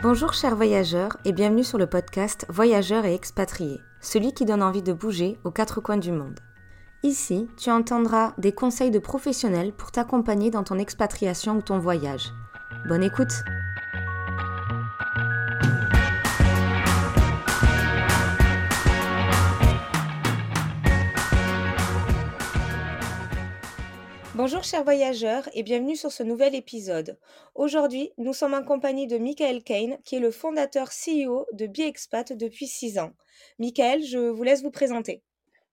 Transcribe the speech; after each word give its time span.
Bonjour 0.00 0.32
chers 0.32 0.54
voyageurs 0.54 1.16
et 1.24 1.32
bienvenue 1.32 1.64
sur 1.64 1.76
le 1.76 1.88
podcast 1.88 2.46
Voyageurs 2.48 3.04
et 3.04 3.14
expatriés, 3.14 3.80
celui 4.00 4.32
qui 4.32 4.44
donne 4.44 4.62
envie 4.62 4.80
de 4.80 4.92
bouger 4.92 5.40
aux 5.42 5.50
quatre 5.50 5.80
coins 5.80 5.96
du 5.96 6.12
monde. 6.12 6.38
Ici, 7.02 7.48
tu 7.56 7.68
entendras 7.72 8.32
des 8.38 8.52
conseils 8.52 8.92
de 8.92 9.00
professionnels 9.00 9.72
pour 9.72 9.90
t'accompagner 9.90 10.52
dans 10.52 10.62
ton 10.62 10.78
expatriation 10.78 11.56
ou 11.56 11.62
ton 11.62 11.80
voyage. 11.80 12.32
Bonne 12.88 13.02
écoute 13.02 13.42
Bonjour 24.50 24.64
chers 24.64 24.82
voyageurs 24.82 25.46
et 25.52 25.62
bienvenue 25.62 25.94
sur 25.94 26.10
ce 26.10 26.22
nouvel 26.22 26.54
épisode. 26.54 27.18
Aujourd'hui, 27.54 28.12
nous 28.16 28.32
sommes 28.32 28.54
en 28.54 28.62
compagnie 28.62 29.06
de 29.06 29.18
Michael 29.18 29.62
Kane, 29.62 29.98
qui 30.06 30.16
est 30.16 30.20
le 30.20 30.30
fondateur 30.30 30.88
CEO 30.88 31.44
de 31.52 31.66
BiExpat 31.66 32.32
depuis 32.32 32.66
6 32.66 32.98
ans. 32.98 33.12
Michael, 33.58 34.02
je 34.02 34.16
vous 34.16 34.42
laisse 34.42 34.62
vous 34.62 34.70
présenter. 34.70 35.22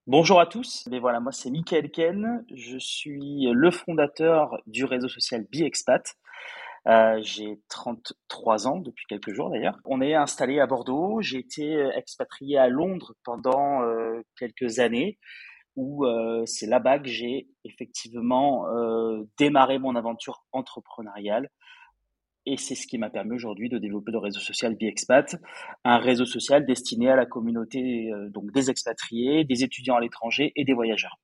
Bonjour 0.08 0.42
à 0.42 0.46
tous, 0.46 0.86
Mais 0.92 1.00
voilà, 1.00 1.22
moi 1.22 1.32
c'est 1.32 1.50
Michael 1.52 1.90
Kane, 1.90 2.46
je 2.54 2.78
suis 2.78 3.48
le 3.50 3.72
fondateur 3.72 4.58
du 4.68 4.84
réseau 4.84 5.08
social 5.08 5.46
BiExpat. 5.50 6.14
Euh, 6.90 7.20
j'ai 7.22 7.62
33 7.70 8.68
ans 8.68 8.80
depuis 8.80 9.06
quelques 9.08 9.32
jours 9.32 9.52
d'ailleurs. 9.52 9.80
On 9.86 10.02
est 10.02 10.16
installé 10.16 10.60
à 10.60 10.68
Bordeaux. 10.68 11.22
J'ai 11.22 11.38
été 11.38 11.90
expatrié 11.96 12.58
à 12.58 12.68
Londres 12.68 13.14
pendant 13.24 13.84
euh, 13.84 14.20
quelques 14.38 14.80
années 14.80 15.18
où 15.76 16.06
euh, 16.06 16.46
c'est 16.46 16.68
là-bas 16.68 17.00
que 17.00 17.10
j'ai 17.10 17.50
effectivement 17.64 18.68
euh, 18.68 19.24
démarré 19.38 19.80
mon 19.80 19.96
aventure 19.96 20.46
entrepreneuriale. 20.52 21.50
Et 22.48 22.58
c'est 22.58 22.76
ce 22.76 22.86
qui 22.86 23.00
m'a 23.00 23.10
permis 23.10 23.34
aujourd'hui 23.36 23.70
de 23.70 23.80
développer 23.80 24.12
le 24.12 24.20
réseau 24.20 24.40
social 24.40 24.76
BiExpat, 24.76 25.36
un 25.84 25.98
réseau 25.98 26.26
social 26.26 26.66
destiné 26.66 27.10
à 27.10 27.16
la 27.16 27.26
communauté 27.26 28.12
euh, 28.12 28.30
donc 28.30 28.52
des 28.52 28.70
expatriés, 28.70 29.44
des 29.44 29.64
étudiants 29.64 29.96
à 29.96 30.02
l'étranger 30.02 30.54
et 30.56 30.64
des 30.64 30.74
voyageurs. 30.74 31.18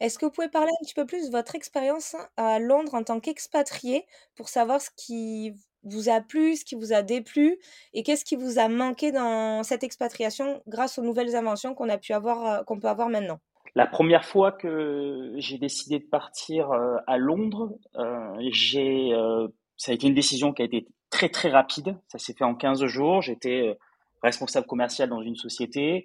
Est-ce 0.00 0.18
que 0.18 0.26
vous 0.26 0.30
pouvez 0.30 0.48
parler 0.48 0.70
un 0.70 0.84
petit 0.84 0.94
peu 0.94 1.06
plus 1.06 1.26
de 1.26 1.32
votre 1.32 1.56
expérience 1.56 2.14
à 2.36 2.60
Londres 2.60 2.94
en 2.94 3.02
tant 3.02 3.18
qu'expatrié 3.18 4.06
pour 4.36 4.48
savoir 4.48 4.80
ce 4.80 4.90
qui 4.96 5.52
vous 5.82 6.08
a 6.08 6.20
plu, 6.20 6.54
ce 6.54 6.64
qui 6.64 6.76
vous 6.76 6.92
a 6.92 7.02
déplu 7.02 7.58
et 7.92 8.04
qu'est-ce 8.04 8.24
qui 8.24 8.36
vous 8.36 8.60
a 8.60 8.68
manqué 8.68 9.10
dans 9.10 9.64
cette 9.64 9.82
expatriation 9.82 10.62
grâce 10.68 10.98
aux 10.98 11.02
nouvelles 11.02 11.34
inventions 11.34 11.74
qu'on 11.74 11.88
a 11.88 11.98
pu 11.98 12.12
avoir, 12.12 12.64
qu'on 12.64 12.78
peut 12.78 12.88
avoir 12.88 13.08
maintenant? 13.08 13.40
La 13.78 13.86
première 13.86 14.24
fois 14.24 14.50
que 14.50 15.34
j'ai 15.36 15.56
décidé 15.56 16.00
de 16.00 16.04
partir 16.04 16.72
euh, 16.72 16.96
à 17.06 17.16
Londres, 17.16 17.78
euh, 17.94 18.50
euh, 18.74 19.48
ça 19.76 19.92
a 19.92 19.94
été 19.94 20.08
une 20.08 20.14
décision 20.14 20.52
qui 20.52 20.62
a 20.62 20.64
été 20.64 20.88
très 21.10 21.28
très 21.28 21.48
rapide. 21.48 21.96
Ça 22.08 22.18
s'est 22.18 22.34
fait 22.34 22.42
en 22.42 22.56
15 22.56 22.84
jours. 22.86 23.22
J'étais 23.22 23.78
responsable 24.20 24.66
commercial 24.66 25.08
dans 25.08 25.22
une 25.22 25.36
société. 25.36 26.04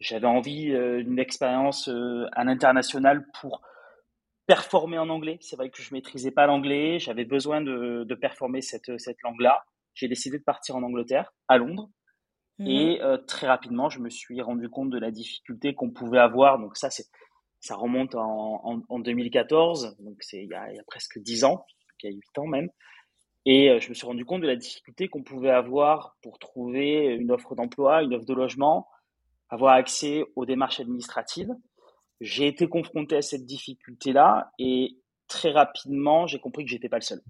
J'avais 0.00 0.26
envie 0.26 0.72
d'une 1.04 1.18
expérience 1.18 1.90
à 2.32 2.42
l'international 2.42 3.26
pour 3.38 3.60
performer 4.46 4.98
en 4.98 5.10
anglais. 5.10 5.36
C'est 5.42 5.56
vrai 5.56 5.68
que 5.68 5.82
je 5.82 5.92
maîtrisais 5.92 6.30
pas 6.30 6.46
l'anglais. 6.46 6.98
J'avais 6.98 7.26
besoin 7.26 7.60
de, 7.60 8.04
de 8.08 8.14
performer 8.14 8.62
cette, 8.62 8.98
cette 8.98 9.20
langue-là. 9.22 9.62
J'ai 9.92 10.08
décidé 10.08 10.38
de 10.38 10.42
partir 10.42 10.74
en 10.74 10.82
Angleterre, 10.82 11.34
à 11.48 11.58
Londres. 11.58 11.90
Mmh 12.60 12.66
et 12.66 13.02
euh, 13.02 13.16
très 13.16 13.46
rapidement, 13.46 13.88
je 13.88 14.00
me 14.00 14.10
suis 14.10 14.42
rendu 14.42 14.68
compte 14.68 14.90
de 14.90 14.98
la 14.98 15.10
difficulté 15.10 15.74
qu'on 15.74 15.90
pouvait 15.90 16.18
avoir. 16.18 16.58
Donc 16.58 16.76
ça, 16.76 16.90
c'est, 16.90 17.06
ça 17.58 17.74
remonte 17.74 18.14
en, 18.14 18.82
en, 18.86 18.98
2014, 18.98 19.96
donc 20.00 20.18
c'est 20.20 20.42
il 20.42 20.50
y, 20.50 20.54
a, 20.54 20.70
il 20.70 20.76
y 20.76 20.78
a 20.78 20.84
presque 20.86 21.18
10 21.18 21.44
ans, 21.44 21.64
il 22.02 22.10
y 22.10 22.12
a 22.12 22.16
8 22.16 22.38
ans 22.38 22.46
même. 22.46 22.68
Et 23.46 23.70
euh, 23.70 23.80
je 23.80 23.88
me 23.88 23.94
suis 23.94 24.06
rendu 24.06 24.26
compte 24.26 24.42
de 24.42 24.46
la 24.46 24.56
difficulté 24.56 25.08
qu'on 25.08 25.22
pouvait 25.22 25.50
avoir 25.50 26.18
pour 26.22 26.38
trouver 26.38 27.06
une 27.06 27.30
offre 27.32 27.54
d'emploi, 27.54 28.02
une 28.02 28.14
offre 28.14 28.26
de 28.26 28.34
logement, 28.34 28.86
avoir 29.48 29.72
accès 29.72 30.24
aux 30.36 30.44
démarches 30.44 30.80
administratives. 30.80 31.54
J'ai 32.20 32.46
été 32.46 32.68
confronté 32.68 33.16
à 33.16 33.22
cette 33.22 33.46
difficulté-là 33.46 34.52
et 34.58 34.98
très 35.28 35.52
rapidement, 35.52 36.26
j'ai 36.26 36.38
compris 36.38 36.64
que 36.64 36.70
j'étais 36.70 36.90
pas 36.90 36.98
le 36.98 37.04
seul. 37.04 37.22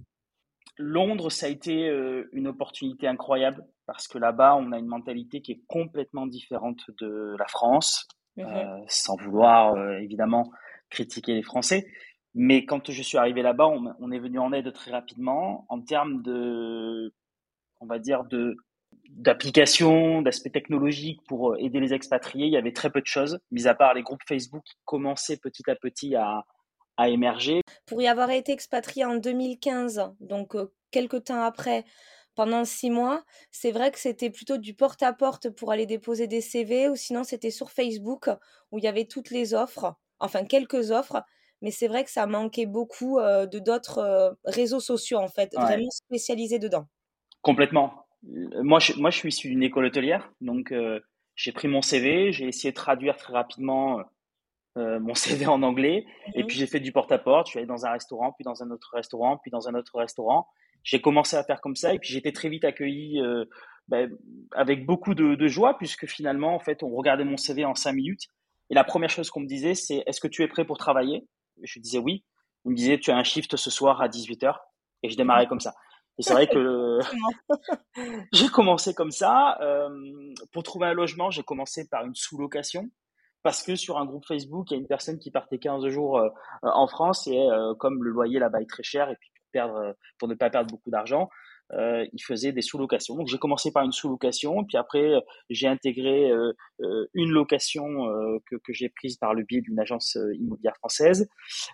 Londres, 0.78 1.30
ça 1.30 1.46
a 1.46 1.48
été 1.48 1.88
euh, 1.88 2.28
une 2.32 2.48
opportunité 2.48 3.06
incroyable 3.06 3.64
parce 3.86 4.08
que 4.08 4.18
là-bas, 4.18 4.56
on 4.56 4.72
a 4.72 4.78
une 4.78 4.86
mentalité 4.86 5.40
qui 5.40 5.52
est 5.52 5.62
complètement 5.66 6.26
différente 6.26 6.80
de 7.00 7.34
la 7.38 7.46
France, 7.46 8.06
mmh 8.36 8.42
euh, 8.42 8.78
sans 8.86 9.16
vouloir 9.16 9.74
euh, 9.74 9.98
évidemment 9.98 10.50
critiquer 10.88 11.34
les 11.34 11.42
Français. 11.42 11.86
Mais 12.34 12.64
quand 12.64 12.90
je 12.90 13.02
suis 13.02 13.18
arrivé 13.18 13.42
là-bas, 13.42 13.66
on, 13.66 14.12
est 14.12 14.18
venu 14.20 14.38
en 14.38 14.52
aide 14.52 14.72
très 14.72 14.92
rapidement 14.92 15.66
en 15.68 15.80
termes 15.80 16.22
de, 16.22 17.12
on 17.80 17.86
va 17.86 17.98
dire, 17.98 18.24
de 18.24 18.56
d'applications, 19.08 20.22
d'aspects 20.22 20.52
technologiques 20.52 21.20
pour 21.26 21.56
aider 21.58 21.80
les 21.80 21.92
expatriés. 21.92 22.46
Il 22.46 22.52
y 22.52 22.56
avait 22.56 22.72
très 22.72 22.90
peu 22.90 23.00
de 23.00 23.06
choses, 23.06 23.40
mis 23.50 23.66
à 23.66 23.74
part 23.74 23.94
les 23.94 24.02
groupes 24.02 24.22
Facebook 24.28 24.62
qui 24.64 24.76
commençaient 24.84 25.38
petit 25.38 25.68
à 25.68 25.74
petit 25.74 26.14
à, 26.14 26.44
émerger. 27.08 27.62
Pour 27.86 28.02
y 28.02 28.08
avoir 28.08 28.30
été 28.30 28.52
expatrié 28.52 29.04
en 29.04 29.16
2015, 29.16 30.12
donc 30.20 30.56
quelques 30.90 31.24
temps 31.24 31.42
après, 31.42 31.84
pendant 32.34 32.64
six 32.64 32.90
mois, 32.90 33.24
c'est 33.50 33.72
vrai 33.72 33.90
que 33.90 33.98
c'était 33.98 34.30
plutôt 34.30 34.58
du 34.58 34.74
porte-à-porte 34.74 35.50
pour 35.50 35.72
aller 35.72 35.86
déposer 35.86 36.26
des 36.26 36.40
CV 36.40 36.88
ou 36.88 36.96
sinon 36.96 37.24
c'était 37.24 37.50
sur 37.50 37.70
Facebook 37.70 38.28
où 38.70 38.78
il 38.78 38.84
y 38.84 38.88
avait 38.88 39.06
toutes 39.06 39.30
les 39.30 39.54
offres, 39.54 39.94
enfin 40.20 40.44
quelques 40.44 40.90
offres, 40.90 41.22
mais 41.62 41.70
c'est 41.70 41.88
vrai 41.88 42.04
que 42.04 42.10
ça 42.10 42.26
manquait 42.26 42.66
beaucoup 42.66 43.20
de 43.20 43.58
d'autres 43.58 44.38
réseaux 44.44 44.80
sociaux 44.80 45.18
en 45.18 45.28
fait, 45.28 45.52
vraiment 45.54 45.90
spécialisés 45.90 46.58
dedans. 46.58 46.86
Complètement. 47.42 48.06
Moi 48.22 48.78
je, 48.78 48.94
moi, 48.94 49.10
je 49.10 49.18
suis 49.18 49.28
issu 49.30 49.48
d'une 49.48 49.62
école 49.62 49.86
hôtelière, 49.86 50.32
donc 50.40 50.72
j'ai 51.34 51.52
pris 51.52 51.68
mon 51.68 51.82
CV, 51.82 52.32
j'ai 52.32 52.48
essayé 52.48 52.70
de 52.70 52.76
traduire 52.76 53.16
très 53.16 53.32
rapidement 53.32 54.00
euh, 54.76 55.00
mon 55.00 55.14
CV 55.14 55.46
en 55.46 55.62
anglais. 55.62 56.04
Et 56.34 56.42
mhm. 56.42 56.46
puis 56.46 56.56
j'ai 56.56 56.66
fait 56.66 56.80
du 56.80 56.92
porte-à-porte. 56.92 57.46
Je 57.46 57.50
suis 57.50 57.58
allé 57.58 57.66
dans 57.66 57.86
un 57.86 57.92
restaurant, 57.92 58.32
puis 58.32 58.44
dans 58.44 58.62
un 58.62 58.70
autre 58.70 58.90
restaurant, 58.92 59.36
puis 59.38 59.50
dans 59.50 59.68
un 59.68 59.74
autre 59.74 59.98
restaurant. 59.98 60.46
J'ai 60.82 61.00
commencé 61.00 61.36
à 61.36 61.44
faire 61.44 61.60
comme 61.60 61.76
ça. 61.76 61.92
Et 61.92 61.98
puis 61.98 62.10
j'étais 62.10 62.32
très 62.32 62.48
vite 62.48 62.64
accueilli 62.64 63.20
euh, 63.20 63.44
ben, 63.88 64.10
avec 64.52 64.86
beaucoup 64.86 65.14
de, 65.14 65.34
de, 65.34 65.48
joie, 65.48 65.76
puisque 65.76 66.06
finalement, 66.06 66.54
en 66.54 66.60
fait, 66.60 66.82
on 66.82 66.90
regardait 66.90 67.24
mon 67.24 67.36
CV 67.36 67.64
en 67.64 67.74
cinq 67.74 67.92
minutes. 67.92 68.28
Et 68.70 68.74
la 68.74 68.84
première 68.84 69.10
chose 69.10 69.30
qu'on 69.30 69.40
me 69.40 69.46
disait, 69.46 69.74
c'est 69.74 70.02
Est-ce 70.06 70.20
que 70.20 70.28
tu 70.28 70.42
es 70.42 70.48
prêt 70.48 70.64
pour 70.64 70.78
travailler? 70.78 71.26
Je 71.62 71.80
disais 71.80 71.98
oui. 71.98 72.24
Il 72.64 72.70
me 72.70 72.76
disait 72.76 72.98
Tu 72.98 73.10
as 73.10 73.16
un 73.16 73.24
shift 73.24 73.56
ce 73.56 73.70
soir 73.70 74.00
à 74.00 74.08
18h. 74.08 74.54
Et 75.02 75.10
je 75.10 75.16
démarrais 75.16 75.46
comme 75.46 75.60
ça. 75.60 75.74
Et 76.18 76.22
c'est 76.22 76.34
vrai 76.34 76.46
que 76.46 76.98
j'ai 78.32 78.48
commencé 78.48 78.94
comme 78.94 79.10
ça. 79.10 79.58
Euh, 79.62 79.88
pour 80.52 80.62
trouver 80.62 80.86
un 80.86 80.92
logement, 80.92 81.30
j'ai 81.30 81.42
commencé 81.42 81.88
par 81.88 82.04
une 82.04 82.14
sous-location 82.14 82.90
parce 83.42 83.62
que 83.62 83.76
sur 83.76 83.98
un 83.98 84.04
groupe 84.04 84.26
Facebook, 84.26 84.70
il 84.70 84.74
y 84.74 84.76
a 84.76 84.80
une 84.80 84.86
personne 84.86 85.18
qui 85.18 85.30
partait 85.30 85.58
15 85.58 85.88
jours 85.88 86.18
euh, 86.18 86.28
en 86.62 86.86
France 86.86 87.26
et 87.26 87.38
euh, 87.38 87.74
comme 87.74 88.02
le 88.02 88.10
loyer 88.10 88.38
là-bas 88.38 88.60
est 88.60 88.68
très 88.68 88.82
cher 88.82 89.10
et 89.10 89.16
puis 89.16 89.30
pour, 89.34 89.50
perdre, 89.52 89.94
pour 90.18 90.28
ne 90.28 90.34
pas 90.34 90.50
perdre 90.50 90.70
beaucoup 90.70 90.90
d'argent, 90.90 91.28
euh, 91.72 92.04
il 92.12 92.22
faisait 92.22 92.52
des 92.52 92.62
sous-locations. 92.62 93.14
Donc 93.14 93.28
j'ai 93.28 93.38
commencé 93.38 93.72
par 93.72 93.84
une 93.84 93.92
sous-location, 93.92 94.64
puis 94.64 94.76
après 94.76 95.14
j'ai 95.48 95.68
intégré 95.68 96.30
une 97.14 97.30
location 97.30 98.06
que, 98.46 98.56
que 98.56 98.72
j'ai 98.72 98.88
prise 98.88 99.16
par 99.16 99.34
le 99.34 99.44
biais 99.44 99.60
d'une 99.60 99.78
agence 99.78 100.18
immobilière 100.34 100.76
française. 100.76 101.28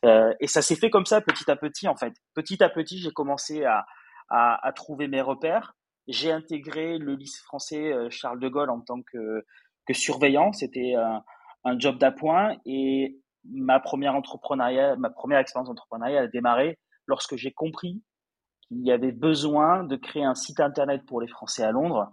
et 0.04 0.46
ça 0.46 0.62
s'est 0.62 0.76
fait 0.76 0.90
comme 0.90 1.06
ça 1.06 1.20
petit 1.20 1.50
à 1.50 1.56
petit 1.56 1.88
en 1.88 1.96
fait. 1.96 2.12
Petit 2.34 2.62
à 2.62 2.68
petit, 2.68 2.98
j'ai 2.98 3.10
commencé 3.10 3.64
à, 3.64 3.86
à, 4.28 4.66
à, 4.66 4.72
trouver 4.72 5.08
mes 5.08 5.22
repères. 5.22 5.74
J'ai 6.08 6.30
intégré 6.30 6.98
le 6.98 7.14
lycée 7.14 7.42
français 7.42 7.92
Charles 8.10 8.38
de 8.38 8.48
Gaulle 8.48 8.70
en 8.70 8.80
tant 8.80 9.00
que, 9.00 9.44
que 9.86 9.94
surveillant. 9.94 10.52
C'était 10.52 10.94
un 10.94 11.22
un 11.66 11.78
job 11.78 11.98
d'appoint 11.98 12.56
et 12.64 13.18
ma 13.44 13.80
première 13.80 14.14
entrepreneuriat, 14.14 14.96
ma 14.96 15.10
première 15.10 15.40
expérience 15.40 15.68
entrepreneuriale 15.68 16.24
a 16.24 16.28
démarré 16.28 16.78
lorsque 17.06 17.36
j'ai 17.36 17.52
compris 17.52 18.02
qu'il 18.62 18.86
y 18.86 18.92
avait 18.92 19.12
besoin 19.12 19.82
de 19.84 19.96
créer 19.96 20.24
un 20.24 20.34
site 20.34 20.60
internet 20.60 21.04
pour 21.06 21.20
les 21.20 21.26
Français 21.26 21.64
à 21.64 21.72
Londres. 21.72 22.08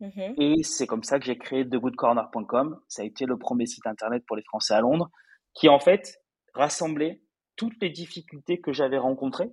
Mm-hmm. 0.00 0.34
Et 0.38 0.62
c'est 0.62 0.86
comme 0.86 1.02
ça 1.02 1.18
que 1.18 1.24
j'ai 1.24 1.36
créé 1.36 1.68
thegoodcorner.com. 1.68 2.80
Ça 2.88 3.02
a 3.02 3.04
été 3.04 3.26
le 3.26 3.36
premier 3.36 3.66
site 3.66 3.86
internet 3.86 4.24
pour 4.26 4.36
les 4.36 4.42
Français 4.44 4.74
à 4.74 4.80
Londres, 4.80 5.10
qui 5.54 5.68
en 5.68 5.80
fait 5.80 6.20
rassemblait 6.54 7.22
toutes 7.56 7.80
les 7.82 7.90
difficultés 7.90 8.60
que 8.60 8.72
j'avais 8.72 8.98
rencontrées. 8.98 9.50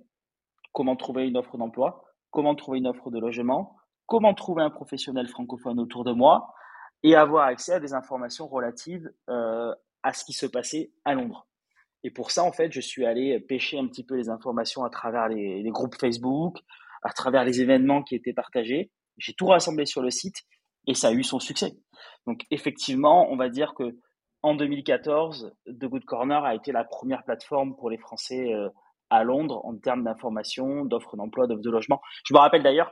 Comment 0.72 0.94
trouver 0.94 1.26
une 1.26 1.36
offre 1.36 1.58
d'emploi, 1.58 2.04
comment 2.30 2.54
trouver 2.54 2.78
une 2.78 2.86
offre 2.86 3.10
de 3.10 3.18
logement, 3.18 3.76
comment 4.06 4.34
trouver 4.34 4.62
un 4.62 4.70
professionnel 4.70 5.26
francophone 5.26 5.80
autour 5.80 6.04
de 6.04 6.12
moi, 6.12 6.54
et 7.02 7.14
avoir 7.14 7.46
accès 7.46 7.72
à 7.72 7.80
des 7.80 7.94
informations 7.94 8.46
relatives 8.46 9.10
euh, 9.28 9.74
à 10.02 10.12
ce 10.12 10.24
qui 10.24 10.32
se 10.32 10.46
passait 10.46 10.92
à 11.04 11.14
Londres. 11.14 11.46
Et 12.02 12.10
pour 12.10 12.30
ça, 12.30 12.44
en 12.44 12.52
fait, 12.52 12.72
je 12.72 12.80
suis 12.80 13.04
allé 13.04 13.38
pêcher 13.40 13.78
un 13.78 13.86
petit 13.86 14.04
peu 14.04 14.16
les 14.16 14.28
informations 14.30 14.84
à 14.84 14.90
travers 14.90 15.28
les, 15.28 15.62
groupes 15.70 15.96
Facebook, 15.96 16.58
à 17.02 17.12
travers 17.12 17.44
les 17.44 17.60
événements 17.60 18.02
qui 18.02 18.14
étaient 18.14 18.32
partagés. 18.32 18.90
J'ai 19.18 19.34
tout 19.34 19.46
rassemblé 19.46 19.84
sur 19.84 20.02
le 20.02 20.10
site 20.10 20.36
et 20.86 20.94
ça 20.94 21.08
a 21.08 21.12
eu 21.12 21.22
son 21.22 21.38
succès. 21.38 21.76
Donc 22.26 22.46
effectivement, 22.50 23.30
on 23.30 23.36
va 23.36 23.50
dire 23.50 23.74
que 23.74 23.98
en 24.42 24.54
2014, 24.54 25.54
The 25.66 25.84
Good 25.84 26.06
Corner 26.06 26.42
a 26.42 26.54
été 26.54 26.72
la 26.72 26.84
première 26.84 27.24
plateforme 27.24 27.76
pour 27.76 27.90
les 27.90 27.98
Français 27.98 28.54
euh, 28.54 28.70
à 29.10 29.22
Londres 29.22 29.60
en 29.64 29.76
termes 29.76 30.04
d'information, 30.04 30.86
d'offres 30.86 31.16
d'emploi, 31.16 31.46
d'offres 31.46 31.60
de 31.60 31.70
logement. 31.70 32.00
Je 32.24 32.32
me 32.32 32.38
rappelle 32.38 32.62
d'ailleurs, 32.62 32.90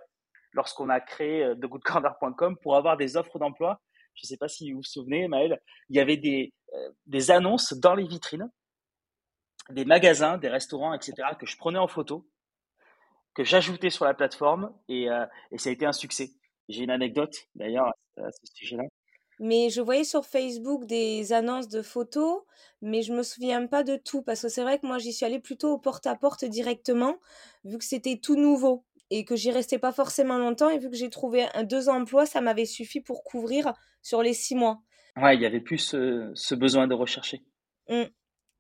lorsqu'on 0.53 0.91
a 0.91 1.01
créé 1.01 1.45
euh, 1.45 1.55
thegoodcorner.com 1.55 2.57
pour 2.63 2.77
avoir 2.77 2.99
des 2.99 3.17
offres 3.17 3.39
d'emploi. 3.39 3.81
Je 4.19 4.27
ne 4.27 4.29
sais 4.29 4.37
pas 4.37 4.49
si 4.49 4.73
vous 4.73 4.79
vous 4.79 4.85
souvenez, 4.85 5.29
Maël, 5.29 5.61
il 5.91 5.97
y 5.97 6.01
avait 6.01 6.17
des, 6.17 6.53
euh, 6.75 6.91
des 7.07 7.31
annonces 7.31 7.73
dans 7.75 7.95
les 7.95 8.07
vitrines, 8.07 8.51
des 9.71 9.85
magasins, 9.85 10.39
des 10.39 10.49
restaurants, 10.49 10.93
etc., 10.93 11.15
que 11.39 11.47
je 11.47 11.57
prenais 11.57 11.79
en 11.79 11.87
photo, 11.87 12.29
que 13.35 13.45
j'ajoutais 13.45 13.91
sur 13.91 14.05
la 14.05 14.15
plateforme 14.15 14.75
et, 14.89 15.09
euh, 15.09 15.25
et 15.53 15.59
ça 15.59 15.71
a 15.71 15.73
été 15.73 15.87
un 15.87 15.93
succès. 15.93 16.33
J'ai 16.69 16.83
une 16.83 16.91
anecdote 16.91 17.37
d'ailleurs 17.55 17.93
à 18.17 18.31
ce 18.33 18.53
sujet-là. 18.55 18.85
Mais 19.39 19.71
je 19.71 19.81
voyais 19.81 20.03
sur 20.03 20.27
Facebook 20.27 20.85
des 20.85 21.33
annonces 21.33 21.69
de 21.69 21.81
photos, 21.81 22.43
mais 22.83 23.03
je 23.03 23.13
me 23.13 23.23
souviens 23.23 23.69
pas 23.69 23.85
de 23.85 23.95
tout 23.95 24.23
parce 24.23 24.43
que 24.43 24.49
c'est 24.49 24.63
vrai 24.63 24.81
que 24.81 24.87
moi 24.87 24.99
j'y 24.99 25.13
suis 25.13 25.25
allée 25.25 25.39
plutôt 25.39 25.75
au 25.75 25.79
porte-à-porte 25.79 26.45
directement, 26.45 27.19
vu 27.65 27.79
que 27.79 27.85
c'était 27.85 28.19
tout 28.19 28.35
nouveau 28.35 28.85
et 29.11 29.25
que 29.25 29.37
j'y 29.37 29.53
restais 29.53 29.79
pas 29.79 29.93
forcément 29.93 30.39
longtemps 30.39 30.69
et 30.69 30.79
vu 30.79 30.91
que 30.91 30.97
j'ai 30.97 31.09
trouvé 31.09 31.47
deux 31.63 31.89
emplois, 31.89 32.27
ça 32.27 32.41
m'avait 32.41 32.67
suffi 32.67 33.01
pour 33.01 33.23
couvrir 33.23 33.73
sur 34.03 34.23
les 34.23 34.35
six 34.35 34.55
mois. 34.55 34.81
Ouais, 35.17 35.35
il 35.35 35.43
y 35.43 35.47
avait 35.47 35.61
plus 35.61 35.79
ce, 35.79 36.31
ce 36.35 36.55
besoin 36.55 36.87
de 36.87 36.95
rechercher. 36.95 37.43
Mmh, 37.89 38.05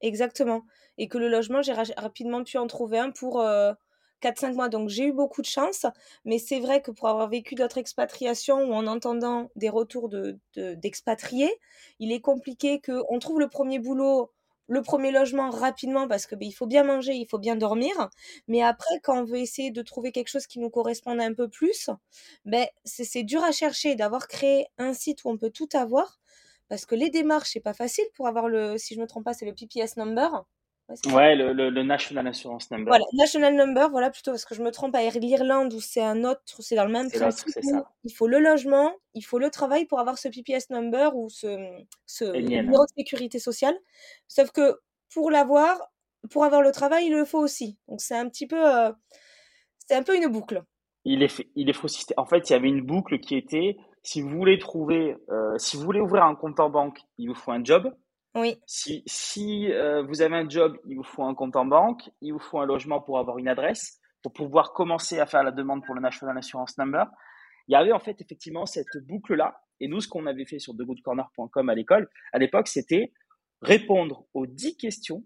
exactement. 0.01 0.65
Et 0.97 1.09
que 1.09 1.19
le 1.19 1.29
logement, 1.29 1.63
j'ai 1.63 1.73
rapidement 1.73 2.43
pu 2.43 2.59
en 2.59 2.67
trouver 2.67 2.99
un 2.99 3.11
pour, 3.11 3.41
euh, 3.41 3.73
4-5 4.21 4.55
mois. 4.55 4.69
Donc 4.69 4.89
j'ai 4.89 5.07
eu 5.07 5.13
beaucoup 5.13 5.43
de 5.43 5.47
chance, 5.47 5.87
mais 6.25 6.39
c'est 6.39 6.61
vrai 6.61 6.83
que 6.83 6.91
pour 6.91 7.09
avoir 7.09 7.29
vécu 7.29 7.55
d'autres 7.55 7.79
expatriations 7.79 8.63
ou 8.65 8.73
en 8.75 8.87
entendant 8.87 9.51
des 9.57 9.69
retours 9.69 10.09
de, 10.09 10.39
d'expatriés, 10.57 11.53
il 11.99 12.13
est 12.13 12.21
compliqué 12.21 12.81
qu'on 12.81 13.19
trouve 13.19 13.41
le 13.41 13.49
premier 13.49 13.79
boulot, 13.79 14.33
le 14.69 14.83
premier 14.83 15.11
logement 15.11 15.51
rapidement 15.51 16.07
parce 16.07 16.27
que 16.27 16.35
ben, 16.35 16.47
il 16.47 16.53
faut 16.53 16.67
bien 16.67 16.85
manger, 16.85 17.15
il 17.15 17.27
faut 17.27 17.39
bien 17.39 17.57
dormir. 17.57 18.11
Mais 18.47 18.63
après, 18.63 19.01
quand 19.03 19.21
on 19.21 19.25
veut 19.25 19.39
essayer 19.39 19.71
de 19.71 19.83
trouver 19.83 20.13
quelque 20.13 20.29
chose 20.29 20.47
qui 20.47 20.61
nous 20.61 20.71
corresponde 20.71 21.21
un 21.21 21.35
peu 21.35 21.49
plus, 21.49 21.91
ben, 22.45 22.67
c'est, 22.85 23.23
dur 23.23 23.43
à 23.43 23.53
chercher 23.53 23.95
d'avoir 23.97 24.29
créé 24.29 24.67
un 24.79 24.93
site 24.95 25.25
où 25.25 25.31
on 25.31 25.39
peut 25.39 25.51
tout 25.51 25.69
avoir. 25.73 26.21
Parce 26.69 26.85
que 26.85 26.95
les 26.95 27.11
démarches, 27.11 27.53
c'est 27.55 27.61
pas 27.61 27.73
facile 27.75 28.05
pour 28.15 28.29
avoir 28.29 28.49
le, 28.49 28.77
si 28.79 28.95
je 28.95 29.01
me 29.01 29.07
trompe 29.07 29.25
pas, 29.25 29.35
c'est 29.35 29.47
le 29.47 29.55
PPS 29.55 29.97
number. 29.97 30.45
Ouais, 31.13 31.37
le, 31.37 31.53
le, 31.53 31.83
National 31.83 32.27
Insurance 32.27 32.71
Number. 32.71 32.89
Voilà, 32.89 33.05
National 33.13 33.55
Number, 33.55 33.91
voilà 33.91 34.11
plutôt 34.11 34.31
parce 34.31 34.47
que 34.47 34.55
je 34.55 34.63
me 34.63 34.71
trompe 34.71 34.95
à 34.95 35.03
l'Irlande 35.03 35.75
où 35.75 35.81
c'est 35.81 36.03
un 36.03 36.25
autre, 36.25 36.41
c'est 36.61 36.77
dans 36.77 36.87
le 36.87 36.93
même 36.93 37.11
principe. 37.11 37.55
Il 38.05 38.13
faut 38.15 38.27
le 38.27 38.39
logement, 38.39 38.95
il 39.13 39.23
faut 39.23 39.39
le 39.39 39.51
travail 39.51 39.85
pour 39.85 40.01
avoir 40.01 40.17
ce 40.17 40.29
PPS 40.29 40.71
number 40.71 41.15
ou 41.15 41.29
ce, 41.29 41.59
ce 42.07 42.25
numéro 42.25 42.85
de 42.85 42.93
sécurité 42.97 43.39
sociale. 43.39 43.77
Sauf 44.29 44.51
que 44.51 44.81
pour 45.13 45.31
l'avoir, 45.31 45.79
pour 46.31 46.45
avoir 46.45 46.63
le 46.63 46.73
travail, 46.73 47.07
il 47.07 47.13
le 47.13 47.27
faut 47.27 47.41
aussi. 47.41 47.77
Donc 47.89 48.01
c'est 48.01 48.17
un 48.17 48.29
petit 48.29 48.47
peu, 48.47 48.57
euh, 48.57 48.91
c'est 49.79 49.95
un 49.95 50.03
peu 50.03 50.17
une 50.17 50.29
boucle. 50.29 50.63
Il 51.05 51.23
est, 51.23 51.47
il 51.55 51.69
est 51.69 51.75
faux 51.75 51.89
En 52.17 52.25
fait, 52.25 52.49
il 52.49 52.53
y 52.55 52.57
avait 52.57 52.69
une 52.69 52.83
boucle 52.83 53.19
qui 53.19 53.37
était, 53.37 53.77
si 54.03 54.23
vous 54.23 54.31
voulez 54.31 54.59
trouver, 54.59 55.17
euh, 55.29 55.59
si 55.59 55.77
vous 55.77 55.83
voulez 55.83 56.01
ouvrir 56.01 56.25
un 56.25 56.35
compte 56.35 56.61
en 56.61 56.71
banque, 56.71 57.01
il 57.19 57.29
vous 57.29 57.35
faut 57.35 57.53
un 57.53 57.63
job. 57.63 57.95
Si, 58.67 59.73
euh, 59.73 60.03
vous 60.03 60.23
avez 60.23 60.37
un 60.37 60.49
job, 60.49 60.77
il 60.87 60.97
vous 60.97 61.03
faut 61.03 61.25
un 61.25 61.35
compte 61.35 61.57
en 61.57 61.65
banque, 61.65 62.11
il 62.21 62.33
vous 62.33 62.39
faut 62.39 62.59
un 62.61 62.67
logement 62.67 63.01
pour 63.01 63.19
avoir 63.19 63.39
une 63.39 63.49
adresse, 63.49 64.01
pour 64.23 64.33
pouvoir 64.33 64.73
commencer 64.73 65.19
à 65.21 65.27
faire 65.27 65.43
la 65.43 65.53
demande 65.53 65.85
pour 65.85 65.95
le 65.95 66.01
National 66.01 66.37
Insurance 66.37 66.77
Number. 66.79 67.07
Il 67.69 67.73
y 67.73 67.77
avait 67.77 67.93
en 67.93 67.99
fait 67.99 68.21
effectivement 68.21 68.67
cette 68.67 68.97
boucle-là. 69.07 69.61
Et 69.81 69.89
nous, 69.89 70.01
ce 70.01 70.09
qu'on 70.09 70.27
avait 70.27 70.45
fait 70.45 70.59
sur 70.59 70.77
thegoodcorner.com 70.77 71.69
à 71.69 71.75
l'école, 71.75 72.09
à 72.33 72.39
l'époque, 72.39 72.69
c'était 72.69 73.13
répondre 73.61 74.27
aux 74.35 74.47
10 74.47 74.77
questions 74.77 75.25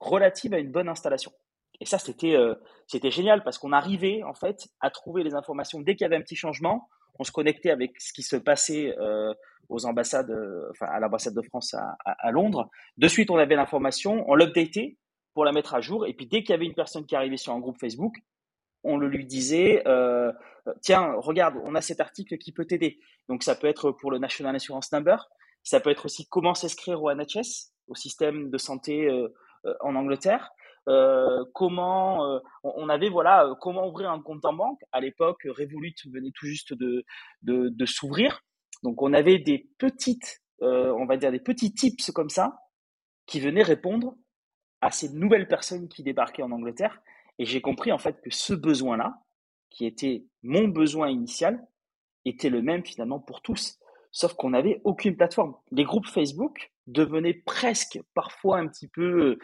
relatives 0.00 0.54
à 0.54 0.58
une 0.58 0.70
bonne 0.70 0.88
installation. 0.88 1.32
Et 1.80 1.84
ça, 1.84 1.98
c'était 1.98 2.36
euh, 2.36 2.54
c'était 2.86 3.10
génial 3.10 3.42
parce 3.42 3.58
qu'on 3.58 3.72
arrivait 3.72 4.22
en 4.22 4.34
fait 4.34 4.68
à 4.80 4.90
trouver 4.90 5.22
les 5.22 5.34
informations 5.34 5.80
dès 5.80 5.94
qu'il 5.94 6.04
y 6.04 6.06
avait 6.06 6.16
un 6.16 6.22
petit 6.22 6.36
changement. 6.36 6.88
On 7.18 7.24
se 7.24 7.32
connectait 7.32 7.70
avec 7.70 8.00
ce 8.00 8.12
qui 8.12 8.22
se 8.22 8.36
passait 8.36 8.94
euh, 8.98 9.32
aux 9.68 9.86
ambassades, 9.86 10.30
euh, 10.30 10.68
enfin 10.70 10.86
à 10.86 11.00
l'ambassade 11.00 11.34
de 11.34 11.42
France 11.42 11.74
à, 11.74 12.30
Londres. 12.30 12.70
De 12.96 13.08
suite, 13.08 13.30
on 13.30 13.36
avait 13.36 13.56
l'information, 13.56 14.24
on 14.28 14.34
l'updatait 14.34 14.96
pour 15.34 15.44
la 15.44 15.52
mettre 15.52 15.74
à 15.74 15.80
jour. 15.80 16.06
Et 16.06 16.14
puis 16.14 16.26
dès 16.26 16.42
qu'il 16.42 16.50
y 16.50 16.54
avait 16.54 16.66
une 16.66 16.74
personne 16.74 17.06
qui 17.06 17.16
arrivait 17.16 17.36
sur 17.36 17.52
un 17.52 17.58
groupe 17.58 17.78
Facebook, 17.78 18.16
on 18.84 18.96
le 18.96 19.08
lui 19.08 19.26
disait, 19.26 19.82
euh, 19.86 20.32
tiens, 20.80 21.14
regarde, 21.18 21.56
on 21.64 21.74
a 21.74 21.80
cet 21.80 22.00
article 22.00 22.38
qui 22.38 22.52
peut 22.52 22.64
t'aider. 22.64 22.98
Donc 23.28 23.42
ça 23.42 23.54
peut 23.54 23.66
être 23.66 23.90
pour 23.90 24.10
le 24.10 24.18
National 24.18 24.54
Insurance 24.54 24.92
Number, 24.92 25.28
ça 25.62 25.80
peut 25.80 25.90
être 25.90 26.04
aussi 26.04 26.26
comment 26.28 26.54
s'inscrire 26.54 27.02
au 27.02 27.12
NHS, 27.12 27.72
au 27.88 27.94
système 27.96 28.50
de 28.50 28.58
santé 28.58 29.10
en 29.80 29.96
Angleterre. 29.96 30.52
Comment 31.54 32.40
on 32.62 32.88
avait 32.88 33.08
voilà 33.08 33.56
comment 33.60 33.88
ouvrir 33.88 34.10
un 34.10 34.20
compte 34.20 34.44
en 34.44 34.52
banque 34.52 34.80
à 34.92 35.00
l'époque 35.00 35.42
Revolut 35.44 35.94
venait 36.12 36.30
tout 36.32 36.46
juste 36.46 36.72
de 36.74 37.04
de, 37.42 37.86
s'ouvrir 37.86 38.40
donc 38.82 39.02
on 39.02 39.12
avait 39.12 39.38
des 39.38 39.68
petites, 39.78 40.42
euh, 40.62 40.92
on 40.92 41.06
va 41.06 41.16
dire 41.16 41.32
des 41.32 41.40
petits 41.40 41.72
tips 41.72 42.10
comme 42.12 42.30
ça 42.30 42.58
qui 43.26 43.40
venaient 43.40 43.62
répondre 43.62 44.14
à 44.80 44.90
ces 44.90 45.08
nouvelles 45.08 45.48
personnes 45.48 45.88
qui 45.88 46.02
débarquaient 46.02 46.42
en 46.42 46.52
Angleterre. 46.52 47.00
Et 47.38 47.46
j'ai 47.46 47.60
compris 47.60 47.92
en 47.92 47.98
fait 47.98 48.20
que 48.20 48.30
ce 48.30 48.54
besoin-là, 48.54 49.18
qui 49.70 49.86
était 49.86 50.24
mon 50.42 50.68
besoin 50.68 51.10
initial, 51.10 51.66
était 52.24 52.50
le 52.50 52.62
même 52.62 52.84
finalement 52.84 53.20
pour 53.20 53.42
tous. 53.42 53.78
Sauf 54.12 54.34
qu'on 54.34 54.50
n'avait 54.50 54.80
aucune 54.84 55.16
plateforme. 55.16 55.56
Les 55.70 55.84
groupes 55.84 56.06
Facebook 56.06 56.72
devenaient 56.86 57.34
presque 57.34 57.98
parfois 58.14 58.58
un 58.58 58.68
petit 58.68 58.88
peu 58.88 59.38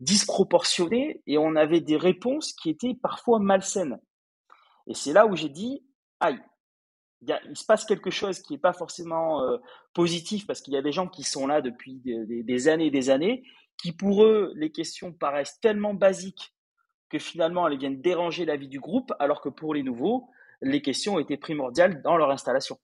disproportionnés 0.00 1.22
et 1.26 1.38
on 1.38 1.56
avait 1.56 1.80
des 1.80 1.96
réponses 1.96 2.52
qui 2.52 2.70
étaient 2.70 2.94
parfois 2.94 3.38
malsaines. 3.38 4.00
Et 4.86 4.94
c'est 4.94 5.12
là 5.12 5.26
où 5.26 5.36
j'ai 5.36 5.48
dit, 5.48 5.84
aïe, 6.20 6.40
il, 7.22 7.56
se 7.56 7.64
passe 7.64 7.84
quelque 7.84 8.10
chose 8.10 8.40
qui 8.40 8.54
n'est 8.54 8.58
pas 8.58 8.72
forcément 8.72 9.42
euh, 9.42 9.58
positif 9.92 10.46
parce 10.46 10.62
qu'il 10.62 10.74
y 10.74 10.78
a 10.78 10.82
des 10.82 10.92
gens 10.92 11.06
qui 11.06 11.22
sont 11.22 11.46
là 11.46 11.60
depuis 11.60 12.00
des, 12.02 12.68
années 12.68 12.86
et 12.86 12.90
des 12.90 13.10
années, 13.10 13.44
qui 13.76 13.92
pour 13.92 14.24
eux, 14.24 14.52
les 14.56 14.72
questions 14.72 15.12
paraissent 15.12 15.60
tellement 15.60 15.94
basiques 15.94 16.54
que 17.10 17.18
finalement 17.18 17.68
elles 17.68 17.78
viennent 17.78 18.00
déranger 18.00 18.44
la 18.44 18.56
vie 18.56 18.68
du 18.68 18.80
groupe, 18.80 19.12
alors 19.18 19.40
que 19.40 19.48
pour 19.48 19.74
les 19.74 19.82
nouveaux, 19.82 20.28
les 20.62 20.80
questions 20.80 21.18
étaient 21.18 21.36
primordiales 21.36 22.02
dans 22.02 22.16
leur 22.16 22.30
installation. 22.30 22.78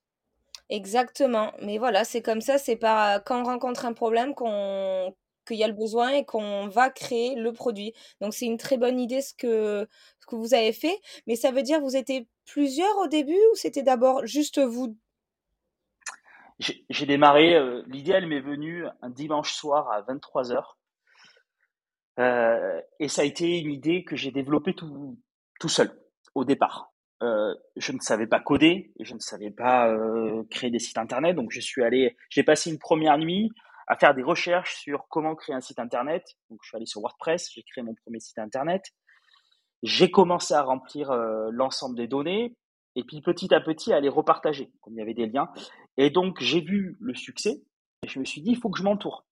Exactement. 0.68 1.52
Mais 1.62 1.78
voilà, 1.78 2.04
c'est 2.04 2.22
comme 2.22 2.40
ça, 2.40 2.58
c'est 2.58 2.76
pas 2.76 3.20
quand 3.20 3.40
on 3.40 3.44
rencontre 3.44 3.86
un 3.86 3.92
problème 3.92 4.34
qu'on 4.34 5.14
qu'il 5.46 5.56
y 5.56 5.64
a 5.64 5.68
le 5.68 5.74
besoin 5.74 6.10
et 6.10 6.24
qu'on 6.24 6.68
va 6.68 6.90
créer 6.90 7.34
le 7.34 7.52
produit. 7.52 7.94
Donc 8.20 8.34
c'est 8.34 8.46
une 8.46 8.58
très 8.58 8.76
bonne 8.76 8.98
idée 9.00 9.22
ce 9.22 9.34
que, 9.34 9.88
vous 10.32 10.54
avez 10.54 10.72
fait. 10.72 11.00
Mais 11.26 11.36
ça 11.36 11.52
veut 11.52 11.62
dire 11.62 11.80
vous 11.80 11.96
étiez 11.96 12.26
plusieurs 12.44 12.96
au 12.98 13.06
début 13.06 13.38
ou 13.52 13.54
c'était 13.54 13.82
d'abord 13.82 14.26
juste 14.26 14.58
vous? 14.58 14.96
J'ai 16.58 17.06
démarré, 17.06 17.54
euh, 17.54 17.82
l'idée 17.86 18.12
elle 18.12 18.26
m'est 18.26 18.40
venue 18.40 18.86
un 19.02 19.10
dimanche 19.10 19.52
soir 19.52 19.90
à 19.90 20.00
23h. 20.02 20.62
Euh, 22.18 22.80
et 22.98 23.08
ça 23.08 23.22
a 23.22 23.24
été 23.26 23.58
une 23.58 23.70
idée 23.70 24.04
que 24.04 24.16
j'ai 24.16 24.30
développée 24.30 24.74
tout, 24.74 25.68
seul 25.68 25.90
au 26.34 26.44
départ. 26.44 26.94
Euh, 27.22 27.54
je 27.76 27.92
ne 27.92 27.98
savais 28.00 28.26
pas 28.26 28.40
coder, 28.40 28.90
et 28.98 29.04
je 29.04 29.12
ne 29.14 29.20
savais 29.20 29.50
pas 29.50 29.94
créer 30.50 30.70
des 30.70 30.78
sites 30.78 30.96
internet, 30.96 31.36
donc 31.36 31.50
je 31.50 31.60
suis 31.60 31.84
allé, 31.84 32.16
j'ai 32.30 32.42
passé 32.42 32.70
une 32.70 32.78
première 32.78 33.18
nuit 33.18 33.52
à 33.86 33.96
faire 33.96 34.14
des 34.14 34.22
recherches 34.22 34.76
sur 34.76 35.06
comment 35.08 35.34
créer 35.34 35.54
un 35.54 35.60
site 35.60 35.78
internet. 35.78 36.24
Donc 36.50 36.60
je 36.62 36.68
suis 36.68 36.76
allé 36.76 36.86
sur 36.86 37.00
WordPress, 37.00 37.50
j'ai 37.52 37.62
créé 37.62 37.84
mon 37.84 37.94
premier 37.94 38.20
site 38.20 38.38
internet. 38.38 38.82
J'ai 39.82 40.10
commencé 40.10 40.54
à 40.54 40.62
remplir 40.62 41.10
euh, 41.10 41.48
l'ensemble 41.52 41.96
des 41.96 42.08
données 42.08 42.56
et 42.96 43.04
puis 43.04 43.20
petit 43.20 43.52
à 43.54 43.60
petit 43.60 43.92
à 43.92 44.00
les 44.00 44.08
repartager, 44.08 44.72
comme 44.80 44.94
il 44.94 44.98
y 44.98 45.02
avait 45.02 45.14
des 45.14 45.26
liens. 45.26 45.48
Et 45.96 46.10
donc 46.10 46.40
j'ai 46.40 46.60
vu 46.60 46.96
le 47.00 47.14
succès 47.14 47.62
et 48.02 48.08
je 48.08 48.18
me 48.18 48.24
suis 48.24 48.40
dit, 48.40 48.50
il 48.50 48.58
faut 48.58 48.70
que 48.70 48.78
je 48.78 48.84
m'entoure. 48.84 49.24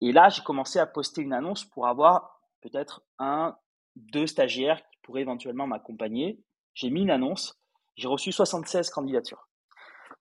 Et 0.00 0.12
là, 0.12 0.28
j'ai 0.28 0.42
commencé 0.42 0.78
à 0.78 0.86
poster 0.86 1.22
une 1.22 1.32
annonce 1.32 1.64
pour 1.64 1.86
avoir 1.86 2.40
peut-être 2.60 3.02
un, 3.18 3.56
deux 3.96 4.26
stagiaires 4.26 4.78
qui 4.90 4.98
pourraient 5.02 5.22
éventuellement 5.22 5.66
m'accompagner. 5.66 6.40
J'ai 6.74 6.90
mis 6.90 7.02
une 7.02 7.10
annonce, 7.10 7.60
j'ai 7.96 8.06
reçu 8.06 8.30
76 8.30 8.90
candidatures. 8.90 9.48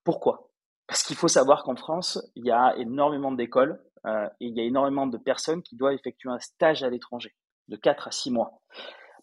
Pourquoi? 0.03 0.46
Parce 0.87 1.03
qu'il 1.03 1.15
faut 1.15 1.27
savoir 1.27 1.63
qu'en 1.63 1.75
France, 1.75 2.19
il 2.35 2.45
y 2.45 2.51
a 2.51 2.75
énormément 2.77 3.31
d'écoles 3.31 3.81
euh, 4.05 4.27
et 4.39 4.47
il 4.47 4.57
y 4.57 4.61
a 4.61 4.63
énormément 4.63 5.07
de 5.07 5.17
personnes 5.17 5.61
qui 5.61 5.75
doivent 5.75 5.93
effectuer 5.93 6.29
un 6.29 6.39
stage 6.39 6.83
à 6.83 6.89
l'étranger 6.89 7.35
de 7.67 7.75
4 7.75 8.07
à 8.07 8.11
6 8.11 8.31
mois. 8.31 8.61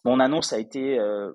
Mon 0.03 0.19
annonce 0.19 0.53
a 0.53 0.59
été 0.59 0.99
euh, 0.99 1.33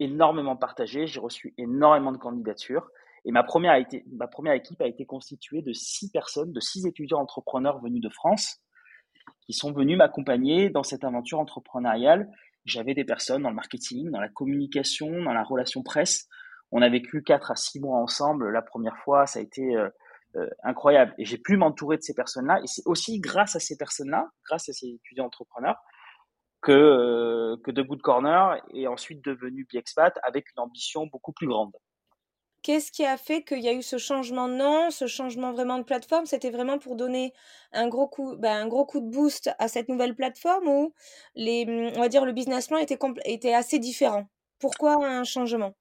énormément 0.00 0.56
partagée, 0.56 1.06
j'ai 1.06 1.20
reçu 1.20 1.54
énormément 1.56 2.10
de 2.10 2.18
candidatures 2.18 2.88
et 3.24 3.32
ma 3.32 3.44
première, 3.44 3.80
ma 4.12 4.26
première 4.26 4.54
équipe 4.54 4.80
a 4.80 4.86
été 4.86 5.06
constituée 5.06 5.62
de 5.62 5.72
6 5.72 6.10
personnes, 6.10 6.52
de 6.52 6.60
6 6.60 6.86
étudiants 6.86 7.20
entrepreneurs 7.20 7.80
venus 7.80 8.02
de 8.02 8.08
France 8.08 8.60
qui 9.42 9.52
sont 9.52 9.72
venus 9.72 9.96
m'accompagner 9.96 10.70
dans 10.70 10.82
cette 10.82 11.04
aventure 11.04 11.38
entrepreneuriale. 11.38 12.28
J'avais 12.64 12.94
des 12.94 13.04
personnes 13.04 13.42
dans 13.42 13.50
le 13.50 13.54
marketing, 13.54 14.10
dans 14.10 14.20
la 14.20 14.28
communication, 14.28 15.22
dans 15.22 15.32
la 15.32 15.42
relation 15.42 15.82
presse. 15.82 16.28
On 16.72 16.82
a 16.82 16.88
vécu 16.88 17.22
4 17.22 17.50
à 17.50 17.56
6 17.56 17.80
mois 17.80 17.98
ensemble. 17.98 18.50
La 18.50 18.62
première 18.62 18.96
fois, 18.98 19.26
ça 19.26 19.38
a 19.38 19.42
été 19.42 19.76
euh, 19.76 19.88
euh, 20.36 20.48
incroyable. 20.62 21.14
Et 21.18 21.24
j'ai 21.24 21.38
pu 21.38 21.56
m'entourer 21.56 21.96
de 21.96 22.02
ces 22.02 22.14
personnes-là. 22.14 22.60
Et 22.62 22.66
c'est 22.66 22.86
aussi 22.86 23.18
grâce 23.18 23.56
à 23.56 23.60
ces 23.60 23.76
personnes-là, 23.76 24.30
grâce 24.44 24.68
à 24.68 24.72
ces 24.72 24.86
étudiants 24.86 25.26
entrepreneurs, 25.26 25.76
que, 26.60 27.56
que 27.64 27.70
The 27.70 27.80
Good 27.80 28.02
Corner 28.02 28.62
est 28.74 28.86
ensuite 28.86 29.24
devenu 29.24 29.64
Biexpat 29.64 30.18
avec 30.22 30.50
une 30.52 30.62
ambition 30.62 31.06
beaucoup 31.06 31.32
plus 31.32 31.48
grande. 31.48 31.72
Qu'est-ce 32.62 32.92
qui 32.92 33.06
a 33.06 33.16
fait 33.16 33.42
qu'il 33.42 33.60
y 33.60 33.68
a 33.68 33.72
eu 33.72 33.82
ce 33.82 33.96
changement 33.96 34.46
de 34.46 34.54
nom, 34.54 34.90
ce 34.90 35.06
changement 35.06 35.52
vraiment 35.52 35.78
de 35.78 35.82
plateforme? 35.82 36.26
C'était 36.26 36.50
vraiment 36.50 36.78
pour 36.78 36.94
donner 36.94 37.32
un 37.72 37.88
gros 37.88 38.06
coup 38.06 38.36
ben, 38.36 38.66
de 38.66 39.10
boost 39.10 39.50
à 39.58 39.66
cette 39.66 39.88
nouvelle 39.88 40.14
plateforme 40.14 40.68
ou 40.68 40.92
les, 41.34 41.92
on 41.96 42.00
va 42.00 42.08
dire 42.08 42.26
le 42.26 42.32
business 42.32 42.68
plan 42.68 42.78
était 43.24 43.54
assez 43.54 43.78
différent? 43.78 44.26
Pourquoi 44.58 45.02
un 45.06 45.24
changement? 45.24 45.74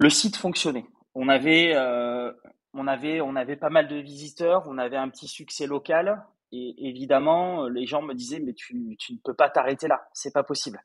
Le 0.00 0.10
site 0.10 0.36
fonctionnait. 0.36 0.86
On 1.14 1.28
avait, 1.28 1.72
euh, 1.74 2.32
on 2.74 2.86
avait, 2.86 3.20
on 3.20 3.36
avait 3.36 3.56
pas 3.56 3.70
mal 3.70 3.88
de 3.88 3.96
visiteurs, 3.96 4.64
on 4.66 4.78
avait 4.78 4.96
un 4.96 5.08
petit 5.08 5.28
succès 5.28 5.66
local 5.66 6.24
et 6.52 6.74
évidemment, 6.88 7.68
les 7.68 7.86
gens 7.86 8.02
me 8.02 8.14
disaient 8.14 8.40
mais 8.40 8.54
tu, 8.54 8.96
tu 8.98 9.12
ne 9.12 9.18
peux 9.22 9.34
pas 9.34 9.48
t'arrêter 9.48 9.86
là, 9.86 10.08
c'est 10.12 10.32
pas 10.32 10.42
possible. 10.42 10.82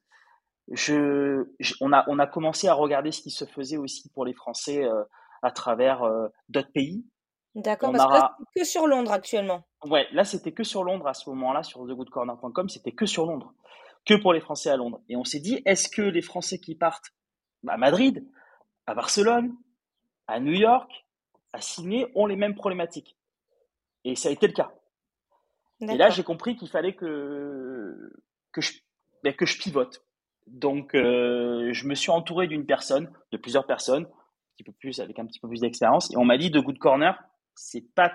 Je, 0.71 1.45
on 1.81 1.93
a, 1.93 2.03
on 2.07 2.19
a 2.19 2.27
commencé 2.27 2.67
à 2.67 2.73
regarder 2.73 3.11
ce 3.11 3.21
qui 3.21 3.31
se 3.31 3.45
faisait 3.45 3.77
aussi 3.77 4.09
pour 4.09 4.25
les 4.25 4.33
Français. 4.33 4.83
Euh, 4.83 5.03
à 5.45 5.51
travers 5.51 6.03
euh, 6.03 6.27
d'autres 6.49 6.71
pays. 6.71 7.05
D'accord, 7.53 7.91
parce 7.91 8.05
que 8.05 8.13
là, 8.13 8.37
que 8.55 8.63
sur 8.63 8.87
Londres 8.87 9.11
actuellement. 9.11 9.63
Ouais, 9.85 10.07
là, 10.11 10.25
c'était 10.25 10.51
que 10.51 10.63
sur 10.63 10.83
Londres 10.83 11.07
à 11.07 11.13
ce 11.13 11.29
moment-là, 11.29 11.61
sur 11.61 11.85
thegoodcorner.com, 11.87 12.67
c'était 12.67 12.91
que 12.91 13.05
sur 13.05 13.27
Londres, 13.27 13.53
que 14.05 14.15
pour 14.15 14.33
les 14.33 14.41
Français 14.41 14.71
à 14.71 14.75
Londres. 14.75 15.01
Et 15.07 15.15
on 15.15 15.23
s'est 15.23 15.39
dit, 15.39 15.61
est-ce 15.65 15.87
que 15.87 16.01
les 16.01 16.23
Français 16.23 16.57
qui 16.57 16.75
partent 16.75 17.13
à 17.67 17.77
Madrid, 17.77 18.27
à 18.87 18.93
Barcelone, 18.93 19.55
à 20.27 20.39
New 20.39 20.53
York, 20.53 21.05
à 21.53 21.61
Sydney 21.61 22.11
ont 22.15 22.25
les 22.25 22.35
mêmes 22.35 22.55
problématiques 22.55 23.17
Et 24.03 24.15
ça 24.15 24.29
a 24.29 24.31
été 24.31 24.47
le 24.47 24.53
cas. 24.53 24.71
Et 25.81 25.97
là, 25.97 26.09
j'ai 26.09 26.23
compris 26.23 26.55
qu'il 26.55 26.69
fallait 26.69 26.95
que, 26.95 28.13
que, 28.51 28.61
je, 28.61 28.73
ben, 29.23 29.33
que 29.33 29.45
je 29.45 29.59
pivote. 29.59 30.03
Donc, 30.47 30.95
euh, 30.95 31.73
je 31.73 31.87
me 31.87 31.95
suis 31.95 32.11
entouré 32.11 32.47
d'une 32.47 32.65
personne, 32.65 33.11
de 33.31 33.37
plusieurs 33.37 33.65
personnes, 33.65 34.07
petit 34.55 34.63
peu 34.63 34.71
plus, 34.71 34.99
avec 34.99 35.19
un 35.19 35.25
petit 35.25 35.39
peu 35.39 35.47
plus 35.47 35.61
d'expérience. 35.61 36.11
Et 36.13 36.17
on 36.17 36.25
m'a 36.25 36.37
dit 36.37 36.49
de 36.49 36.59
Good 36.59 36.77
Corner, 36.77 37.21
c'est 37.55 37.93
pas 37.93 38.13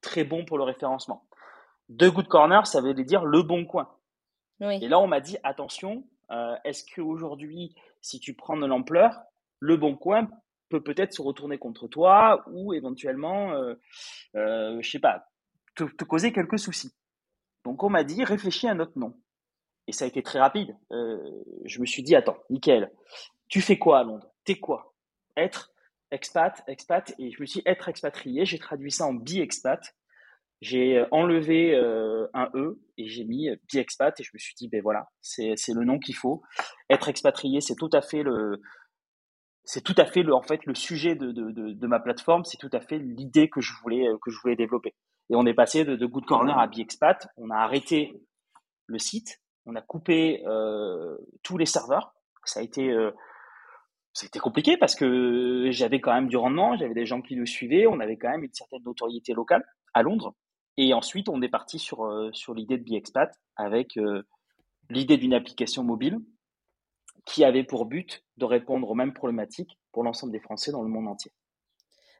très 0.00 0.24
bon 0.24 0.44
pour 0.44 0.58
le 0.58 0.64
référencement. 0.64 1.26
De 1.88 2.08
Good 2.08 2.28
Corner, 2.28 2.66
ça 2.66 2.80
veut 2.80 2.94
dire 2.94 3.24
le 3.24 3.42
bon 3.42 3.64
coin. 3.64 3.88
Et 4.60 4.88
là, 4.88 4.98
on 4.98 5.06
m'a 5.06 5.20
dit 5.20 5.36
attention, 5.44 6.04
euh, 6.30 6.56
est-ce 6.64 6.84
qu'aujourd'hui, 6.94 7.74
si 8.02 8.18
tu 8.18 8.34
prends 8.34 8.56
de 8.56 8.66
l'ampleur, 8.66 9.20
le 9.60 9.76
bon 9.76 9.96
coin 9.96 10.28
peut 10.68 10.82
peut-être 10.82 11.12
se 11.12 11.22
retourner 11.22 11.58
contre 11.58 11.88
toi 11.88 12.44
ou 12.50 12.72
éventuellement, 12.74 13.52
euh, 13.52 13.74
euh, 14.36 14.78
je 14.80 14.90
sais 14.90 14.98
pas, 14.98 15.26
te, 15.74 15.84
causer 16.04 16.32
quelques 16.32 16.58
soucis. 16.58 16.94
Donc 17.64 17.82
on 17.82 17.90
m'a 17.90 18.04
dit 18.04 18.24
réfléchis 18.24 18.68
à 18.68 18.72
un 18.72 18.80
autre 18.80 18.98
nom. 18.98 19.14
Et 19.86 19.92
ça 19.92 20.04
a 20.04 20.08
été 20.08 20.22
très 20.22 20.38
rapide. 20.38 20.76
Euh, 20.92 21.18
je 21.64 21.80
me 21.80 21.86
suis 21.86 22.02
dit 22.02 22.14
attends, 22.14 22.38
nickel, 22.50 22.92
tu 23.48 23.60
fais 23.60 23.78
quoi 23.78 24.00
à 24.00 24.04
Londres? 24.04 24.30
T'es 24.44 24.56
quoi? 24.56 24.94
Être 25.36 25.72
expat, 26.10 26.62
expat, 26.66 27.14
et 27.18 27.30
je 27.30 27.40
me 27.40 27.46
suis 27.46 27.60
dit 27.60 27.68
être 27.68 27.88
expatrié. 27.88 28.44
J'ai 28.44 28.58
traduit 28.58 28.90
ça 28.90 29.06
en 29.06 29.14
bi-expat. 29.14 29.94
J'ai 30.60 31.04
enlevé 31.12 31.76
un 32.34 32.50
E 32.54 32.80
et 32.96 33.08
j'ai 33.08 33.24
mis 33.24 33.48
bi-expat 33.68 34.18
et 34.18 34.24
je 34.24 34.30
me 34.34 34.38
suis 34.38 34.54
dit, 34.56 34.68
ben 34.68 34.82
voilà, 34.82 35.08
c'est 35.20 35.54
le 35.68 35.84
nom 35.84 36.00
qu'il 36.00 36.16
faut. 36.16 36.42
Être 36.90 37.08
expatrié, 37.08 37.60
c'est 37.60 37.76
tout 37.76 37.90
à 37.92 38.02
fait 38.02 38.24
le, 38.24 38.60
c'est 39.68 39.82
tout 39.82 39.94
à 39.98 40.06
fait 40.06 40.22
le, 40.22 40.34
en 40.34 40.40
fait, 40.40 40.64
le 40.64 40.74
sujet 40.74 41.14
de, 41.14 41.30
de, 41.30 41.50
de, 41.50 41.86
ma 41.86 42.00
plateforme, 42.00 42.42
c'est 42.46 42.56
tout 42.56 42.70
à 42.72 42.80
fait 42.80 42.98
l'idée 42.98 43.50
que 43.50 43.60
je 43.60 43.74
voulais, 43.82 44.08
euh, 44.08 44.16
que 44.22 44.30
je 44.30 44.38
voulais 44.40 44.56
développer. 44.56 44.94
Et 45.28 45.36
on 45.36 45.44
est 45.44 45.52
passé 45.52 45.84
de, 45.84 45.94
de 45.94 46.06
Good 46.06 46.24
Corner 46.24 46.58
à 46.58 46.66
bi-expat. 46.68 47.28
On 47.36 47.50
a 47.50 47.56
arrêté 47.56 48.18
le 48.86 48.98
site, 48.98 49.42
on 49.66 49.74
a 49.74 49.82
coupé 49.82 50.42
euh, 50.46 51.18
tous 51.42 51.58
les 51.58 51.66
serveurs. 51.66 52.14
Ça 52.46 52.60
a 52.60 52.62
été 52.62 52.90
euh, 52.90 53.10
compliqué 54.40 54.78
parce 54.78 54.94
que 54.94 55.68
j'avais 55.70 56.00
quand 56.00 56.14
même 56.14 56.28
du 56.28 56.38
rendement, 56.38 56.74
j'avais 56.78 56.94
des 56.94 57.04
gens 57.04 57.20
qui 57.20 57.36
nous 57.36 57.44
suivaient, 57.44 57.86
on 57.86 58.00
avait 58.00 58.16
quand 58.16 58.30
même 58.30 58.44
une 58.44 58.54
certaine 58.54 58.82
notoriété 58.84 59.34
locale 59.34 59.66
à 59.92 60.02
Londres. 60.02 60.34
Et 60.78 60.94
ensuite, 60.94 61.28
on 61.28 61.42
est 61.42 61.50
parti 61.50 61.78
sur, 61.78 62.06
euh, 62.06 62.30
sur 62.32 62.54
l'idée 62.54 62.78
de 62.78 62.84
BiExpat 62.84 63.30
avec 63.56 63.98
euh, 63.98 64.22
l'idée 64.88 65.18
d'une 65.18 65.34
application 65.34 65.84
mobile 65.84 66.20
qui 67.24 67.44
avait 67.44 67.64
pour 67.64 67.86
but 67.86 68.24
de 68.36 68.44
répondre 68.44 68.88
aux 68.90 68.94
mêmes 68.94 69.12
problématiques 69.12 69.78
pour 69.92 70.02
l'ensemble 70.02 70.32
des 70.32 70.40
Français 70.40 70.72
dans 70.72 70.82
le 70.82 70.88
monde 70.88 71.08
entier. 71.08 71.32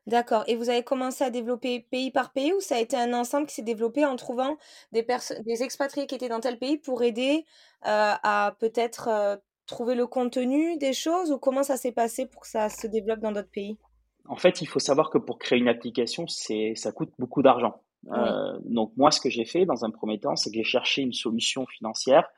D'accord. 0.07 0.45
Et 0.47 0.57
vous 0.57 0.71
avez 0.71 0.83
commencé 0.83 1.23
à 1.23 1.31
développer 1.31 1.81
pays 1.91 2.11
par 2.11 2.33
pays 2.33 2.53
ou 2.55 2.61
ça 2.61 2.77
a 2.77 2.79
été 2.79 2.97
un 2.97 3.13
ensemble 3.13 3.47
qui 3.47 3.55
s'est 3.55 3.63
développé 3.63 4.07
en 4.07 4.17
trouvant 4.17 4.57
des, 4.93 5.07
des 5.45 5.63
expatriés 5.63 6.07
qui 6.07 6.15
étaient 6.15 6.31
dans 6.31 6.41
tel 6.41 6.59
pays 6.59 6.79
pour 6.79 7.03
aider 7.03 7.45
euh, 7.85 8.15
à 8.23 8.57
peut-être 8.59 9.41
trouver 9.69 9.95
le 9.95 10.07
contenu 10.07 10.79
des 10.79 10.95
choses 10.95 11.31
ou 11.31 11.39
comment 11.39 11.63
ça 11.63 11.77
s'est 11.77 11.93
passé 11.93 12.27
pour 12.27 12.43
que 12.43 12.49
ça 12.49 12.69
se 12.71 12.87
développe 12.87 13.21
dans 13.21 13.33
d'autres 13.33 13.51
pays? 13.51 13.79
En 14.27 14.37
fait, 14.37 14.61
il 14.61 14.67
faut 14.67 14.81
savoir 14.81 15.11
que 15.11 15.19
pour 15.19 15.39
créer 15.39 15.59
une 15.59 15.69
application, 15.69 16.27
ça 16.27 16.93
coûte 16.93 17.13
beaucoup 17.19 17.43
d'argent. 17.43 17.83
Euh, 18.11 18.59
donc 18.65 18.93
moi, 18.97 19.11
ce 19.11 19.21
que 19.21 19.31
j'ai 19.31 19.45
fait 19.45 19.67
dans 19.67 19.85
un 19.85 19.91
premier 19.91 20.19
temps, 20.19 20.37
c'est 20.37 20.51
que 20.51 20.57
j'ai 20.57 20.65
cherché 20.65 21.03
une 21.03 21.13
solution 21.13 21.67
financière 21.67 22.29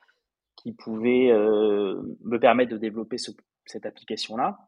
qui 0.62 0.72
pouvait 0.72 1.30
euh, 1.30 2.00
me 2.22 2.38
permettre 2.38 2.70
de 2.70 2.76
développer 2.76 3.16
cette 3.18 3.86
application-là 3.86 4.58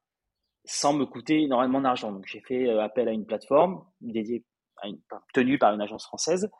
sans 0.64 0.92
me 0.92 1.04
coûter 1.04 1.42
énormément 1.42 1.80
d'argent. 1.80 2.12
Donc 2.12 2.24
j'ai 2.26 2.40
fait 2.40 2.68
euh, 2.68 2.82
appel 2.82 3.08
à 3.08 3.12
une 3.12 3.26
plateforme 3.26 3.84
dédiée, 4.00 4.44
à 4.80 4.88
une, 4.88 5.00
tenue 5.34 5.58
par 5.58 5.74
une 5.74 5.80
agence 5.80 6.04
française, 6.04 6.50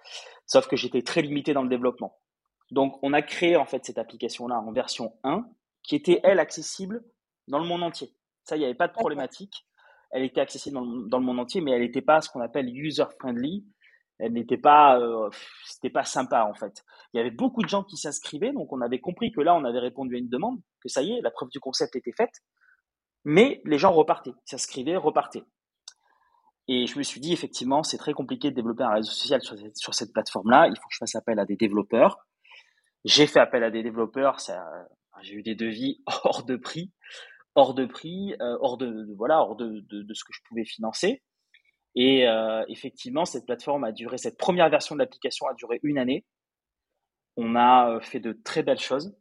sauf 0.46 0.66
que 0.68 0.76
j'étais 0.76 1.02
très 1.02 1.22
limité 1.22 1.54
dans 1.54 1.62
le 1.62 1.68
développement. 1.68 2.18
Donc 2.70 2.98
on 3.02 3.12
a 3.12 3.22
créé 3.22 3.56
en 3.56 3.64
fait 3.64 3.84
cette 3.84 3.98
application-là 3.98 4.58
en 4.58 4.72
version 4.72 5.14
1 5.24 5.44
qui 5.82 5.96
était, 5.96 6.20
elle, 6.22 6.38
accessible 6.38 7.02
dans 7.48 7.58
le 7.58 7.66
monde 7.66 7.82
entier. 7.82 8.14
Ça, 8.44 8.56
il 8.56 8.60
n'y 8.60 8.64
avait 8.64 8.74
pas 8.74 8.88
de 8.88 8.92
problématique. 8.92 9.66
Elle 10.10 10.24
était 10.24 10.40
accessible 10.40 10.76
dans 11.08 11.18
le, 11.18 11.24
monde 11.24 11.40
entier, 11.40 11.60
mais 11.60 11.72
elle 11.72 11.80
n'était 11.80 12.02
pas 12.02 12.20
ce 12.20 12.28
qu'on 12.28 12.40
appelle 12.40 12.68
user-friendly. 12.68 13.64
Elle 14.18 14.32
n'était 14.32 14.58
pas, 14.58 14.98
euh, 15.00 15.30
c'était 15.64 15.90
pas 15.90 16.04
sympa 16.04 16.44
en 16.44 16.54
fait. 16.54 16.84
Il 17.12 17.18
y 17.18 17.20
avait 17.20 17.30
beaucoup 17.30 17.62
de 17.62 17.68
gens 17.68 17.82
qui 17.82 17.96
s'inscrivaient, 17.96 18.52
donc 18.52 18.72
on 18.72 18.80
avait 18.80 19.00
compris 19.00 19.32
que 19.32 19.40
là, 19.40 19.54
on 19.54 19.64
avait 19.64 19.80
répondu 19.80 20.14
à 20.14 20.18
une 20.18 20.28
demande, 20.28 20.60
que 20.80 20.88
ça 20.88 21.02
y 21.02 21.12
est, 21.12 21.20
la 21.20 21.30
preuve 21.30 21.48
du 21.50 21.60
concept 21.60 21.96
était 21.96 22.12
faite. 22.12 22.42
Mais 23.24 23.60
les 23.64 23.78
gens 23.78 23.92
repartaient, 23.92 24.34
s'inscrivaient, 24.44 24.96
repartaient. 24.96 25.44
Et 26.68 26.86
je 26.86 26.96
me 26.96 27.02
suis 27.02 27.20
dit, 27.20 27.32
effectivement, 27.32 27.82
c'est 27.82 27.98
très 27.98 28.12
compliqué 28.12 28.50
de 28.50 28.56
développer 28.56 28.84
un 28.84 28.94
réseau 28.94 29.10
social 29.10 29.40
sur 29.42 29.94
cette, 29.94 30.12
plateforme-là. 30.12 30.68
Il 30.68 30.76
faut 30.76 30.88
que 30.88 30.94
je 30.94 30.98
fasse 30.98 31.14
appel 31.16 31.38
à 31.38 31.44
des 31.44 31.56
développeurs. 31.56 32.18
J'ai 33.04 33.26
fait 33.26 33.40
appel 33.40 33.64
à 33.64 33.70
des 33.70 33.82
développeurs. 33.82 34.38
J'ai 35.22 35.34
eu 35.34 35.42
des 35.42 35.54
devis 35.54 36.02
hors 36.24 36.44
de 36.44 36.56
prix, 36.56 36.92
hors 37.54 37.74
de 37.74 37.84
prix, 37.84 38.34
euh, 38.40 38.56
hors 38.60 38.76
de, 38.76 39.12
voilà, 39.16 39.40
hors 39.40 39.56
de, 39.56 39.84
ce 39.90 40.24
que 40.24 40.32
je 40.32 40.40
pouvais 40.48 40.64
financer. 40.64 41.22
Et 41.94 42.26
euh, 42.26 42.64
effectivement, 42.68 43.24
cette 43.24 43.46
plateforme 43.46 43.84
a 43.84 43.92
duré, 43.92 44.18
cette 44.18 44.38
première 44.38 44.70
version 44.70 44.94
de 44.94 45.00
l'application 45.00 45.46
a 45.46 45.54
duré 45.54 45.78
une 45.82 45.98
année. 45.98 46.24
On 47.36 47.54
a 47.54 47.90
euh, 47.90 48.00
fait 48.00 48.20
de 48.20 48.32
très 48.32 48.62
belles 48.62 48.78
choses, 48.78 49.14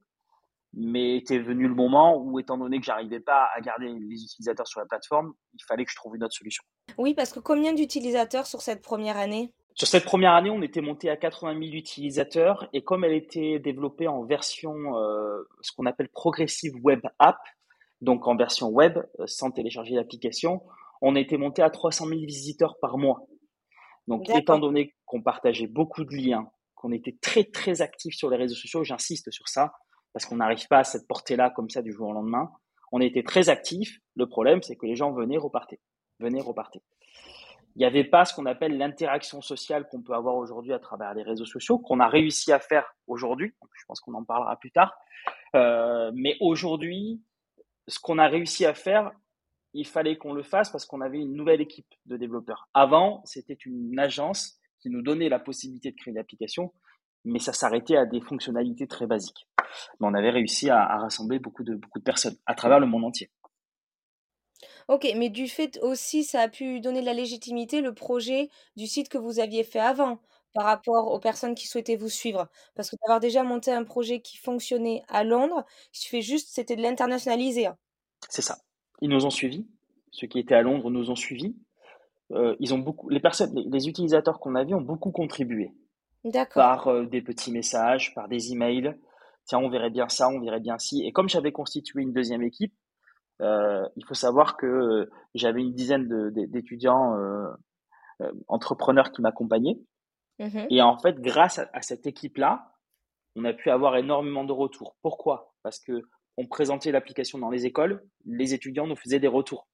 mais 0.73 1.17
était 1.17 1.39
venu 1.39 1.67
le 1.67 1.75
moment 1.75 2.17
où, 2.17 2.39
étant 2.39 2.57
donné 2.57 2.79
que 2.79 2.85
j'arrivais 2.85 3.19
pas 3.19 3.49
à 3.55 3.61
garder 3.61 3.87
les 3.87 4.23
utilisateurs 4.23 4.67
sur 4.67 4.79
la 4.79 4.85
plateforme, 4.85 5.33
il 5.53 5.63
fallait 5.67 5.83
que 5.83 5.91
je 5.91 5.95
trouve 5.95 6.15
une 6.15 6.23
autre 6.23 6.35
solution. 6.35 6.63
Oui, 6.97 7.13
parce 7.13 7.33
que 7.33 7.39
combien 7.39 7.73
d'utilisateurs 7.73 8.45
sur 8.45 8.61
cette 8.61 8.81
première 8.81 9.17
année? 9.17 9.53
Sur 9.75 9.87
cette 9.87 10.03
première 10.03 10.33
année, 10.33 10.49
on 10.49 10.61
était 10.61 10.81
monté 10.81 11.09
à 11.09 11.15
80 11.15 11.59
000 11.59 11.73
utilisateurs 11.73 12.69
et 12.73 12.83
comme 12.83 13.03
elle 13.03 13.13
était 13.13 13.59
développée 13.59 14.07
en 14.07 14.23
version, 14.23 14.97
euh, 14.97 15.43
ce 15.61 15.71
qu'on 15.71 15.85
appelle 15.85 16.09
Progressive 16.09 16.73
Web 16.83 17.01
App, 17.19 17.39
donc 18.01 18.27
en 18.27 18.35
version 18.35 18.67
web, 18.67 18.97
euh, 19.19 19.27
sans 19.27 19.51
télécharger 19.51 19.95
l'application, 19.95 20.61
on 21.01 21.15
était 21.15 21.38
monté 21.38 21.62
à 21.62 21.70
300 21.70 22.08
000 22.08 22.22
visiteurs 22.22 22.77
par 22.79 22.98
mois. 22.98 23.22
Donc, 24.08 24.29
étant 24.29 24.60
donné 24.60 24.96
qu'on 25.05 25.22
partageait 25.22 25.67
beaucoup 25.67 26.03
de 26.03 26.15
liens, 26.15 26.50
qu'on 26.75 26.91
était 26.91 27.17
très 27.22 27.43
très 27.43 27.81
actifs 27.81 28.15
sur 28.15 28.29
les 28.29 28.38
réseaux 28.38 28.55
sociaux, 28.55 28.84
j'insiste 28.84 29.31
sur 29.31 29.48
ça, 29.48 29.74
parce 30.13 30.25
qu'on 30.25 30.38
n'arrive 30.38 30.67
pas 30.67 30.79
à 30.79 30.84
cette 30.84 31.08
portée-là 31.08 31.51
comme 31.51 31.70
ça 31.70 31.81
du 31.81 31.91
jour 31.91 32.10
au 32.10 32.13
lendemain. 32.13 32.51
On 32.91 33.00
était 33.00 33.24
très 33.24 33.50
actifs. 33.50 34.00
Le 34.15 34.27
problème, 34.27 34.62
c'est 34.62 34.75
que 34.75 34.86
les 34.86 34.96
gens 34.96 35.12
venaient, 35.12 35.38
repartaient, 35.38 35.79
venaient, 36.20 36.41
repartaient 36.41 36.81
il 37.75 37.79
n'y 37.79 37.86
avait 37.86 38.03
pas 38.03 38.25
ce 38.25 38.34
qu'on 38.34 38.46
appelle 38.46 38.77
l'interaction 38.77 39.41
sociale 39.41 39.88
qu'on 39.88 40.01
peut 40.01 40.13
avoir 40.13 40.36
aujourd'hui 40.36 40.74
à 40.74 40.79
travers 40.79 41.13
les 41.13 41.24
réseaux 41.24 41.46
sociaux, 41.46 41.79
qu'on 41.79 42.00
a 42.00 42.08
réussi 42.08 42.51
à 42.51 42.60
faire 42.60 42.96
aujourd'hui. 43.08 43.53
Je 43.74 43.86
pense 43.88 44.01
qu'on 44.01 44.13
en 44.13 44.24
parlera 44.24 44.58
plus 44.58 44.72
tard. 44.72 44.93
Euh, 45.55 46.12
mais 46.13 46.36
aujourd'hui, 46.41 47.22
ce 47.88 48.00
qu'on 48.00 48.17
a 48.17 48.27
réussi 48.27 48.65
à 48.65 48.74
faire, 48.74 49.12
il 49.73 49.87
fallait 49.87 50.17
qu'on 50.17 50.33
le 50.33 50.43
fasse 50.43 50.69
parce 50.69 50.85
qu'on 50.85 51.01
avait 51.01 51.19
une 51.19 51.33
nouvelle 51.33 51.61
équipe 51.61 51.87
de 52.05 52.17
développeurs. 52.17 52.69
Avant, 52.73 53.21
c'était 53.25 53.57
une 53.65 53.97
agence 53.99 54.59
qui 54.79 54.89
nous 54.89 55.01
donnait 55.01 55.29
la 55.29 55.39
possibilité 55.39 55.91
de 55.91 55.95
créer 55.95 56.11
une 56.11 56.17
application, 56.17 56.73
mais 57.25 57.39
ça 57.39 57.53
s'arrêtait 57.53 57.97
à 57.97 58.05
des 58.05 58.21
fonctionnalités 58.21 58.87
très 58.87 59.07
basiques. 59.07 59.47
Mais 59.99 60.07
on 60.07 60.13
avait 60.13 60.31
réussi 60.31 60.69
à, 60.69 60.79
à 60.81 60.97
rassembler 60.99 61.39
beaucoup 61.39 61.63
de, 61.63 61.75
beaucoup 61.75 61.99
de 61.99 62.03
personnes 62.03 62.37
à 62.45 62.55
travers 62.55 62.79
le 62.79 62.87
monde 62.87 63.05
entier. 63.05 63.29
OK, 64.87 65.07
mais 65.15 65.29
du 65.29 65.47
fait 65.47 65.79
aussi, 65.81 66.23
ça 66.23 66.41
a 66.41 66.47
pu 66.49 66.79
donner 66.81 67.01
de 67.01 67.05
la 67.05 67.13
légitimité, 67.13 67.81
le 67.81 67.93
projet 67.93 68.49
du 68.75 68.87
site 68.87 69.09
que 69.09 69.17
vous 69.17 69.39
aviez 69.39 69.63
fait 69.63 69.79
avant. 69.79 70.19
par 70.53 70.65
rapport 70.65 71.07
aux 71.13 71.19
personnes 71.19 71.55
qui 71.55 71.67
souhaitaient 71.67 71.95
vous 71.95 72.09
suivre? 72.09 72.49
Parce 72.75 72.89
que 72.89 72.97
d'avoir 73.01 73.19
déjà 73.21 73.43
monté 73.43 73.71
un 73.71 73.83
projet 73.85 74.21
qui 74.21 74.37
fonctionnait 74.37 75.03
à 75.07 75.23
Londres, 75.23 75.65
il 75.93 75.99
suffit 75.99 76.21
juste 76.21 76.49
c'était 76.51 76.75
de 76.75 76.81
l'internationaliser. 76.81 77.69
C'est 78.29 78.41
ça. 78.41 78.57
Ils 79.01 79.10
nous 79.10 79.25
ont 79.25 79.29
suivis. 79.29 79.67
Ceux 80.12 80.27
qui 80.27 80.39
étaient 80.39 80.55
à 80.55 80.62
Londres 80.62 80.89
nous 80.89 81.10
ont 81.10 81.15
suivis. 81.15 81.55
Euh, 82.34 82.55
ils 82.60 82.74
ont 82.74 82.79
beaucoup, 82.79 83.10
les 83.10 83.20
personnes, 83.20 83.53
les, 83.55 83.88
utilisateurs 83.88 84.39
qu'on 84.39 84.55
a 84.55 84.63
vus 84.63 84.74
ont 84.74 84.81
beaucoup 84.81 85.12
contribué. 85.12 85.74
Par 86.53 86.88
euh, 86.88 87.05
des 87.05 87.22
petits 87.22 87.51
messages, 87.51 88.13
par 88.13 88.27
des 88.27 88.51
emails. 88.51 88.96
Tiens, 89.46 89.60
on 89.60 89.70
verrait 89.70 89.89
bien 89.89 90.08
ça, 90.08 90.29
on 90.29 90.39
verrait 90.39 90.60
bien 90.60 90.77
ci. 90.77 91.03
Et 91.05 91.12
comme 91.12 91.27
j'avais 91.27 91.51
constitué 91.51 92.01
une 92.01 92.13
deuxième 92.13 92.43
équipe, 92.43 92.74
euh, 93.41 93.88
il 93.96 94.05
faut 94.05 94.13
savoir 94.13 94.55
que 94.55 95.10
j'avais 95.34 95.62
une 95.62 95.74
dizaine 95.74 96.08
d'étudiants 96.31 97.15
entrepreneurs 98.48 99.12
qui 99.12 99.22
m'accompagnaient. 99.22 99.79
Mmh 100.39 100.67
Et 100.70 100.81
en 100.81 100.98
fait, 101.00 101.20
grâce 101.20 101.60
à, 101.60 101.81
cette 101.81 102.05
équipe-là, 102.05 102.72
on 103.36 103.46
a 103.46 103.53
pu 103.53 103.72
avoir 103.72 103.98
énormément 103.98 104.43
de 104.43 104.51
retours. 104.51 104.96
Pourquoi? 105.01 105.53
Parce 105.63 105.79
que 105.79 106.03
on 106.41 106.48
présentait 106.48 106.91
l'application 106.91 107.38
dans 107.38 107.51
les 107.51 107.67
écoles, 107.67 108.03
les 108.25 108.55
étudiants 108.55 108.88
nous 108.88 108.95
faisaient 108.95 109.19
des 109.19 109.27
retours. 109.27 109.67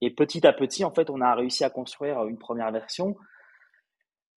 Et 0.00 0.10
petit 0.10 0.44
à 0.44 0.52
petit, 0.52 0.84
en 0.84 0.92
fait, 0.92 1.10
on 1.10 1.20
a 1.20 1.32
réussi 1.34 1.62
à 1.62 1.70
construire 1.70 2.24
une 2.26 2.38
première 2.38 2.72
version. 2.72 3.16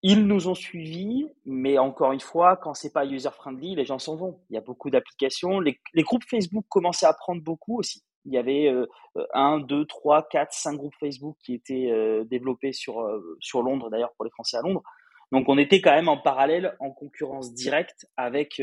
Ils 0.04 0.28
nous 0.28 0.48
ont 0.48 0.56
suivis, 0.56 1.28
mais 1.46 1.80
encore 1.80 2.12
une 2.12 2.20
fois, 2.20 2.56
quand 2.56 2.76
c'est 2.76 2.94
pas 2.94 3.06
user 3.06 3.32
friendly, 3.32 3.76
les 3.76 3.84
gens 3.84 3.98
s'en 3.98 4.16
vont. 4.16 4.40
Il 4.50 4.54
y 4.54 4.58
a 4.58 4.62
beaucoup 4.62 4.92
d'applications. 4.92 5.60
Les, 5.60 5.80
groupes 5.98 6.24
Facebook 6.30 6.66
commençaient 6.70 7.08
à 7.08 7.14
prendre 7.14 7.42
beaucoup 7.42 7.80
aussi. 7.80 8.04
Il 8.26 8.34
y 8.34 8.38
avait 8.38 8.68
euh, 8.68 8.86
un, 9.34 9.60
deux, 9.60 9.86
trois, 9.86 10.28
quatre, 10.30 10.54
cinq 10.54 10.76
groupes 10.76 10.96
Facebook 11.00 11.36
qui 11.44 11.56
étaient 11.56 11.90
euh, 11.92 12.24
développés 12.26 12.74
sur 12.74 13.02
euh, 13.02 13.38
sur 13.40 13.64
Londres, 13.64 13.90
d'ailleurs 13.90 14.14
pour 14.14 14.26
les 14.26 14.32
Français 14.32 14.58
à 14.58 14.62
Londres. 14.62 14.84
Donc 15.32 15.50
on 15.50 15.58
était 15.58 15.82
quand 15.82 15.96
même 15.96 16.10
en 16.10 16.18
parallèle, 16.18 16.76
en 16.80 16.92
concurrence 16.92 17.54
directe 17.54 18.06
avec 18.18 18.62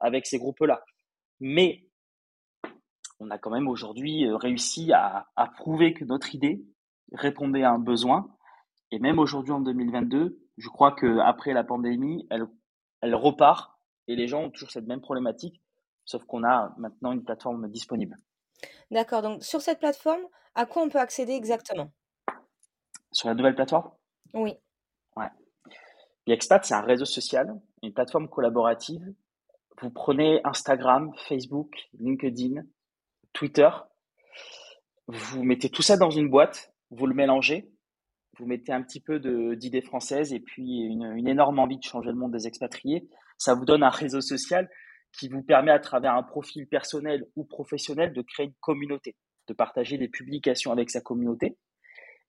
avec 0.00 0.26
ces 0.26 0.38
groupes-là. 0.38 0.82
Mais 1.40 1.85
on 3.20 3.30
a 3.30 3.38
quand 3.38 3.50
même 3.50 3.68
aujourd'hui 3.68 4.26
euh, 4.26 4.36
réussi 4.36 4.92
à, 4.92 5.26
prouver 5.56 5.94
que 5.94 6.04
notre 6.04 6.34
idée 6.34 6.64
répondait 7.12 7.62
à 7.62 7.70
un 7.70 7.78
besoin. 7.78 8.28
Et 8.90 8.98
même 8.98 9.18
aujourd'hui 9.18 9.52
en 9.52 9.60
2022, 9.60 10.38
je 10.56 10.68
crois 10.68 10.94
qu'après 10.94 11.52
la 11.52 11.64
pandémie, 11.64 12.26
elle, 12.30 12.46
elle 13.00 13.14
repart 13.14 13.78
et 14.08 14.16
les 14.16 14.28
gens 14.28 14.44
ont 14.44 14.50
toujours 14.50 14.70
cette 14.70 14.86
même 14.86 15.00
problématique, 15.00 15.60
sauf 16.04 16.24
qu'on 16.24 16.44
a 16.44 16.74
maintenant 16.78 17.12
une 17.12 17.24
plateforme 17.24 17.68
disponible. 17.68 18.16
D'accord, 18.90 19.22
donc 19.22 19.42
sur 19.42 19.60
cette 19.60 19.80
plateforme, 19.80 20.22
à 20.54 20.66
quoi 20.66 20.82
on 20.82 20.88
peut 20.88 21.00
accéder 21.00 21.32
exactement? 21.32 21.90
Sur 23.12 23.28
la 23.28 23.34
nouvelle 23.34 23.54
plateforme? 23.54 23.90
Oui. 24.34 24.54
Ouais. 25.16 25.30
L'expat, 26.26 26.64
c'est 26.64 26.74
un 26.74 26.82
réseau 26.82 27.04
social, 27.04 27.60
une 27.82 27.92
plateforme 27.92 28.28
collaborative. 28.28 29.14
Vous 29.80 29.90
prenez 29.90 30.40
Instagram, 30.44 31.12
Facebook, 31.28 31.88
LinkedIn, 31.98 32.62
Twitter. 33.36 33.68
Vous 35.08 35.44
mettez 35.44 35.68
tout 35.68 35.82
ça 35.82 35.98
dans 35.98 36.10
une 36.10 36.30
boîte, 36.30 36.72
vous 36.90 37.06
le 37.06 37.14
mélangez, 37.14 37.70
vous 38.38 38.46
mettez 38.46 38.72
un 38.72 38.82
petit 38.82 39.00
peu 39.00 39.20
d'idées 39.54 39.82
françaises 39.82 40.32
et 40.32 40.40
puis 40.40 40.80
une, 40.80 41.28
énorme 41.28 41.58
envie 41.58 41.76
de 41.76 41.82
changer 41.82 42.08
le 42.08 42.16
monde 42.16 42.32
des 42.32 42.46
expatriés. 42.46 43.06
Ça 43.36 43.54
vous 43.54 43.66
donne 43.66 43.82
un 43.82 43.90
réseau 43.90 44.22
social 44.22 44.68
qui 45.12 45.28
vous 45.28 45.42
permet 45.42 45.70
à 45.70 45.78
travers 45.78 46.14
un 46.14 46.22
profil 46.22 46.66
personnel 46.66 47.26
ou 47.36 47.44
professionnel 47.44 48.14
de 48.14 48.22
créer 48.22 48.46
une 48.46 48.54
communauté, 48.60 49.16
de 49.48 49.52
partager 49.52 49.98
des 49.98 50.08
publications 50.08 50.72
avec 50.72 50.90
sa 50.90 51.02
communauté, 51.02 51.58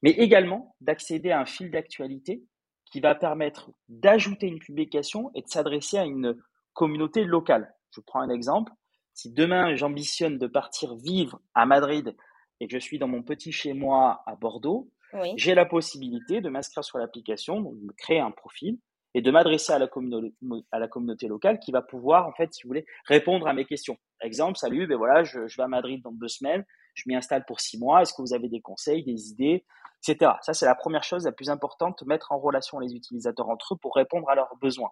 mais 0.01 0.11
également 0.11 0.75
d'accéder 0.81 1.31
à 1.31 1.39
un 1.39 1.45
fil 1.45 1.71
d'actualité 1.71 2.43
qui 2.91 2.99
va 2.99 3.15
permettre 3.15 3.71
d'ajouter 3.87 4.47
une 4.47 4.59
publication 4.59 5.31
et 5.35 5.41
de 5.41 5.47
s'adresser 5.47 5.97
à 5.97 6.05
une 6.05 6.35
communauté 6.73 7.23
locale. 7.23 7.73
Je 7.91 8.01
prends 8.01 8.19
un 8.19 8.29
exemple. 8.29 8.73
Si 9.17 9.31
demain 9.31 9.75
j'ambitionne 9.75 10.37
de 10.37 10.45
partir 10.45 10.95
vivre 10.95 11.41
à 11.55 11.65
Madrid 11.65 12.15
et 12.59 12.67
que 12.67 12.73
je 12.73 12.77
suis 12.77 12.99
dans 12.99 13.07
mon 13.07 13.23
petit 13.23 13.51
chez 13.51 13.73
moi 13.73 14.21
à 14.27 14.35
Bordeaux, 14.35 14.91
j'ai 15.37 15.55
la 15.55 15.65
possibilité 15.65 16.39
de 16.39 16.49
m'inscrire 16.49 16.83
sur 16.83 16.99
l'application, 16.99 17.61
de 17.61 17.91
créer 17.97 18.19
un 18.19 18.29
profil 18.29 18.77
et 19.15 19.23
de 19.23 19.31
m'adresser 19.31 19.73
à 19.73 19.79
la, 19.79 19.87
communauté, 19.87 20.35
à 20.71 20.77
la 20.77 20.87
communauté 20.87 21.27
locale 21.27 21.57
qui 21.57 21.71
va 21.71 21.81
pouvoir, 21.81 22.27
en 22.27 22.33
fait, 22.33 22.53
si 22.53 22.61
vous 22.61 22.67
voulez, 22.67 22.85
répondre 23.05 23.47
à 23.47 23.53
mes 23.53 23.65
questions. 23.65 23.97
Exemple, 24.21 24.59
salut, 24.59 24.85
ben 24.85 24.97
voilà, 24.97 25.23
je, 25.23 25.39
vais 25.39 25.63
à 25.63 25.67
Madrid 25.67 25.99
dans 26.03 26.11
deux 26.11 26.27
semaines, 26.27 26.63
je 26.93 27.05
m'y 27.07 27.15
installe 27.15 27.43
pour 27.47 27.59
six 27.59 27.79
mois, 27.79 28.03
est-ce 28.03 28.13
que 28.13 28.21
vous 28.21 28.35
avez 28.35 28.49
des 28.49 28.61
conseils, 28.61 29.03
des 29.03 29.31
idées, 29.31 29.65
etc. 30.07 30.33
Ça, 30.43 30.53
c'est 30.53 30.67
la 30.67 30.75
première 30.75 31.03
chose 31.03 31.25
la 31.25 31.31
plus 31.31 31.49
importante, 31.49 32.03
mettre 32.05 32.31
en 32.31 32.37
relation 32.37 32.77
les 32.77 32.93
utilisateurs 32.93 33.49
entre 33.49 33.73
eux 33.73 33.77
pour 33.81 33.95
répondre 33.95 34.29
à 34.29 34.35
leurs 34.35 34.55
besoins. 34.61 34.91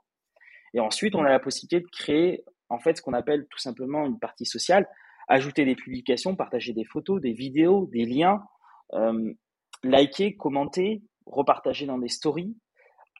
Et 0.73 0.79
ensuite, 0.79 1.13
on 1.13 1.23
a 1.23 1.29
la 1.29 1.39
possibilité 1.39 1.79
de 1.79 1.87
créer 1.91 2.43
en 2.69 2.79
fait 2.79 2.97
ce 2.97 3.01
qu'on 3.01 3.13
appelle 3.13 3.47
tout 3.49 3.59
simplement 3.59 4.05
une 4.05 4.19
partie 4.19 4.45
sociale, 4.45 4.87
ajouter 5.27 5.65
des 5.65 5.75
publications, 5.75 6.35
partager 6.35 6.73
des 6.73 6.85
photos, 6.85 7.21
des 7.21 7.33
vidéos, 7.33 7.87
des 7.91 8.05
liens, 8.05 8.43
euh, 8.93 9.33
liker, 9.83 10.35
commenter, 10.35 11.03
repartager 11.25 11.85
dans 11.85 11.97
des 11.97 12.09
stories, 12.09 12.55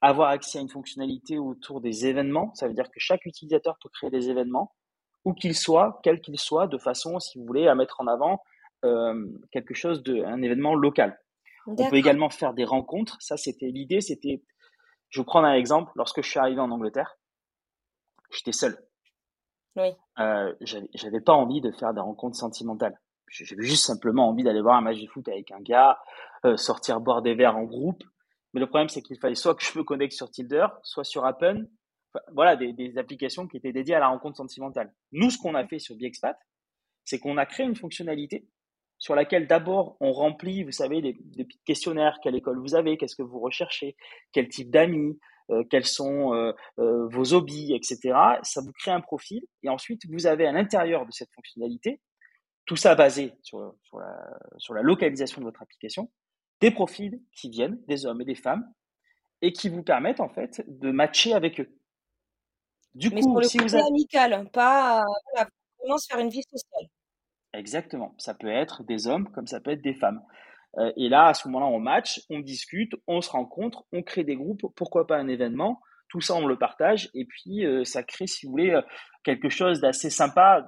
avoir 0.01 0.29
accès 0.29 0.59
à 0.59 0.61
une 0.61 0.69
fonctionnalité 0.69 1.37
autour 1.37 1.81
des 1.81 2.05
événements. 2.05 2.53
Ça 2.55 2.67
veut 2.67 2.73
dire 2.73 2.89
que 2.91 2.99
chaque 2.99 3.25
utilisateur 3.25 3.77
peut 3.81 3.89
créer 3.89 4.09
des 4.09 4.29
événements, 4.29 4.73
où 5.23 5.33
qu'il 5.33 5.55
soit, 5.55 5.99
quel 6.03 6.21
qu'il 6.21 6.37
soit, 6.39 6.67
de 6.67 6.77
façon, 6.77 7.19
si 7.19 7.39
vous 7.39 7.45
voulez, 7.45 7.67
à 7.67 7.75
mettre 7.75 8.01
en 8.01 8.07
avant 8.07 8.41
euh, 8.83 9.25
quelque 9.51 9.73
chose 9.73 10.03
de, 10.03 10.23
un 10.23 10.41
événement 10.41 10.75
local. 10.75 11.19
On 11.67 11.89
peut 11.89 11.95
également 11.95 12.29
faire 12.29 12.53
des 12.53 12.65
rencontres. 12.65 13.17
Ça, 13.19 13.37
c'était 13.37 13.67
l'idée. 13.67 13.99
C'était, 13.99 14.43
je 15.09 15.19
vous 15.19 15.25
prends 15.25 15.43
un 15.43 15.55
exemple. 15.55 15.91
Lorsque 15.95 16.21
je 16.21 16.29
suis 16.29 16.39
arrivé 16.39 16.61
en 16.61 16.69
Angleterre, 16.69 17.17
j'étais 18.31 18.51
seul. 18.51 18.77
Oui. 19.75 19.89
Euh, 20.19 20.53
j'avais 20.93 21.21
pas 21.21 21.33
envie 21.33 21.61
de 21.61 21.71
faire 21.71 21.93
des 21.93 22.01
rencontres 22.01 22.37
sentimentales. 22.37 22.99
J'avais 23.27 23.63
juste 23.63 23.85
simplement 23.85 24.29
envie 24.29 24.43
d'aller 24.43 24.61
voir 24.61 24.75
un 24.75 24.81
match 24.81 25.01
de 25.01 25.07
foot 25.07 25.27
avec 25.27 25.51
un 25.51 25.59
gars, 25.59 25.99
euh, 26.45 26.57
sortir 26.57 27.01
boire 27.01 27.21
des 27.21 27.33
verres 27.33 27.57
en 27.57 27.63
groupe. 27.63 28.03
Mais 28.53 28.59
le 28.61 28.67
problème, 28.67 28.87
c'est 28.87 29.01
qu'il 29.01 29.19
fallait 29.19 29.35
soit 29.35 29.55
que 29.55 29.63
je 29.63 29.77
me 29.77 29.83
connecte 29.83 30.13
sur 30.13 30.31
Tinder, 30.31 30.67
soit 30.83 31.03
sur 31.03 31.25
Appen. 31.25 31.67
voilà, 32.31 32.55
des, 32.55 32.71
des, 32.71 32.97
applications 32.97 33.47
qui 33.47 33.57
étaient 33.57 33.73
dédiées 33.73 33.95
à 33.95 33.99
la 33.99 34.07
rencontre 34.07 34.37
sentimentale. 34.37 34.93
Nous, 35.11 35.29
ce 35.29 35.37
qu'on 35.37 35.55
a 35.55 35.67
fait 35.67 35.79
sur 35.79 35.95
Biexpat, 35.95 36.37
c'est 37.03 37.19
qu'on 37.19 37.37
a 37.37 37.45
créé 37.45 37.65
une 37.65 37.75
fonctionnalité 37.75 38.47
sur 38.97 39.15
laquelle 39.15 39.47
d'abord 39.47 39.97
on 39.99 40.13
remplit, 40.13 40.63
vous 40.63 40.71
savez, 40.71 41.01
des, 41.01 41.17
des 41.19 41.43
petits 41.43 41.59
questionnaires. 41.65 42.19
Quelle 42.23 42.35
école 42.35 42.59
vous 42.59 42.75
avez? 42.75 42.97
Qu'est-ce 42.97 43.17
que 43.17 43.23
vous 43.23 43.39
recherchez? 43.39 43.97
Quel 44.31 44.47
type 44.47 44.71
d'amis? 44.71 45.19
Quels 45.69 45.85
sont 45.85 46.33
euh, 46.33 46.53
euh, 46.79 47.07
vos 47.07 47.33
hobbies, 47.33 47.73
etc. 47.73 48.17
Ça 48.43 48.61
vous 48.61 48.71
crée 48.71 48.91
un 48.91 49.01
profil 49.01 49.43
et 49.63 49.69
ensuite 49.69 50.01
vous 50.09 50.27
avez 50.27 50.47
à 50.47 50.51
l'intérieur 50.51 51.05
de 51.05 51.11
cette 51.11 51.31
fonctionnalité, 51.33 52.01
tout 52.65 52.75
ça 52.75 52.95
basé 52.95 53.33
sur, 53.43 53.75
sur, 53.83 53.99
la, 53.99 54.39
sur 54.57 54.73
la 54.73 54.81
localisation 54.81 55.39
de 55.41 55.45
votre 55.45 55.61
application, 55.61 56.11
des 56.61 56.71
profils 56.71 57.21
qui 57.31 57.49
viennent, 57.49 57.79
des 57.87 58.05
hommes 58.05 58.21
et 58.21 58.25
des 58.25 58.35
femmes, 58.35 58.71
et 59.41 59.53
qui 59.53 59.69
vous 59.69 59.83
permettent 59.83 60.21
en 60.21 60.29
fait 60.29 60.63
de 60.67 60.91
matcher 60.91 61.33
avec 61.33 61.59
eux. 61.59 61.77
Du 62.95 63.09
Mais 63.09 63.21
coup, 63.21 63.41
si 63.43 63.57
vous 63.57 63.75
avez 63.75 63.83
amical, 63.83 64.49
pas 64.51 65.03
voilà, 65.33 65.49
vraiment 65.79 65.97
se 65.97 66.07
faire 66.07 66.19
une 66.19 66.29
vie 66.29 66.43
sociale. 66.43 66.89
Exactement. 67.53 68.15
Ça 68.17 68.33
peut 68.33 68.47
être 68.47 68.83
des 68.83 69.07
hommes 69.07 69.29
comme 69.31 69.47
ça 69.47 69.59
peut 69.59 69.71
être 69.71 69.81
des 69.81 69.93
femmes. 69.93 70.21
Euh, 70.77 70.91
et 70.97 71.09
là, 71.09 71.27
à 71.27 71.33
ce 71.33 71.47
moment-là, 71.47 71.67
on 71.67 71.79
match, 71.79 72.21
on 72.29 72.39
discute, 72.39 72.93
on 73.07 73.21
se 73.21 73.29
rencontre, 73.29 73.83
on 73.91 74.03
crée 74.03 74.23
des 74.23 74.35
groupes, 74.35 74.65
pourquoi 74.75 75.07
pas 75.07 75.17
un 75.17 75.27
événement. 75.27 75.81
Tout 76.09 76.21
ça, 76.21 76.35
on 76.35 76.45
le 76.45 76.57
partage. 76.57 77.09
Et 77.13 77.25
puis, 77.25 77.65
euh, 77.65 77.83
ça 77.83 78.03
crée, 78.03 78.27
si 78.27 78.45
vous 78.45 78.51
voulez, 78.51 78.71
euh, 78.71 78.81
quelque 79.23 79.49
chose 79.49 79.79
d'assez 79.79 80.09
sympa, 80.09 80.65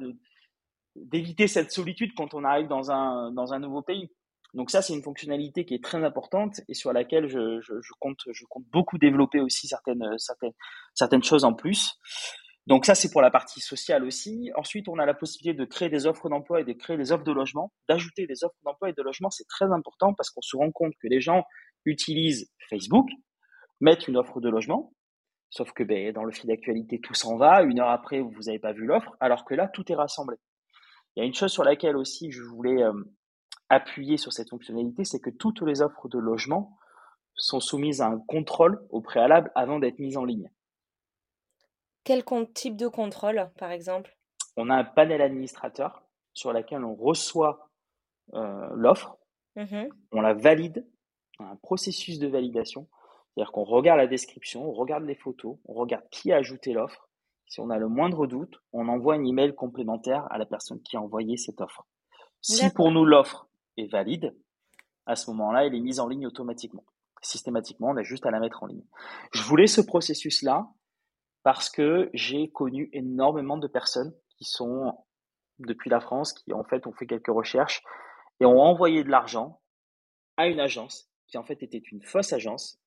d'éviter 0.95 1.47
cette 1.47 1.71
solitude 1.71 2.11
quand 2.15 2.33
on 2.33 2.43
arrive 2.43 2.67
dans 2.67 2.91
un, 2.91 3.31
dans 3.31 3.53
un 3.53 3.59
nouveau 3.59 3.81
pays. 3.81 4.09
Donc 4.53 4.71
ça, 4.71 4.81
c'est 4.81 4.93
une 4.93 5.03
fonctionnalité 5.03 5.65
qui 5.65 5.75
est 5.75 5.83
très 5.83 6.03
importante 6.03 6.61
et 6.67 6.73
sur 6.73 6.91
laquelle 6.93 7.27
je, 7.27 7.59
je, 7.61 7.73
je, 7.81 7.91
compte, 7.99 8.21
je 8.31 8.45
compte 8.49 8.65
beaucoup 8.71 8.97
développer 8.97 9.39
aussi 9.39 9.67
certaines, 9.67 10.17
certaines, 10.17 10.53
certaines 10.95 11.23
choses 11.23 11.43
en 11.43 11.53
plus. 11.53 11.99
Donc 12.67 12.85
ça, 12.85 12.95
c'est 12.95 13.09
pour 13.09 13.21
la 13.21 13.31
partie 13.31 13.61
sociale 13.61 14.03
aussi. 14.03 14.51
Ensuite, 14.55 14.89
on 14.89 14.99
a 14.99 15.05
la 15.05 15.13
possibilité 15.13 15.57
de 15.57 15.63
créer 15.63 15.87
des 15.87 16.05
offres 16.05 16.27
d'emploi 16.27 16.59
et 16.59 16.63
de 16.65 16.73
créer 16.73 16.97
des 16.97 17.13
offres 17.13 17.23
de 17.23 17.31
logement. 17.31 17.71
D'ajouter 17.87 18.27
des 18.27 18.43
offres 18.43 18.57
d'emploi 18.63 18.89
et 18.89 18.93
de 18.93 19.01
logement, 19.01 19.29
c'est 19.29 19.47
très 19.47 19.71
important 19.71 20.13
parce 20.13 20.29
qu'on 20.29 20.41
se 20.41 20.57
rend 20.57 20.71
compte 20.71 20.93
que 21.01 21.07
les 21.07 21.21
gens 21.21 21.45
utilisent 21.85 22.51
Facebook, 22.69 23.07
mettent 23.79 24.09
une 24.09 24.17
offre 24.17 24.41
de 24.41 24.49
logement, 24.49 24.91
sauf 25.49 25.71
que 25.71 25.83
ben, 25.83 26.11
dans 26.11 26.25
le 26.25 26.33
fil 26.33 26.49
d'actualité, 26.49 26.99
tout 26.99 27.13
s'en 27.13 27.37
va. 27.37 27.63
Une 27.63 27.79
heure 27.79 27.89
après, 27.89 28.19
vous 28.19 28.41
n'avez 28.47 28.59
pas 28.59 28.73
vu 28.73 28.85
l'offre, 28.85 29.15
alors 29.21 29.45
que 29.45 29.55
là, 29.55 29.69
tout 29.69 29.89
est 29.89 29.95
rassemblé. 29.95 30.35
Il 31.15 31.21
y 31.21 31.23
a 31.23 31.25
une 31.25 31.33
chose 31.33 31.53
sur 31.53 31.63
laquelle 31.63 31.95
aussi 31.95 32.31
je 32.31 32.43
voulais 32.43 32.83
euh, 32.83 32.91
appuyer 33.69 34.17
sur 34.17 34.33
cette 34.33 34.49
fonctionnalité, 34.49 35.05
c'est 35.05 35.21
que 35.21 35.29
toutes 35.29 35.61
les 35.61 35.81
offres 35.81 36.09
de 36.09 36.19
logement 36.19 36.77
sont 37.35 37.61
soumises 37.61 38.01
à 38.01 38.07
un 38.07 38.19
contrôle 38.19 38.85
au 38.89 38.99
préalable 38.99 39.51
avant 39.55 39.79
d'être 39.79 39.99
mises 39.99 40.17
en 40.17 40.25
ligne. 40.25 40.49
Quel 42.07 42.23
type 42.53 42.77
de 42.77 42.87
contrôle, 42.87 43.51
par 43.57 43.69
exemple? 43.69 44.15
On 44.55 44.69
a 44.69 44.75
un 44.75 44.85
panel 44.85 45.21
administrateur 45.21 46.03
sur 46.33 46.53
lequel 46.53 46.85
on 46.85 46.95
reçoit 46.95 47.69
euh, 48.33 48.69
l'offre, 48.75 49.17
mmh 49.57 49.89
on 50.13 50.21
la 50.21 50.33
valide, 50.33 50.87
on 51.37 51.43
a 51.43 51.49
un 51.49 51.57
processus 51.57 52.17
de 52.17 52.27
validation. 52.27 52.87
C'est-à-dire 53.35 53.51
qu'on 53.51 53.65
regarde 53.65 53.97
la 53.97 54.07
description, 54.07 54.69
on 54.69 54.71
regarde 54.71 55.03
les 55.03 55.15
photos, 55.15 55.57
on 55.65 55.73
regarde 55.73 56.05
qui 56.09 56.31
a 56.31 56.37
ajouté 56.37 56.71
l'offre. 56.71 57.09
Si 57.45 57.59
on 57.59 57.69
a 57.69 57.77
le 57.77 57.89
moindre 57.89 58.25
doute, 58.25 58.55
on 58.71 58.87
envoie 58.87 59.15
un 59.15 59.25
email 59.25 59.53
complémentaire 59.53 60.31
à 60.31 60.37
la 60.37 60.45
personne 60.45 60.81
qui 60.83 60.95
a 60.95 61.01
envoyé 61.01 61.35
cette 61.35 61.59
offre. 61.59 61.85
Si 62.39 62.69
pour 62.69 62.89
nous 62.89 63.03
l'offre 63.03 63.49
est 63.75 63.91
valide, 63.91 64.33
à 65.07 65.17
ce 65.17 65.29
moment-là, 65.31 65.65
elle 65.65 65.75
est 65.75 65.81
mise 65.81 65.99
en 65.99 66.07
ligne 66.07 66.25
automatiquement. 66.25 66.85
Systématiquement, 67.21 67.89
on 67.89 67.97
a 67.97 68.03
juste 68.03 68.25
à 68.25 68.31
la 68.31 68.39
mettre 68.39 68.63
en 68.63 68.67
ligne. 68.67 68.85
Je 69.33 69.43
voulais 69.43 69.67
ce 69.67 69.81
processus-là 69.81 70.69
parce 71.47 71.69
que 71.69 72.09
j'ai 72.13 72.49
connu 72.49 72.89
énormément 72.91 73.55
de 73.55 73.67
personnes 73.67 74.13
qui 74.37 74.43
sont 74.43 75.05
depuis 75.59 75.89
la 75.89 76.01
France, 76.01 76.33
qui 76.33 76.51
en 76.51 76.65
fait 76.65 76.85
ont 76.87 76.91
fait 76.91 77.07
quelques 77.07 77.29
recherches 77.29 77.83
et 78.41 78.45
ont 78.45 78.59
envoyé 78.59 79.05
de 79.05 79.09
l'argent 79.09 79.61
à 80.35 80.47
une 80.47 80.59
agence 80.59 81.09
qui 81.25 81.37
en 81.37 81.45
fait 81.45 81.63
était 81.63 81.77
une 81.77 82.03
fausse 82.03 82.33
agence, 82.33 82.81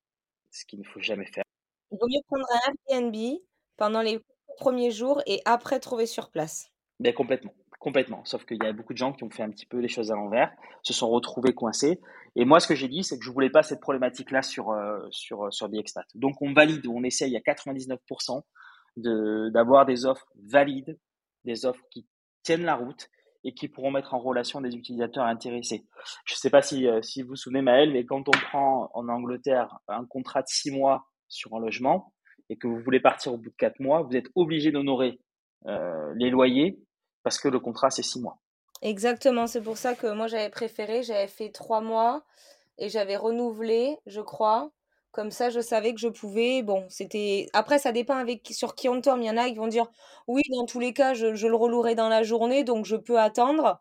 ce 0.50 0.66
qu'il 0.66 0.78
ne 0.80 0.84
faut 0.84 1.00
jamais 1.00 1.24
faire. 1.24 1.42
Il 1.90 1.96
vaut 1.98 2.06
mieux 2.06 2.20
prendre 2.26 2.44
un 2.52 2.96
Airbnb 2.96 3.38
pendant 3.78 4.02
les 4.02 4.20
premiers 4.58 4.90
jours 4.90 5.22
et 5.24 5.40
après 5.46 5.80
trouver 5.80 6.04
sur 6.04 6.30
place. 6.30 6.70
Mais 6.98 7.14
complètement. 7.14 7.54
Complètement. 7.80 8.22
Sauf 8.26 8.44
qu'il 8.44 8.62
y 8.62 8.66
a 8.66 8.74
beaucoup 8.74 8.92
de 8.92 8.98
gens 8.98 9.14
qui 9.14 9.24
ont 9.24 9.30
fait 9.30 9.42
un 9.42 9.48
petit 9.48 9.64
peu 9.64 9.78
les 9.78 9.88
choses 9.88 10.12
à 10.12 10.14
l'envers, 10.14 10.52
se 10.82 10.92
sont 10.92 11.08
retrouvés 11.08 11.54
coincés. 11.54 11.98
Et 12.36 12.44
moi, 12.44 12.60
ce 12.60 12.68
que 12.68 12.74
j'ai 12.74 12.88
dit, 12.88 13.02
c'est 13.02 13.18
que 13.18 13.24
je 13.24 13.30
voulais 13.30 13.48
pas 13.48 13.62
cette 13.62 13.80
problématique-là 13.80 14.42
sur, 14.42 14.70
euh, 14.70 15.00
sur, 15.10 15.46
euh, 15.46 15.50
sur 15.50 15.66
Biexpat. 15.70 16.04
Donc, 16.14 16.42
on 16.42 16.52
valide, 16.52 16.86
on 16.88 17.02
essaye 17.04 17.34
à 17.38 17.40
99% 17.40 18.42
de, 18.98 19.48
d'avoir 19.48 19.86
des 19.86 20.04
offres 20.04 20.26
valides, 20.44 20.98
des 21.46 21.64
offres 21.64 21.82
qui 21.90 22.06
tiennent 22.42 22.64
la 22.64 22.74
route 22.74 23.08
et 23.44 23.54
qui 23.54 23.68
pourront 23.68 23.90
mettre 23.90 24.12
en 24.12 24.18
relation 24.18 24.60
des 24.60 24.76
utilisateurs 24.76 25.24
intéressés. 25.24 25.86
Je 26.26 26.34
ne 26.34 26.36
sais 26.36 26.50
pas 26.50 26.60
si, 26.60 26.86
euh, 26.86 27.00
si 27.00 27.22
vous 27.22 27.30
vous 27.30 27.36
souvenez, 27.36 27.62
Maël, 27.62 27.92
mais 27.92 28.04
quand 28.04 28.28
on 28.28 28.32
prend 28.32 28.90
en 28.92 29.08
Angleterre 29.08 29.78
un 29.88 30.04
contrat 30.04 30.42
de 30.42 30.48
six 30.48 30.70
mois 30.70 31.06
sur 31.28 31.56
un 31.56 31.60
logement 31.60 32.12
et 32.50 32.58
que 32.58 32.66
vous 32.66 32.78
voulez 32.78 33.00
partir 33.00 33.32
au 33.32 33.38
bout 33.38 33.48
de 33.48 33.56
quatre 33.56 33.80
mois, 33.80 34.02
vous 34.02 34.16
êtes 34.16 34.28
obligé 34.34 34.70
d'honorer 34.70 35.18
les 36.16 36.30
loyers 36.30 36.78
parce 37.22 37.38
que 37.38 37.48
le 37.48 37.60
contrat, 37.60 37.90
c'est 37.90 38.02
six 38.02 38.20
mois. 38.20 38.38
Exactement, 38.82 39.46
c'est 39.46 39.60
pour 39.60 39.76
ça 39.76 39.94
que 39.94 40.06
moi 40.12 40.26
j'avais 40.26 40.48
préféré, 40.48 41.02
j'avais 41.02 41.28
fait 41.28 41.50
trois 41.50 41.82
mois 41.82 42.24
et 42.78 42.88
j'avais 42.88 43.16
renouvelé, 43.16 43.98
je 44.06 44.20
crois. 44.20 44.70
Comme 45.12 45.32
ça, 45.32 45.50
je 45.50 45.60
savais 45.60 45.92
que 45.92 46.00
je 46.00 46.08
pouvais. 46.08 46.62
Bon, 46.62 46.86
c'était. 46.88 47.48
Après, 47.52 47.80
ça 47.80 47.90
dépend 47.90 48.14
avec 48.14 48.46
sur 48.52 48.76
qui 48.76 48.88
on 48.88 49.00
tombe. 49.00 49.20
Il 49.20 49.26
y 49.26 49.30
en 49.30 49.36
a 49.36 49.48
qui 49.48 49.56
vont 49.56 49.66
dire 49.66 49.86
oui, 50.28 50.42
dans 50.52 50.66
tous 50.66 50.78
les 50.78 50.92
cas, 50.92 51.14
je, 51.14 51.26
le 51.26 51.54
relouerai 51.56 51.96
dans 51.96 52.08
la 52.08 52.22
journée, 52.22 52.62
donc 52.64 52.84
je 52.86 52.96
peux 52.96 53.18
attendre. 53.18 53.80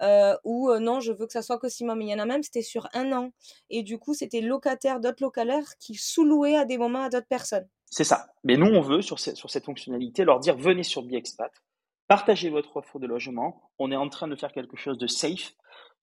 Euh, 0.00 0.34
ou 0.44 0.70
euh, 0.70 0.78
non, 0.78 1.00
je 1.00 1.12
veux 1.12 1.26
que 1.26 1.32
ça 1.34 1.42
soit 1.42 1.58
que 1.58 1.68
six 1.68 1.84
mois. 1.84 1.94
Mais 1.94 2.06
il 2.06 2.10
y 2.10 2.14
en 2.14 2.18
a 2.18 2.24
même, 2.24 2.42
c'était 2.42 2.62
sur 2.62 2.88
un 2.94 3.12
an. 3.12 3.30
Et 3.68 3.82
du 3.82 3.98
coup, 3.98 4.14
c'était 4.14 4.40
locataire, 4.40 5.00
d'autres 5.00 5.22
locataires 5.22 5.76
qui 5.78 5.94
sous-louaient 5.94 6.56
à 6.56 6.64
des 6.64 6.78
moments 6.78 7.02
à 7.02 7.10
d'autres 7.10 7.28
personnes. 7.28 7.68
C'est 7.84 8.04
ça. 8.04 8.28
Mais 8.42 8.56
nous, 8.56 8.68
on 8.68 8.80
veut, 8.80 9.02
sur, 9.02 9.20
sur 9.20 9.50
cette 9.50 9.66
fonctionnalité, 9.66 10.24
leur 10.24 10.40
dire 10.40 10.56
venez 10.56 10.82
sur 10.82 11.02
Biexpat. 11.02 11.52
Partagez 12.10 12.50
votre 12.50 12.76
offre 12.76 12.98
de 12.98 13.06
logement. 13.06 13.70
On 13.78 13.92
est 13.92 13.96
en 13.96 14.08
train 14.08 14.26
de 14.26 14.34
faire 14.34 14.50
quelque 14.50 14.76
chose 14.76 14.98
de 14.98 15.06
safe. 15.06 15.52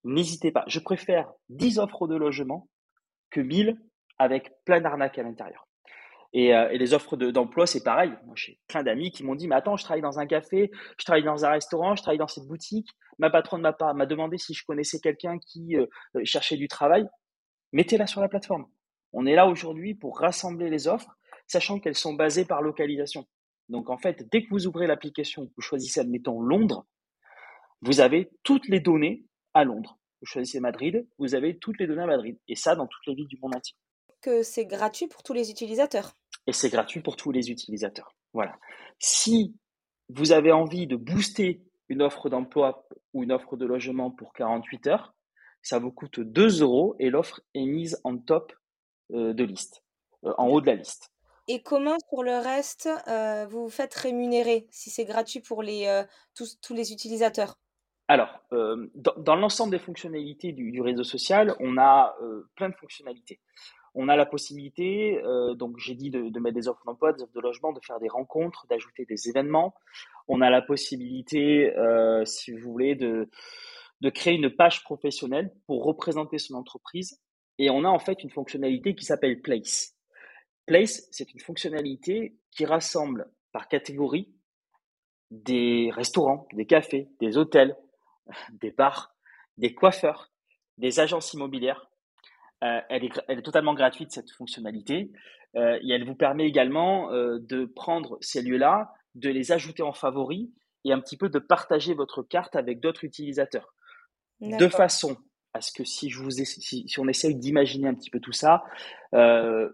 N'hésitez 0.06 0.54
pas. 0.54 0.64
Je 0.68 0.80
préfère 0.80 1.30
10 1.50 1.80
offres 1.80 2.08
de 2.08 2.16
logement 2.16 2.70
que 3.30 3.42
1000 3.42 3.78
avec 4.18 4.54
plein 4.64 4.80
d'arnaques 4.80 5.18
à 5.18 5.24
l'intérieur. 5.24 5.68
Et, 6.32 6.56
euh, 6.56 6.70
les 6.70 6.94
offres 6.94 7.18
d'emploi, 7.18 7.68
c'est 7.68 7.84
pareil. 7.84 8.14
Moi, 8.24 8.36
j'ai 8.38 8.58
plein 8.70 8.84
d'amis 8.84 9.12
qui 9.12 9.26
m'ont 9.26 9.36
dit, 9.36 9.50
mais 9.50 9.56
attends, 9.56 9.76
je 9.76 9.84
travaille 9.84 10.02
dans 10.02 10.18
un 10.18 10.26
café, 10.26 10.72
je 10.98 11.04
travaille 11.04 11.26
dans 11.26 11.44
un 11.44 11.50
restaurant, 11.50 11.94
je 11.98 12.04
travaille 12.04 12.20
dans 12.20 12.30
cette 12.30 12.48
boutique. 12.48 12.88
Ma 13.20 13.30
patronne 13.30 13.60
m'a 13.60 13.76
m'a 13.94 14.06
demandé 14.06 14.38
si 14.38 14.54
je 14.54 14.64
connaissais 14.64 15.02
quelqu'un 15.02 15.38
qui 15.40 15.76
euh, 15.76 15.88
cherchait 16.24 16.56
du 16.56 16.70
travail. 16.70 17.06
Mettez-la 17.74 18.08
sur 18.08 18.22
la 18.22 18.30
plateforme. 18.30 18.66
On 19.12 19.26
est 19.26 19.36
là 19.36 19.46
aujourd'hui 19.46 19.94
pour 19.94 20.20
rassembler 20.20 20.70
les 20.70 20.88
offres, 20.88 21.18
sachant 21.48 21.82
qu'elles 21.82 21.96
sont 21.96 22.14
basées 22.14 22.46
par 22.46 22.62
localisation. 22.62 23.28
Donc 23.70 23.90
en 23.90 23.98
fait, 23.98 24.28
dès 24.32 24.44
que 24.44 24.50
vous 24.50 24.68
ouvrez 24.68 24.88
l'application, 24.88 25.50
vous 25.56 25.62
choisissez, 25.62 26.00
admettons, 26.00 26.42
Londres, 26.42 26.86
vous 27.82 28.00
avez 28.00 28.32
toutes 28.44 28.68
les 28.68 28.80
données 28.80 29.26
à 29.54 29.64
Londres. 29.64 30.00
Vous 30.22 30.26
choisissez 30.26 30.60
Madrid, 30.60 31.08
vous 31.20 31.36
avez 31.36 31.58
toutes 31.58 31.80
les 31.80 31.88
données 31.88 32.04
à 32.04 32.08
Madrid. 32.08 32.38
Et 32.48 32.56
ça, 32.56 32.76
dans 32.76 32.88
toutes 32.88 33.06
les 33.06 33.14
villes 33.14 33.28
du 33.28 33.38
monde 33.42 33.56
entier. 33.56 33.76
Que 34.22 34.42
c'est 34.42 34.66
gratuit 34.66 35.08
pour 35.08 35.22
tous 35.22 35.34
les 35.34 35.52
utilisateurs. 35.52 36.14
Et 36.48 36.54
c'est 36.54 36.70
gratuit 36.70 37.02
pour 37.02 37.16
tous 37.16 37.32
les 37.32 37.52
utilisateurs. 37.52 38.16
Voilà. 38.34 38.58
Si 39.00 39.56
vous 40.10 40.32
avez 40.32 40.52
envie 40.52 40.88
de 40.88 40.96
booster 40.96 41.62
une 41.90 42.02
offre 42.02 42.30
d'emploi 42.30 42.88
ou 43.14 43.24
une 43.24 43.32
offre 43.32 43.58
de 43.58 43.66
logement 43.66 44.10
pour 44.10 44.34
48 44.34 44.88
heures, 44.88 45.14
ça 45.62 45.80
vous 45.80 45.92
coûte 45.92 46.20
2 46.20 46.62
euros 46.62 46.96
et 47.00 47.10
l'offre 47.10 47.42
est 47.54 47.66
mise 47.66 48.00
en 48.04 48.18
top 48.18 48.54
euh, 49.12 49.34
de 49.34 49.44
liste, 49.44 49.84
euh, 50.24 50.34
en 50.38 50.48
haut 50.48 50.62
de 50.62 50.68
la 50.68 50.76
liste. 50.76 51.12
Et 51.48 51.62
comment 51.62 51.98
pour 52.10 52.24
le 52.24 52.38
reste, 52.38 52.90
euh, 53.08 53.46
vous 53.50 53.64
vous 53.64 53.70
faites 53.70 53.94
rémunérer 53.94 54.68
si 54.70 54.90
c'est 54.90 55.06
gratuit 55.06 55.40
pour 55.40 55.64
les, 55.64 55.88
euh, 55.88 56.04
tous, 56.36 56.60
tous 56.60 56.74
les 56.74 56.92
utilisateurs? 56.92 57.58
Alors, 58.10 58.42
euh, 58.52 58.90
dans, 58.96 59.36
l'ensemble 59.36 59.72
des 59.72 59.80
fonctionnalités 59.80 60.52
du, 60.52 60.82
réseau 60.82 61.04
social, 61.04 61.56
on 61.60 61.78
a 61.78 62.16
plein 62.56 62.70
de 62.70 62.76
fonctionnalités. 62.76 63.40
On 63.96 64.10
a 64.10 64.16
la 64.16 64.26
possibilité, 64.26 65.22
donc 65.56 65.78
j'ai 65.78 65.96
dit 65.96 66.10
de, 66.10 66.40
mettre 66.40 66.56
des 66.56 66.68
offres 66.70 66.86
d'emploi, 66.86 67.12
des 67.12 67.24
offres 67.24 67.34
de 67.34 67.42
logement, 67.42 67.74
de 67.74 67.82
faire 67.86 68.00
des 68.00 68.08
rencontres, 68.08 68.66
d'ajouter 68.70 69.06
des 69.06 69.28
événements. 69.28 69.74
On 70.30 70.40
a 70.40 70.50
la 70.50 70.62
possibilité, 70.62 71.74
si 72.24 72.52
vous 72.54 72.72
voulez, 72.72 72.96
de, 72.96 73.30
de 74.00 74.10
créer 74.10 74.36
une 74.36 74.52
page 74.52 74.84
professionnelle 74.84 75.52
pour 75.66 75.84
représenter 75.84 76.38
son 76.38 76.54
entreprise. 76.54 77.20
Et 77.58 77.70
on 77.70 77.84
a 77.84 77.90
en 77.90 78.00
fait 78.00 78.24
une 78.24 78.30
fonctionnalité 78.30 78.96
qui 78.96 79.04
s'appelle 79.04 79.42
Place. 79.42 79.97
Place, 80.68 81.08
c'est 81.12 81.34
une 81.34 81.40
fonctionnalité 81.40 82.36
qui 82.52 82.66
rassemble 82.66 83.32
par 83.54 83.70
catégorie 83.70 84.30
des 85.32 85.90
restaurants, 85.94 86.46
des 86.54 86.66
cafés, 86.66 87.08
des 87.22 87.38
hôtels, 87.38 87.76
des 88.52 88.72
bars, 88.72 89.16
des 89.58 89.74
coiffeurs, 89.74 90.30
des 90.78 91.00
agences 91.00 91.34
immobilières. 91.34 91.90
Euh, 92.64 92.82
elle, 92.90 93.06
est, 93.06 93.42
totalement 93.42 93.74
gratuite, 93.74 94.12
cette 94.12 94.32
fonctionnalité. 94.32 95.12
Euh, 95.56 95.80
et 95.82 95.92
elle 95.92 96.06
vous 96.06 96.16
permet 96.16 96.46
également 96.46 97.14
euh, 97.14 97.40
de 97.40 97.66
prendre 97.66 98.18
ces 98.20 98.42
lieux-là, 98.42 98.94
de 99.16 99.30
les 99.30 99.54
ajouter 99.54 99.84
en 99.84 99.94
favoris 99.94 100.50
et 100.84 100.92
un 100.92 101.00
petit 101.00 101.18
peu 101.18 101.30
de 101.30 101.40
partager 101.40 101.94
votre 101.94 102.24
carte 102.24 102.58
avec 102.58 102.82
d'autres 102.82 103.06
utilisateurs. 103.06 103.74
De 104.42 104.68
façon 104.68 105.18
à 105.54 105.62
ce 105.62 105.72
que 105.72 105.84
si, 105.84 106.10
je 106.10 106.22
vous 106.22 106.30
si, 106.30 106.86
on 107.00 107.08
essaye 107.08 107.36
d'imaginer 107.36 107.88
un 107.88 107.96
petit 107.96 108.12
peu 108.12 108.20
tout 108.20 108.34
ça, 108.34 108.64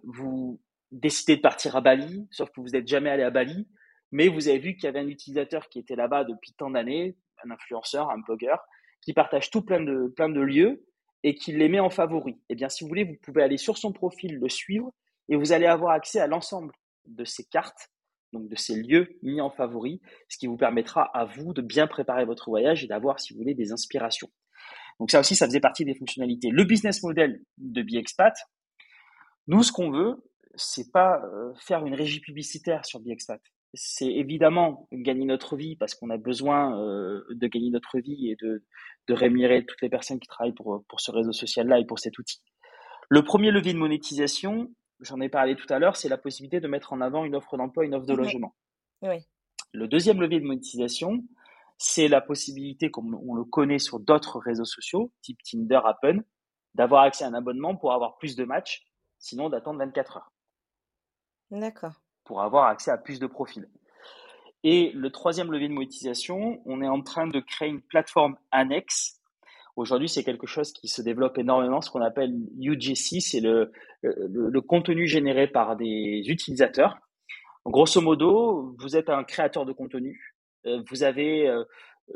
vous, 0.03 0.61
décidé 0.93 1.35
de 1.35 1.41
partir 1.41 1.75
à 1.75 1.81
Bali, 1.81 2.27
sauf 2.31 2.49
que 2.51 2.61
vous 2.61 2.69
n'êtes 2.69 2.87
jamais 2.87 3.09
allé 3.09 3.23
à 3.23 3.31
Bali, 3.31 3.67
mais 4.11 4.27
vous 4.27 4.47
avez 4.47 4.59
vu 4.59 4.75
qu'il 4.75 4.85
y 4.85 4.87
avait 4.87 4.99
un 4.99 5.07
utilisateur 5.07 5.67
qui 5.69 5.79
était 5.79 5.95
là-bas 5.95 6.23
depuis 6.23 6.53
tant 6.53 6.69
d'années, 6.69 7.17
un 7.43 7.51
influenceur, 7.51 8.09
un 8.11 8.19
blogueur, 8.19 8.59
qui 9.01 9.13
partage 9.13 9.49
tout 9.49 9.63
plein 9.63 9.81
de, 9.81 10.13
plein 10.15 10.29
de 10.29 10.39
lieux 10.39 10.85
et 11.23 11.35
qui 11.35 11.51
les 11.51 11.67
met 11.67 11.79
en 11.79 11.89
favori. 11.89 12.39
Eh 12.49 12.55
bien, 12.55 12.69
si 12.69 12.83
vous 12.83 12.89
voulez, 12.89 13.05
vous 13.05 13.17
pouvez 13.21 13.41
aller 13.41 13.57
sur 13.57 13.77
son 13.77 13.91
profil, 13.91 14.37
le 14.37 14.49
suivre, 14.49 14.93
et 15.29 15.35
vous 15.35 15.51
allez 15.51 15.65
avoir 15.65 15.91
accès 15.91 16.19
à 16.19 16.27
l'ensemble 16.27 16.73
de 17.05 17.25
ces 17.25 17.43
cartes, 17.45 17.89
donc 18.31 18.47
de 18.47 18.55
ces 18.55 18.75
lieux 18.75 19.17
mis 19.23 19.41
en 19.41 19.49
favori, 19.49 19.99
ce 20.29 20.37
qui 20.37 20.47
vous 20.47 20.57
permettra 20.57 21.03
à 21.17 21.25
vous 21.25 21.53
de 21.53 21.61
bien 21.61 21.87
préparer 21.87 22.25
votre 22.25 22.49
voyage 22.49 22.83
et 22.83 22.87
d'avoir, 22.87 23.19
si 23.19 23.33
vous 23.33 23.39
voulez, 23.39 23.55
des 23.55 23.71
inspirations. 23.71 24.29
Donc 24.99 25.11
ça 25.11 25.19
aussi, 25.19 25.35
ça 25.35 25.47
faisait 25.47 25.59
partie 25.59 25.85
des 25.85 25.95
fonctionnalités. 25.95 26.49
Le 26.49 26.63
business 26.65 27.01
model 27.01 27.41
de 27.57 27.81
BiExpat, 27.81 28.33
nous, 29.47 29.63
ce 29.63 29.71
qu'on 29.71 29.89
veut, 29.89 30.23
c'est 30.55 30.91
pas 30.91 31.21
euh, 31.23 31.53
faire 31.55 31.85
une 31.85 31.95
régie 31.95 32.19
publicitaire 32.19 32.85
sur 32.85 32.99
Biexpat. 32.99 33.41
C'est 33.73 34.11
évidemment 34.11 34.87
gagner 34.91 35.25
notre 35.25 35.55
vie 35.55 35.75
parce 35.75 35.95
qu'on 35.95 36.11
a 36.11 36.17
besoin 36.17 36.79
euh, 36.79 37.23
de 37.31 37.47
gagner 37.47 37.71
notre 37.71 37.97
vie 37.99 38.29
et 38.29 38.35
de, 38.35 38.63
de 39.07 39.13
rémunérer 39.13 39.65
toutes 39.65 39.81
les 39.81 39.89
personnes 39.89 40.19
qui 40.19 40.27
travaillent 40.27 40.53
pour, 40.53 40.83
pour 40.87 41.01
ce 41.01 41.11
réseau 41.11 41.31
social-là 41.31 41.79
et 41.79 41.85
pour 41.85 41.99
cet 41.99 42.17
outil. 42.19 42.41
Le 43.09 43.23
premier 43.23 43.51
levier 43.51 43.73
de 43.73 43.79
monétisation, 43.79 44.71
j'en 44.99 45.19
ai 45.21 45.29
parlé 45.29 45.55
tout 45.55 45.65
à 45.69 45.79
l'heure, 45.79 45.97
c'est 45.97 46.09
la 46.09 46.17
possibilité 46.17 46.59
de 46.59 46.67
mettre 46.67 46.93
en 46.93 47.01
avant 47.01 47.25
une 47.25 47.35
offre 47.35 47.57
d'emploi, 47.57 47.85
une 47.85 47.95
offre 47.95 48.05
de 48.05 48.13
logement. 48.13 48.55
Oui. 49.01 49.17
Le 49.71 49.87
deuxième 49.87 50.21
levier 50.21 50.39
de 50.39 50.45
monétisation, 50.45 51.23
c'est 51.77 52.07
la 52.07 52.21
possibilité, 52.21 52.91
comme 52.91 53.15
on 53.27 53.33
le 53.33 53.43
connaît 53.43 53.79
sur 53.79 53.99
d'autres 53.99 54.39
réseaux 54.39 54.65
sociaux, 54.65 55.11
type 55.21 55.39
Tinder, 55.43 55.81
Appen, 55.83 56.23
d'avoir 56.75 57.03
accès 57.03 57.23
à 57.23 57.27
un 57.27 57.33
abonnement 57.33 57.75
pour 57.75 57.93
avoir 57.93 58.17
plus 58.17 58.35
de 58.35 58.45
matchs, 58.45 58.85
sinon 59.17 59.49
d'attendre 59.49 59.79
24 59.79 60.17
heures. 60.17 60.32
Pour 62.23 62.41
avoir 62.41 62.65
accès 62.65 62.91
à 62.91 62.97
plus 62.97 63.19
de 63.19 63.27
profils. 63.27 63.67
Et 64.63 64.91
le 64.93 65.09
troisième 65.11 65.51
levier 65.51 65.67
de 65.67 65.73
monétisation, 65.73 66.61
on 66.65 66.81
est 66.81 66.87
en 66.87 67.01
train 67.01 67.27
de 67.27 67.39
créer 67.39 67.67
une 67.67 67.81
plateforme 67.81 68.37
annexe. 68.51 69.19
Aujourd'hui, 69.75 70.07
c'est 70.07 70.23
quelque 70.23 70.47
chose 70.47 70.71
qui 70.71 70.87
se 70.87 71.01
développe 71.01 71.37
énormément, 71.37 71.81
ce 71.81 71.89
qu'on 71.89 72.01
appelle 72.01 72.33
UGC, 72.59 73.19
c'est 73.19 73.39
le, 73.41 73.71
le, 74.01 74.61
contenu 74.61 75.07
généré 75.07 75.47
par 75.47 75.75
des 75.75 76.23
utilisateurs. 76.27 76.97
Grosso 77.65 77.99
modo, 77.99 78.75
vous 78.77 78.95
êtes 78.95 79.09
un 79.09 79.23
créateur 79.23 79.65
de 79.65 79.73
contenu, 79.73 80.35
euh, 80.65 80.83
vous 80.89 81.03
avez 81.03 81.47
euh, 81.47 81.63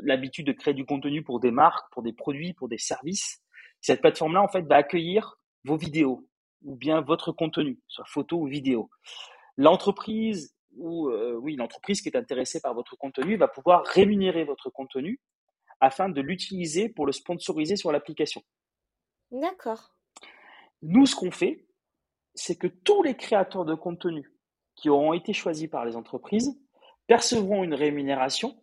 l'habitude 0.00 0.46
de 0.46 0.52
créer 0.52 0.74
du 0.74 0.84
contenu 0.84 1.22
pour 1.22 1.40
des 1.40 1.50
marques, 1.50 1.90
pour 1.92 2.02
des 2.02 2.12
produits, 2.12 2.52
pour 2.52 2.68
des 2.68 2.78
services. 2.78 3.42
Cette 3.80 4.00
plateforme-là, 4.00 4.42
en 4.42 4.48
fait, 4.48 4.62
va 4.62 4.76
accueillir 4.76 5.38
vos 5.64 5.76
vidéos, 5.76 6.27
ou 6.62 6.76
bien 6.76 7.00
votre 7.00 7.32
contenu, 7.32 7.78
soit 7.88 8.04
photo 8.06 8.38
ou 8.38 8.46
vidéo. 8.46 8.90
L'entreprise 9.56 10.54
ou 10.76 11.08
euh, 11.08 11.34
oui, 11.34 11.56
l'entreprise 11.56 12.00
qui 12.00 12.08
est 12.08 12.16
intéressée 12.16 12.60
par 12.60 12.74
votre 12.74 12.96
contenu 12.96 13.36
va 13.36 13.48
pouvoir 13.48 13.84
rémunérer 13.84 14.44
votre 14.44 14.70
contenu 14.70 15.20
afin 15.80 16.08
de 16.08 16.20
l'utiliser 16.20 16.88
pour 16.88 17.06
le 17.06 17.12
sponsoriser 17.12 17.76
sur 17.76 17.92
l'application. 17.92 18.42
D'accord. 19.30 19.92
Nous, 20.82 21.06
ce 21.06 21.16
qu'on 21.16 21.30
fait, 21.30 21.66
c'est 22.34 22.56
que 22.56 22.66
tous 22.66 23.02
les 23.02 23.16
créateurs 23.16 23.64
de 23.64 23.74
contenu 23.74 24.32
qui 24.76 24.88
auront 24.88 25.12
été 25.12 25.32
choisis 25.32 25.68
par 25.68 25.84
les 25.84 25.96
entreprises 25.96 26.58
percevront 27.06 27.64
une 27.64 27.74
rémunération 27.74 28.62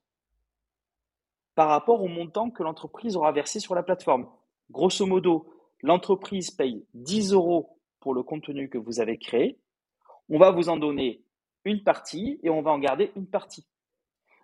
par 1.55 1.69
rapport 1.69 2.01
au 2.01 2.07
montant 2.07 2.49
que 2.49 2.63
l'entreprise 2.63 3.15
aura 3.15 3.31
versé 3.31 3.59
sur 3.59 3.75
la 3.75 3.83
plateforme. 3.83 4.29
Grosso 4.71 5.05
modo, 5.05 5.49
l'entreprise 5.81 6.51
paye 6.51 6.85
10 6.93 7.33
euros 7.33 7.74
le 8.13 8.23
contenu 8.23 8.69
que 8.69 8.77
vous 8.77 8.99
avez 8.99 9.17
créé. 9.17 9.59
On 10.29 10.37
va 10.37 10.51
vous 10.51 10.69
en 10.69 10.77
donner 10.77 11.23
une 11.63 11.83
partie 11.83 12.39
et 12.43 12.49
on 12.49 12.61
va 12.61 12.71
en 12.71 12.79
garder 12.79 13.11
une 13.15 13.27
partie. 13.27 13.67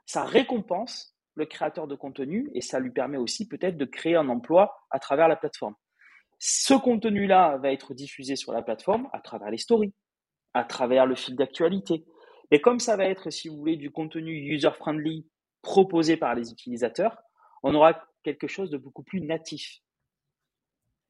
Ça 0.05 0.23
récompense 0.23 1.15
le 1.35 1.45
créateur 1.45 1.87
de 1.87 1.95
contenu 1.95 2.49
et 2.53 2.61
ça 2.61 2.79
lui 2.79 2.91
permet 2.91 3.17
aussi 3.17 3.47
peut-être 3.47 3.77
de 3.77 3.85
créer 3.85 4.15
un 4.15 4.29
emploi 4.29 4.75
à 4.89 4.99
travers 4.99 5.27
la 5.27 5.35
plateforme. 5.35 5.75
Ce 6.39 6.73
contenu-là 6.73 7.57
va 7.57 7.71
être 7.71 7.93
diffusé 7.93 8.35
sur 8.35 8.51
la 8.51 8.61
plateforme 8.61 9.07
à 9.13 9.21
travers 9.21 9.51
les 9.51 9.57
stories, 9.57 9.93
à 10.53 10.63
travers 10.63 11.05
le 11.05 11.15
fil 11.15 11.35
d'actualité. 11.35 12.03
Et 12.49 12.59
comme 12.59 12.79
ça 12.79 12.97
va 12.97 13.05
être, 13.05 13.29
si 13.29 13.47
vous 13.47 13.57
voulez, 13.57 13.77
du 13.77 13.91
contenu 13.91 14.33
user-friendly 14.53 15.27
proposé 15.61 16.17
par 16.17 16.35
les 16.35 16.51
utilisateurs, 16.51 17.17
on 17.63 17.75
aura 17.75 18.01
quelque 18.23 18.47
chose 18.47 18.71
de 18.71 18.77
beaucoup 18.77 19.03
plus 19.03 19.21
natif. 19.21 19.81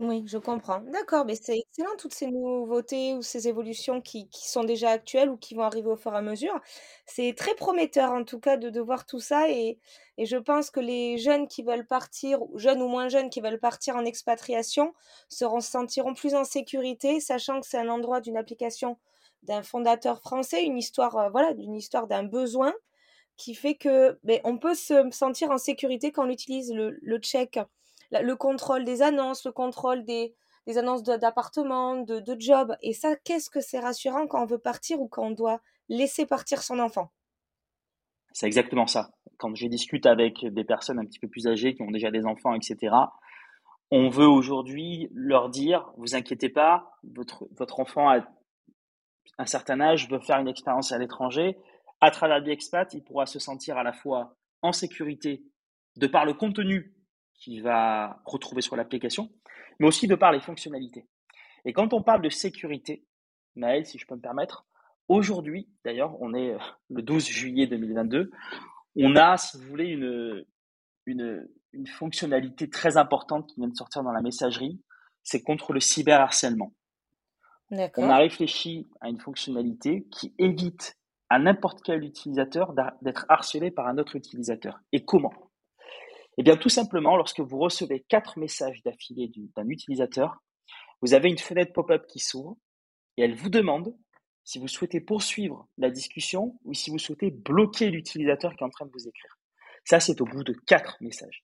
Oui, 0.04 0.24
je 0.26 0.40
comprends. 0.40 0.80
D'accord, 0.82 1.26
mais 1.26 1.36
c'est 1.36 1.60
excellent 1.60 1.96
toutes 1.96 2.14
ces 2.16 2.26
nouveautés 2.26 3.14
ou 3.14 3.22
ces 3.22 3.48
évolutions 3.48 4.02
qui 4.02 4.28
sont 4.34 4.64
déjà 4.64 4.90
actuelles 4.90 5.30
ou 5.30 5.38
qui 5.38 5.54
vont 5.54 5.62
arriver 5.62 5.90
au 5.90 5.96
fur 5.96 6.12
et 6.16 6.18
à 6.18 6.24
mesure. 6.24 6.60
C'est 7.06 7.36
très 7.38 7.54
prometteur 7.54 8.12
en 8.12 8.24
tout 8.24 8.40
cas 8.40 8.58
de 8.58 8.72
de 8.72 8.80
voir 8.82 9.06
tout 9.06 9.20
ça 9.20 9.48
et 9.52 9.78
je 10.18 10.38
pense 10.38 10.72
que 10.72 10.80
les 10.80 11.20
jeunes 11.20 11.48
qui 11.48 11.62
veulent 11.62 11.86
partir, 11.86 12.40
jeunes 12.56 12.82
ou 12.82 12.88
moins 12.88 13.10
jeunes 13.10 13.30
qui 13.30 13.42
veulent 13.42 13.60
partir 13.60 13.96
en 13.96 14.04
expatriation, 14.04 14.94
se 15.30 15.46
sentiront 15.60 16.16
plus 16.16 16.34
en 16.34 16.46
sécurité, 16.46 17.20
sachant 17.20 17.60
que 17.62 17.68
c'est 17.68 17.78
un 17.78 17.90
endroit 17.90 18.22
d'une 18.22 18.38
application 18.38 18.98
d'un 19.44 19.62
fondateur 19.62 20.20
français, 20.22 20.64
une 20.64 20.78
histoire, 20.80 21.16
heu, 21.18 21.30
voilà, 21.32 21.54
d'une 21.54 21.76
histoire 21.76 22.08
d'un 22.08 22.24
besoin 22.24 22.74
qui 23.38 23.56
fait 23.56 23.76
que, 23.76 24.20
beh, 24.24 24.42
on 24.44 24.58
peut 24.58 24.76
se 24.76 25.10
sentir 25.12 25.52
en 25.52 25.58
sécurité 25.58 26.12
quand 26.12 26.26
on 26.28 26.30
utilise 26.30 26.72
le 26.74 26.98
le 27.02 27.18
check 27.20 27.60
le 28.12 28.36
contrôle 28.36 28.84
des 28.84 29.02
annonces, 29.02 29.46
le 29.46 29.52
contrôle 29.52 30.04
des, 30.06 30.36
annonces 30.78 31.04
d'appartements, 31.04 31.98
de, 31.98 32.36
jobs. 32.40 32.76
Et 32.82 32.94
ça, 32.94 33.16
qu'est-ce 33.16 33.50
que 33.50 33.62
c'est 33.62 33.80
rassurant 33.80 34.28
quand 34.28 34.44
on 34.44 34.46
veut 34.46 34.60
partir 34.60 35.00
ou 35.02 35.08
quand 35.08 35.28
on 35.28 35.32
doit 35.32 35.62
laisser 35.90 36.26
partir 36.26 36.62
son 36.62 36.80
enfant? 36.80 37.12
C'est 38.34 38.48
exactement 38.48 38.88
ça. 38.88 39.12
Quand 39.38 39.54
je 39.56 39.68
discute 39.68 40.06
avec 40.06 40.46
des 40.46 40.64
personnes 40.64 41.00
un 41.00 41.06
petit 41.06 41.20
peu 41.20 41.28
plus 41.28 41.48
âgées 41.48 41.74
qui 41.74 41.82
ont 41.82 41.92
déjà 41.92 42.12
des 42.12 42.26
enfants, 42.26 42.54
etc., 42.54 42.96
on 43.94 44.08
veut 44.08 44.28
aujourd'hui 44.28 45.10
leur 45.14 45.50
dire, 45.50 45.92
vous 45.98 46.16
inquiétez 46.16 46.48
pas, 46.48 46.94
votre, 47.04 47.46
votre 47.58 47.82
enfant 47.82 48.10
a 48.10 48.26
un 49.38 49.46
certain 49.46 49.82
âge, 49.82 50.10
veut 50.10 50.20
faire 50.20 50.40
une 50.40 50.48
expérience 50.48 50.94
à 50.94 50.98
l'étranger. 50.98 51.58
À 52.00 52.10
travers 52.10 52.42
Biexpat, 52.42 52.94
il 52.94 53.04
pourra 53.04 53.26
se 53.26 53.38
sentir 53.38 53.78
à 53.78 53.84
la 53.84 53.92
fois 53.92 54.38
en 54.62 54.72
sécurité 54.72 55.44
de 55.98 56.08
par 56.08 56.26
le 56.26 56.34
contenu 56.34 56.94
qu'il 57.42 57.64
va 57.64 58.22
retrouver 58.26 58.62
sur 58.62 58.76
l'application, 58.76 59.30
mais 59.80 59.88
aussi 59.88 60.08
de 60.08 60.16
par 60.16 60.32
les 60.32 60.40
fonctionnalités. 60.40 61.08
Et 61.66 61.74
quand 61.74 61.94
on 61.94 62.04
parle 62.04 62.22
de 62.22 62.30
sécurité, 62.30 63.04
Maël, 63.56 63.86
si 63.86 63.98
je 63.98 64.06
peux 64.06 64.16
me 64.16 64.22
permettre, 64.22 64.66
aujourd'hui, 65.08 65.68
d'ailleurs, 65.84 66.16
on 66.22 66.34
est 66.34 66.54
euh, 66.54 66.60
le 66.90 67.02
12 67.02 67.26
juillet 67.28 67.68
2022, 67.68 68.32
on 68.98 69.16
a, 69.16 69.38
si 69.38 69.58
vous 69.58 69.68
voulez, 69.68 69.88
une, 69.88 70.46
une, 71.06 71.50
une 71.74 71.88
fonctionnalité 71.88 72.70
très 72.70 72.98
importante 72.98 73.48
qui 73.48 73.60
vient 73.60 73.70
de 73.70 73.76
sortir 73.76 74.04
dans 74.04 74.12
la 74.12 74.22
messagerie, 74.22 74.80
c'est 75.24 75.42
contre 75.42 75.74
le 75.74 75.80
cyberharcèlement. 75.80 76.74
On 77.98 78.10
a 78.10 78.18
réfléchi 78.18 78.90
à 79.00 79.10
une 79.10 79.20
fonctionnalité 79.20 80.06
qui 80.12 80.36
évite 80.38 80.98
à 81.30 81.40
n'importe 81.40 81.82
quel 81.84 82.04
utilisateur 82.04 82.74
d'être 83.02 83.26
harcelé 83.30 83.72
par 83.72 83.88
un 83.88 83.98
autre 83.98 84.18
utilisateur. 84.18 84.82
Et 84.92 85.06
comment? 85.06 85.34
Eh 86.38 86.44
bien, 86.44 86.56
tout 86.56 86.70
simplement, 86.70 87.18
lorsque 87.18 87.42
vous 87.42 87.58
recevez 87.58 88.02
quatre 88.08 88.40
messages 88.40 88.82
d'affilée 88.84 89.32
d'un 89.56 89.68
utilisateur, 89.68 90.42
vous 91.02 91.14
avez 91.14 91.30
une 91.30 91.38
fenêtre 91.38 91.74
pop-up 91.74 92.06
qui 92.08 92.20
s'ouvre 92.20 92.58
et 93.18 93.24
elle 93.24 93.36
vous 93.36 93.50
demande 93.50 93.96
si 94.44 94.60
vous 94.60 94.68
souhaitez 94.68 95.02
poursuivre 95.02 95.68
la 95.78 95.90
discussion 95.90 96.58
ou 96.64 96.74
si 96.74 96.90
vous 96.90 96.98
souhaitez 96.98 97.32
bloquer 97.32 97.90
l'utilisateur 97.90 98.56
qui 98.56 98.64
est 98.64 98.68
en 98.68 98.70
train 98.70 98.86
de 98.86 98.92
vous 98.92 99.08
écrire. 99.08 99.38
Ça, 99.84 100.00
c'est 100.00 100.22
au 100.22 100.26
bout 100.26 100.44
de 100.44 100.54
quatre 100.54 100.98
messages. 101.02 101.44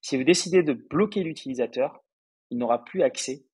Si 0.00 0.16
vous 0.16 0.24
décidez 0.24 0.62
de 0.62 0.72
bloquer 0.72 1.22
l'utilisateur, 1.22 2.02
il 2.50 2.58
n'aura 2.58 2.84
plus 2.84 3.02
accès 3.02 3.44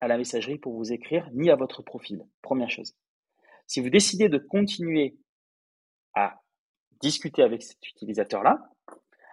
à 0.00 0.08
la 0.08 0.16
messagerie 0.16 0.58
pour 0.58 0.74
vous 0.74 0.92
écrire 0.92 1.28
ni 1.32 1.50
à 1.50 1.56
votre 1.56 1.82
profil. 1.82 2.26
Première 2.42 2.70
chose. 2.70 2.94
Si 3.66 3.80
vous 3.80 3.90
décidez 3.90 4.28
de 4.28 4.38
continuer 4.38 5.16
à 6.14 6.40
discuter 7.00 7.42
avec 7.42 7.62
cet 7.62 7.86
utilisateur-là, 7.86 8.58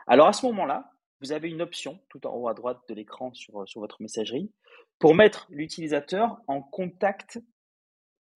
alors 0.08 0.28
à 0.28 0.34
ce 0.34 0.46
moment-là, 0.48 0.92
vous 1.22 1.32
avez 1.32 1.50
une 1.50 1.62
option 1.62 2.00
tout 2.10 2.26
en 2.28 2.36
haut 2.36 2.48
à 2.48 2.54
droite 2.54 2.80
de 2.88 2.94
l'écran 2.94 3.34
sur, 3.34 3.62
euh, 3.62 3.66
sur 3.66 3.82
votre 3.82 4.02
messagerie 4.02 4.52
pour 5.00 5.16
mettre 5.16 5.48
l'utilisateur 5.50 6.38
en 6.48 6.62
contact 6.62 7.40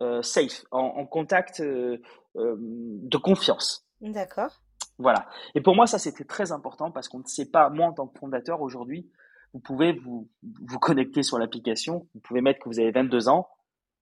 euh, 0.01 0.21
safe, 0.21 0.65
en, 0.71 1.05
contact 1.05 1.59
euh, 1.59 2.01
de 2.35 3.17
confiance. 3.17 3.87
D'accord. 4.01 4.61
Voilà. 4.97 5.27
Et 5.53 5.61
pour 5.61 5.75
moi, 5.75 5.85
ça, 5.85 5.99
c'était 5.99 6.23
très 6.23 6.51
important 6.51 6.91
parce 6.91 7.07
qu'on 7.07 7.19
ne 7.19 7.27
sait 7.27 7.49
pas, 7.49 7.69
moi, 7.69 7.87
en 7.87 7.93
tant 7.93 8.07
que 8.07 8.17
fondateur, 8.17 8.61
aujourd'hui, 8.61 9.11
vous 9.53 9.59
pouvez 9.59 9.93
vous, 9.93 10.27
vous 10.41 10.79
connecter 10.79 11.21
sur 11.21 11.37
l'application, 11.37 12.07
vous 12.15 12.19
pouvez 12.21 12.41
mettre 12.41 12.59
que 12.59 12.69
vous 12.69 12.79
avez 12.79 12.91
22 12.91 13.27
ans, 13.29 13.47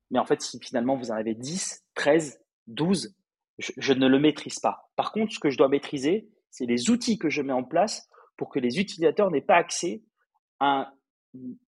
mais 0.10 0.20
en 0.20 0.26
fait, 0.26 0.42
si 0.42 0.60
finalement 0.60 0.96
vous 0.96 1.12
en 1.12 1.16
avez 1.16 1.36
10, 1.36 1.84
13, 1.96 2.42
12, 2.68 3.16
je 3.58 3.94
ne 3.94 4.08
le 4.08 4.20
maîtrise 4.20 4.60
pas. 4.60 4.90
Par 4.96 5.12
contre, 5.12 5.34
ce 5.34 5.40
que 5.40 5.50
je 5.50 5.58
dois 5.58 5.68
maîtriser, 5.68 6.30
c'est 6.52 6.66
les 6.66 6.90
outils 6.90 7.18
que 7.18 7.30
je 7.30 7.42
mets 7.42 7.54
en 7.54 7.64
place 7.64 8.08
pour 8.38 8.50
que 8.50 8.60
les 8.60 8.80
utilisateurs 8.80 9.32
n'aient 9.32 9.42
pas 9.42 9.56
accès 9.56 10.04
à 10.60 10.94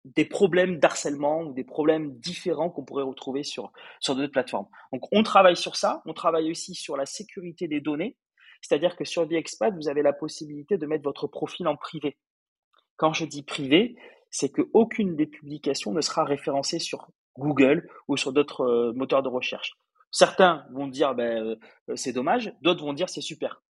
des 0.05 0.25
problèmes 0.25 0.79
d'harcèlement 0.79 1.43
ou 1.43 1.53
des 1.53 1.65
problèmes 1.65 2.19
différents 2.19 2.71
qu'on 2.71 2.85
pourrait 2.85 3.05
retrouver 3.05 3.45
sur, 3.45 3.73
sur 4.01 4.17
d'autres 4.17 4.33
plateformes. 4.33 4.67
Donc, 4.93 5.03
on 5.13 5.23
travaille 5.23 5.57
sur 5.57 5.77
ça. 5.77 6.03
On 6.07 6.13
travaille 6.13 6.51
aussi 6.51 6.75
sur 6.75 6.97
la 6.97 7.07
sécurité 7.07 7.69
des 7.69 7.81
données. 7.81 8.17
C'est-à-dire 8.61 8.97
que 8.97 9.05
sur 9.05 9.27
VXPAD, 9.27 9.77
vous 9.77 9.89
avez 9.89 10.03
la 10.03 10.13
possibilité 10.13 10.77
de 10.77 10.87
mettre 10.87 11.05
votre 11.05 11.27
profil 11.27 11.69
en 11.69 11.77
privé. 11.77 12.17
Quand 12.97 13.13
je 13.13 13.25
dis 13.25 13.43
privé, 13.43 13.97
c'est 14.31 14.51
qu'aucune 14.51 15.17
des 15.17 15.27
publications 15.27 15.93
ne 15.93 16.01
sera 16.01 16.25
référencée 16.25 16.79
sur 16.79 17.09
Google 17.39 17.89
ou 18.09 18.17
sur 18.17 18.33
d'autres 18.33 18.63
euh, 18.63 18.93
moteurs 18.95 19.23
de 19.23 19.29
recherche. 19.29 19.73
Certains 20.11 20.65
vont 20.73 20.89
dire 20.89 21.15
ben, 21.15 21.57
euh, 21.89 21.97
c'est 21.97 22.13
dommage, 22.13 22.53
d'autres 22.61 22.85
vont 22.85 22.93
dire 22.93 23.09
c'est 23.09 23.21
super. 23.21 23.63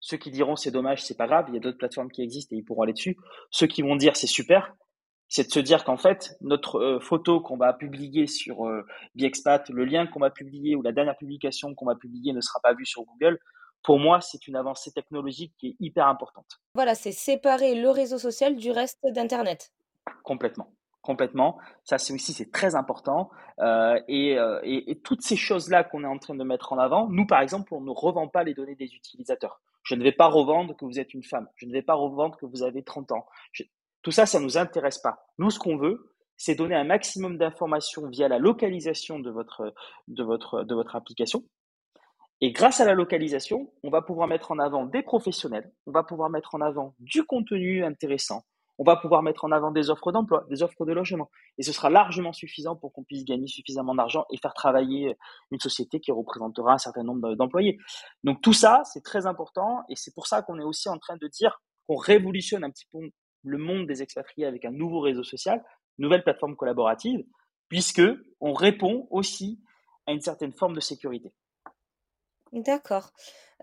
Ceux 0.00 0.16
qui 0.16 0.30
diront 0.30 0.56
c'est 0.56 0.70
dommage, 0.70 1.04
c'est 1.04 1.16
pas 1.16 1.26
grave, 1.26 1.46
il 1.48 1.54
y 1.54 1.56
a 1.56 1.60
d'autres 1.60 1.78
plateformes 1.78 2.10
qui 2.10 2.22
existent 2.22 2.54
et 2.54 2.58
ils 2.58 2.64
pourront 2.64 2.82
aller 2.82 2.92
dessus. 2.92 3.16
Ceux 3.50 3.66
qui 3.66 3.82
vont 3.82 3.96
dire 3.96 4.16
c'est 4.16 4.26
super, 4.26 4.74
c'est 5.28 5.48
de 5.48 5.52
se 5.52 5.60
dire 5.60 5.84
qu'en 5.84 5.96
fait, 5.96 6.36
notre 6.40 6.78
euh, 6.78 7.00
photo 7.00 7.40
qu'on 7.40 7.56
va 7.56 7.72
publier 7.72 8.26
sur 8.26 8.66
euh, 8.66 8.86
Biexpat, 9.14 9.68
le 9.70 9.84
lien 9.84 10.06
qu'on 10.06 10.20
va 10.20 10.30
publier 10.30 10.76
ou 10.76 10.82
la 10.82 10.92
dernière 10.92 11.16
publication 11.16 11.74
qu'on 11.74 11.86
va 11.86 11.96
publier 11.96 12.32
ne 12.32 12.40
sera 12.40 12.60
pas 12.60 12.74
vue 12.74 12.86
sur 12.86 13.02
Google. 13.04 13.38
Pour 13.82 13.98
moi, 13.98 14.20
c'est 14.20 14.46
une 14.46 14.56
avancée 14.56 14.92
technologique 14.92 15.54
qui 15.58 15.68
est 15.68 15.76
hyper 15.80 16.06
importante. 16.06 16.60
Voilà, 16.74 16.94
c'est 16.94 17.12
séparer 17.12 17.74
le 17.74 17.90
réseau 17.90 18.18
social 18.18 18.56
du 18.56 18.70
reste 18.70 18.98
d'Internet. 19.12 19.72
Complètement 20.22 20.72
complètement. 21.02 21.58
Ça, 21.84 21.98
c'est 21.98 22.12
aussi 22.12 22.32
c'est 22.32 22.50
très 22.50 22.74
important. 22.74 23.30
Euh, 23.60 23.96
et, 24.08 24.36
et, 24.64 24.90
et, 24.90 24.98
toutes 24.98 25.22
ces 25.22 25.36
choses-là 25.36 25.84
qu'on 25.84 26.02
est 26.02 26.08
en 26.08 26.18
train 26.18 26.34
de 26.34 26.42
mettre 26.42 26.72
en 26.72 26.78
avant, 26.78 27.06
nous, 27.08 27.28
par 27.28 27.40
exemple, 27.42 27.72
on 27.74 27.80
ne 27.80 27.92
revend 27.92 28.26
pas 28.26 28.42
les 28.42 28.54
données 28.54 28.74
des 28.74 28.92
utilisateurs. 28.92 29.60
Je 29.86 29.94
ne 29.94 30.02
vais 30.02 30.12
pas 30.12 30.26
revendre 30.26 30.76
que 30.76 30.84
vous 30.84 30.98
êtes 30.98 31.14
une 31.14 31.22
femme. 31.22 31.48
Je 31.54 31.64
ne 31.64 31.72
vais 31.72 31.82
pas 31.82 31.94
revendre 31.94 32.36
que 32.36 32.44
vous 32.44 32.64
avez 32.64 32.82
30 32.82 33.12
ans. 33.12 33.24
tout 34.02 34.10
ça, 34.10 34.26
ça 34.26 34.40
ne 34.40 34.44
nous 34.44 34.58
intéresse 34.58 34.98
pas. 34.98 35.26
Nous, 35.38 35.50
ce 35.50 35.60
qu'on 35.60 35.76
veut, 35.76 36.12
c'est 36.36 36.56
donner 36.56 36.74
un 36.74 36.84
maximum 36.84 37.38
d'informations 37.38 38.08
via 38.08 38.26
la 38.26 38.38
localisation 38.38 39.20
de 39.20 39.30
votre, 39.30 39.72
de, 40.08 40.24
de 40.64 40.74
votre 40.74 40.96
application. 40.96 41.44
Et 42.40 42.50
grâce 42.50 42.80
à 42.80 42.84
la 42.84 42.94
localisation, 42.94 43.72
on 43.84 43.90
va 43.90 44.02
pouvoir 44.02 44.26
mettre 44.26 44.50
en 44.50 44.58
avant 44.58 44.84
des 44.84 45.02
professionnels, 45.02 45.72
on 45.86 45.92
va 45.92 46.02
pouvoir 46.02 46.30
mettre 46.30 46.56
en 46.56 46.60
avant 46.60 46.94
du 46.98 47.24
contenu 47.24 47.84
intéressant, 47.84 48.42
on 48.78 48.84
va 48.84 48.96
pouvoir 48.96 49.22
mettre 49.22 49.44
en 49.44 49.52
avant 49.52 49.70
des 49.70 49.90
offres 49.90 50.12
d'emploi, 50.12 50.44
des 50.50 50.62
offres 50.62 50.84
de 50.84 50.92
logement. 50.92 51.30
Et 51.58 51.62
ce 51.62 51.72
sera 51.72 51.90
largement 51.90 52.32
suffisant 52.32 52.76
pour 52.76 52.92
qu'on 52.92 53.04
puisse 53.04 53.24
gagner 53.24 53.46
suffisamment 53.46 53.94
d'argent 53.94 54.24
et 54.30 54.36
faire 54.38 54.54
travailler 54.54 55.16
une 55.50 55.60
société 55.60 56.00
qui 56.00 56.12
représentera 56.12 56.74
un 56.74 56.78
certain 56.78 57.02
nombre 57.02 57.34
d'employés. 57.34 57.78
Donc 58.24 58.42
tout 58.42 58.52
ça, 58.52 58.82
c'est 58.84 59.02
très 59.02 59.26
important 59.26 59.82
et 59.88 59.96
c'est 59.96 60.14
pour 60.14 60.26
ça 60.26 60.42
qu'on 60.42 60.58
est 60.58 60.64
aussi 60.64 60.88
en 60.88 60.98
train 60.98 61.16
de 61.16 61.26
dire 61.28 61.60
qu'on 61.86 61.96
révolutionne 61.96 62.64
un 62.64 62.70
petit 62.70 62.86
peu 62.92 62.98
le 63.44 63.58
monde 63.58 63.86
des 63.86 64.02
expatriés 64.02 64.46
avec 64.46 64.64
un 64.64 64.72
nouveau 64.72 65.00
réseau 65.00 65.22
social, 65.22 65.62
nouvelle 65.98 66.22
plateforme 66.22 66.56
collaborative. 66.56 67.24
puisque 67.68 68.02
on 68.40 68.52
répond 68.52 69.08
aussi 69.10 69.60
à 70.06 70.12
une 70.12 70.20
certaine 70.20 70.52
forme 70.52 70.74
de 70.74 70.80
sécurité. 70.80 71.32
D'accord. 72.52 73.12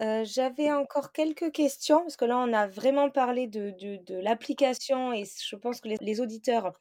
Heu, 0.01 0.23
j'avais 0.25 0.71
encore 0.71 1.11
quelques 1.13 1.51
questions, 1.51 2.01
parce 2.01 2.17
que 2.17 2.25
là, 2.25 2.37
on 2.37 2.51
a 2.53 2.67
vraiment 2.67 3.09
parlé 3.09 3.47
de 3.47 3.71
de 3.71 3.97
de 4.03 4.15
l'application 4.19 5.13
et 5.13 5.23
je 5.25 5.55
pense 5.55 5.79
que 5.81 5.87
les 5.87 5.97
les 6.01 6.19
auditeurs 6.21 6.73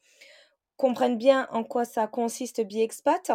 comprennent 0.77 1.17
bien 1.17 1.47
en 1.51 1.63
quoi 1.65 1.85
ça 1.85 2.07
consiste 2.07 2.61
BeExpat. 2.61 3.31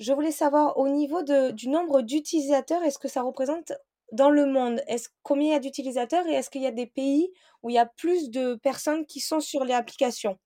Je 0.00 0.12
voulais 0.14 0.32
savoir 0.32 0.78
au 0.78 0.88
niveau 0.88 1.22
de 1.22 1.52
du 1.52 1.68
nombre 1.70 2.02
d'utilisateurs, 2.02 2.82
est-ce 2.84 2.98
que 2.98 3.08
ça 3.08 3.22
représente 3.22 3.72
dans 4.12 4.30
le 4.30 4.46
monde, 4.46 4.82
est-ce 4.88 5.10
combien 5.22 5.48
il 5.50 5.52
y 5.52 5.56
a 5.56 5.60
d'utilisateurs 5.60 6.26
et 6.28 6.34
est-ce 6.34 6.50
qu'il 6.50 6.62
y 6.62 6.66
a 6.66 6.72
des 6.72 6.86
pays 6.86 7.32
où 7.62 7.70
il 7.70 7.74
y 7.74 7.78
a 7.78 7.86
plus 7.86 8.30
de 8.30 8.56
personnes 8.56 9.06
qui 9.06 9.20
sont 9.20 9.40
sur 9.40 9.64
l'application? 9.66 10.38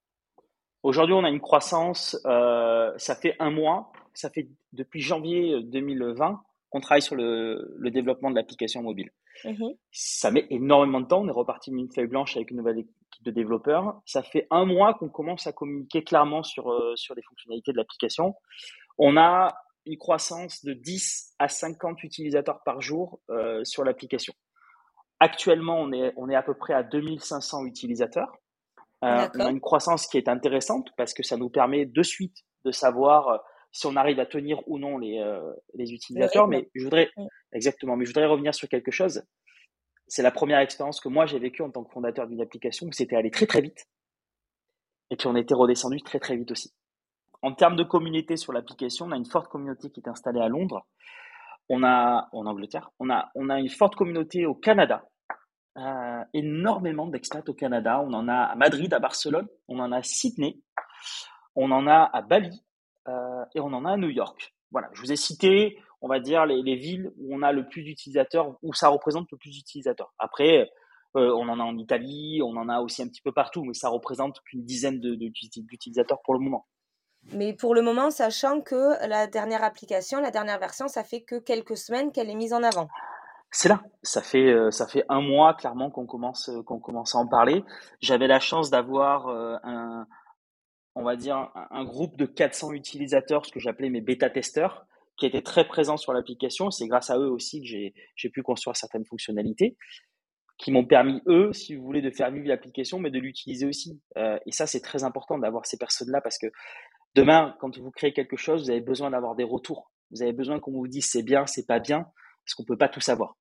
Aujourd'hui, 0.83 1.15
on 1.15 1.25
a 1.25 1.29
une 1.29 1.41
croissance, 1.41 2.17
ça 2.25 3.15
fait 3.21 3.35
un 3.41 3.51
mois, 3.51 3.93
ça 4.15 4.31
fait 4.31 4.49
depuis 4.73 5.01
janvier 5.01 5.63
2020 5.63 6.43
qu'on 6.77 6.81
travaille 6.81 7.03
sur 7.03 7.15
le, 7.15 7.75
le 7.79 7.91
développement 7.91 8.31
de 8.31 8.35
l'application 8.35 8.83
mobile. 8.83 9.11
Mmh 9.45 9.71
Ça 9.93 10.31
met 10.31 10.47
énormément 10.51 11.01
de 11.01 11.07
temps. 11.07 11.23
On 11.23 11.29
est 11.29 11.33
reparti 11.33 11.71
d'une 11.71 11.91
feuille 11.91 12.07
blanche 12.07 12.37
avec 12.37 12.51
une 12.51 12.59
nouvelle 12.59 12.81
équipe 12.81 13.23
de 13.23 13.31
développeurs. 13.31 14.01
Ça 14.05 14.23
fait 14.23 14.47
un 14.51 14.67
mois 14.67 14.93
qu'on 14.95 15.09
commence 15.09 15.47
à 15.47 15.53
communiquer 15.53 16.05
clairement 16.05 16.43
sur, 16.43 16.71
euh, 16.71 16.95
sur 16.97 17.15
les 17.15 17.23
fonctionnalités 17.23 17.73
de 17.73 17.79
l'application. 17.79 18.35
On 18.99 19.17
a 19.17 19.55
une 19.87 19.97
croissance 19.97 20.65
de 20.65 20.75
10 20.75 21.35
à 21.39 21.49
50 21.49 22.03
utilisateurs 22.03 22.63
par 22.63 22.83
jour 22.83 23.21
euh, 23.31 23.65
sur 23.65 23.83
l'application. 23.83 24.35
Actuellement, 25.19 25.81
on 25.81 25.93
est, 25.93 26.13
on 26.17 26.29
est 26.29 26.35
à 26.35 26.43
peu 26.43 26.55
près 26.55 26.75
à 26.75 26.83
2500 26.83 27.65
utilisateurs. 27.65 28.37
Euh, 29.03 29.29
on 29.35 29.41
a 29.41 29.51
une 29.51 29.61
croissance 29.61 30.07
qui 30.07 30.19
est 30.19 30.29
intéressante 30.29 30.91
parce 30.99 31.15
que 31.15 31.23
ça 31.23 31.39
nous 31.39 31.49
permet 31.49 31.87
de 31.87 32.03
suite 32.03 32.37
de 32.65 32.71
savoir 32.71 33.41
si 33.77 33.87
on 33.87 33.95
arrive 33.95 34.19
à 34.21 34.25
tenir 34.25 34.67
ou 34.67 34.79
non 34.79 34.97
les, 34.97 35.19
euh, 35.19 35.53
les 35.75 35.93
utilisateurs. 35.93 36.49
Mais 36.49 36.71
je 36.75 36.83
voudrais, 36.83 37.11
exactement, 37.53 37.95
mais 37.95 38.07
je 38.07 38.11
voudrais 38.11 38.25
revenir 38.25 38.55
sur 38.55 38.69
quelque 38.69 38.91
chose. 38.91 39.23
C'est 40.09 40.23
la 40.23 40.31
première 40.31 40.61
expérience 40.61 40.99
que 40.99 41.11
moi 41.11 41.27
j'ai 41.27 41.39
vécue 41.39 41.61
en 41.61 41.71
tant 41.71 41.85
que 41.85 41.93
fondateur 41.93 42.27
d'une 42.27 42.41
application 42.41 42.87
où 42.87 42.93
c'était 42.93 43.17
allé 43.17 43.31
très 43.31 43.47
très 43.47 43.61
vite. 43.61 43.85
Et 45.11 45.17
puis 45.17 45.27
on 45.27 45.37
était 45.37 45.55
redescendu 45.55 46.01
très 46.01 46.19
très 46.19 46.37
vite 46.37 46.51
aussi. 46.53 46.73
En 47.43 47.53
termes 47.53 47.77
de 47.77 47.85
communauté 47.85 48.39
sur 48.39 48.55
l'application, 48.55 49.07
on 49.07 49.13
a 49.13 49.17
une 49.17 49.27
forte 49.27 49.49
communauté 49.49 49.91
qui 49.91 50.01
est 50.01 50.09
installée 50.09 50.41
à 50.41 50.49
Londres. 50.49 50.87
On 51.69 51.83
a, 51.83 52.29
en 52.33 52.47
Angleterre, 52.47 52.91
on 52.99 53.11
a, 53.11 53.31
on 53.35 53.51
a 53.51 53.61
une 53.61 53.69
forte 53.69 53.95
communauté 53.95 54.47
au 54.47 54.55
Canada. 54.55 55.07
Euh, 55.77 56.25
énormément 56.33 57.09
d'expats 57.09 57.47
au 57.51 57.53
Canada. 57.53 58.01
On 58.01 58.15
en 58.15 58.27
a 58.29 58.37
à 58.37 58.55
Madrid, 58.55 58.95
à 58.95 59.01
Barcelone, 59.01 59.47
on 59.69 59.79
en 59.81 59.93
a 59.93 59.99
à 59.99 60.03
Sydney, 60.03 60.63
on 61.55 61.71
en 61.71 61.87
a 61.87 62.09
à 62.11 62.23
Bali 62.23 62.66
et 63.55 63.61
on 63.61 63.73
en 63.73 63.85
a 63.85 63.93
à 63.93 63.97
New 63.97 64.11
York. 64.11 64.55
Voilà, 64.71 64.89
je 64.93 65.01
vous 65.01 65.13
ai 65.13 65.17
cité, 65.17 65.79
on 66.01 66.09
va 66.09 66.21
dire, 66.21 66.47
les, 66.47 66.63
les 66.63 66.77
villes 66.77 67.13
où 67.19 67.35
on 67.35 67.43
a 67.43 67.53
le 67.53 67.69
plus 67.69 67.83
d'utilisateurs, 67.83 68.57
où 68.63 68.75
ça 68.75 68.89
représente 68.89 69.31
le 69.31 69.39
plus 69.39 69.51
d'utilisateurs. 69.51 70.13
Après, 70.19 70.69
euh, 71.17 71.33
on 71.35 71.49
en 71.49 71.61
a 71.61 71.63
en 71.63 71.79
Italie, 71.79 72.41
on 72.43 72.57
en 72.57 72.69
a 72.69 72.81
aussi 72.81 73.03
un 73.03 73.09
petit 73.09 73.23
peu 73.23 73.33
partout, 73.33 73.65
mais 73.65 73.75
ça 73.75 73.89
représente 73.89 74.41
qu'une 74.41 74.65
dizaine 74.65 75.01
d'utilisateurs 75.01 76.21
pour 76.23 76.35
le 76.35 76.41
moment. 76.41 76.67
Mais 77.33 77.55
pour 77.55 77.75
le 77.75 77.83
moment, 77.83 78.11
sachant 78.11 78.61
que 78.61 79.07
la 79.09 79.27
dernière 79.27 79.65
application, 79.65 80.21
la 80.21 80.31
dernière 80.31 80.59
version, 80.59 80.89
ça 80.89 81.03
fait 81.03 81.23
que 81.23 81.37
quelques 81.37 81.77
semaines 81.77 82.13
qu'elle 82.13 82.31
est 82.31 82.37
mise 82.37 82.53
en 82.53 82.63
avant. 82.63 82.89
C'est 83.51 83.69
là, 83.69 83.81
ça 84.03 84.23
fait 84.23 84.53
euh, 84.53 84.71
ça 84.71 84.87
fait 84.87 85.05
un 85.09 85.21
mois 85.21 85.55
clairement 85.55 85.91
qu'on 85.91 86.07
commence 86.07 86.49
euh, 86.49 86.63
qu'on 86.63 86.79
commence 86.79 87.15
à 87.15 87.19
en 87.19 87.27
parler. 87.27 87.65
J'avais 88.01 88.27
la 88.27 88.41
chance 88.41 88.71
d'avoir 88.71 89.29
euh, 89.29 89.57
un 89.63 90.07
on 90.97 91.05
va 91.05 91.15
dire 91.15 91.51
un, 91.71 91.85
groupe 91.85 92.17
de 92.17 92.27
400 92.27 92.73
utilisateurs, 92.73 93.47
ce 93.47 93.53
que 93.53 93.61
j'appelais 93.61 93.91
mes 93.91 94.01
bêta 94.01 94.29
testeurs, 94.29 94.87
qui 95.17 95.27
étaient 95.27 95.43
très 95.43 95.67
présents 95.67 95.97
sur 95.97 96.13
l'application. 96.13 96.71
C'est 96.71 96.89
grâce 96.89 97.11
à 97.11 97.19
eux 97.19 97.31
aussi 97.31 97.61
que 97.61 97.67
j'ai 97.67 98.31
pu 98.31 98.43
construire 98.43 98.77
certaines 98.77 99.05
fonctionnalités 99.05 99.77
qui 100.59 100.73
m'ont 100.73 100.87
permis 100.87 101.21
eux, 101.27 101.53
si 101.53 101.75
vous 101.75 101.85
voulez, 101.85 102.01
de 102.01 102.11
faire 102.11 102.31
vivre 102.31 102.49
l'application, 102.49 102.99
mais 102.99 103.11
de 103.11 103.19
l'utiliser 103.19 103.67
aussi. 103.67 104.01
et 104.17 104.53
ça, 104.53 104.67
c'est 104.67 104.81
très 104.81 105.05
important 105.05 105.39
d'avoir 105.39 105.67
ces 105.67 105.77
personnes-là 105.77 106.21
parce 106.23 106.39
que 106.39 106.47
Demain, 107.17 107.57
quand 107.61 107.79
vous 107.79 107.91
créez 107.91 108.13
quelque 108.13 108.37
chose, 108.37 108.65
vous 108.65 108.71
avez 108.71 108.83
besoin 108.83 109.11
d'avoir 109.11 109.35
des 109.37 109.43
retours. 109.43 109.91
Vous 110.11 110.21
avez 110.21 110.35
besoin 110.35 110.61
qu'on 110.61 110.73
vous 110.73 110.87
dise 110.87 111.07
c'est 111.07 111.23
bien, 111.23 111.47
c'est 111.47 111.65
pas 111.65 111.81
bien, 111.81 112.03
parce 112.45 112.55
qu'on 112.55 112.65
peut 112.65 112.77
pas 112.77 112.91
tout 112.91 113.01
savoir. 113.01 113.39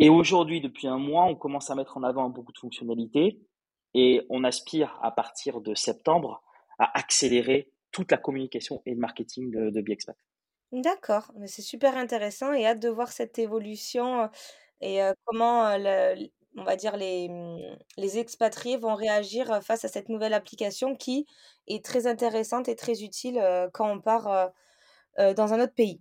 Et 0.00 0.08
aujourd'hui, 0.08 0.60
depuis 0.60 0.88
un 0.88 0.98
mois, 0.98 1.26
on 1.26 1.36
commence 1.36 1.70
à 1.70 1.76
mettre 1.76 1.96
en 1.96 2.02
avant 2.02 2.28
beaucoup 2.30 2.50
de 2.50 2.58
fonctionnalités 2.58 3.40
et 3.94 4.26
on 4.28 4.42
aspire 4.42 4.98
à 5.02 5.12
partir 5.12 5.60
de 5.60 5.72
septembre 5.76 6.42
à 6.80 6.98
accélérer 6.98 7.70
toute 7.92 8.10
la 8.10 8.16
communication 8.18 8.82
et 8.86 8.94
le 8.94 9.00
marketing 9.00 9.50
de, 9.50 9.70
de 9.70 9.80
BXPAT. 9.80 10.16
D'accord, 10.72 11.32
c'est 11.46 11.62
super 11.62 11.96
intéressant 11.96 12.52
et 12.52 12.64
hâte 12.64 12.78
de 12.78 12.88
voir 12.88 13.10
cette 13.10 13.38
évolution 13.40 14.22
euh, 14.22 14.26
et 14.80 15.02
euh, 15.02 15.12
comment 15.24 15.66
euh, 15.66 16.14
on 16.56 16.64
va 16.64 16.76
dire, 16.76 16.96
les, 16.96 17.28
mmh, 17.28 17.76
les 17.96 18.18
expatriés 18.18 18.76
vont 18.76 18.94
réagir 18.94 19.62
face 19.64 19.84
à 19.84 19.88
cette 19.88 20.08
nouvelle 20.08 20.32
application 20.32 20.94
qui 20.96 21.26
est 21.66 21.84
très 21.84 22.06
intéressante 22.06 22.68
et 22.68 22.76
très 22.76 23.02
utile 23.02 23.40
quand 23.72 23.90
on 23.90 24.00
part 24.00 24.50
dans 25.18 25.52
un 25.54 25.60
autre 25.60 25.74
pays. 25.74 26.00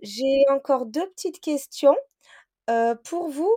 J'ai 0.00 0.44
encore 0.50 0.86
deux 0.86 1.08
petites 1.10 1.40
questions. 1.40 1.96
pour 3.04 3.28
vous, 3.28 3.54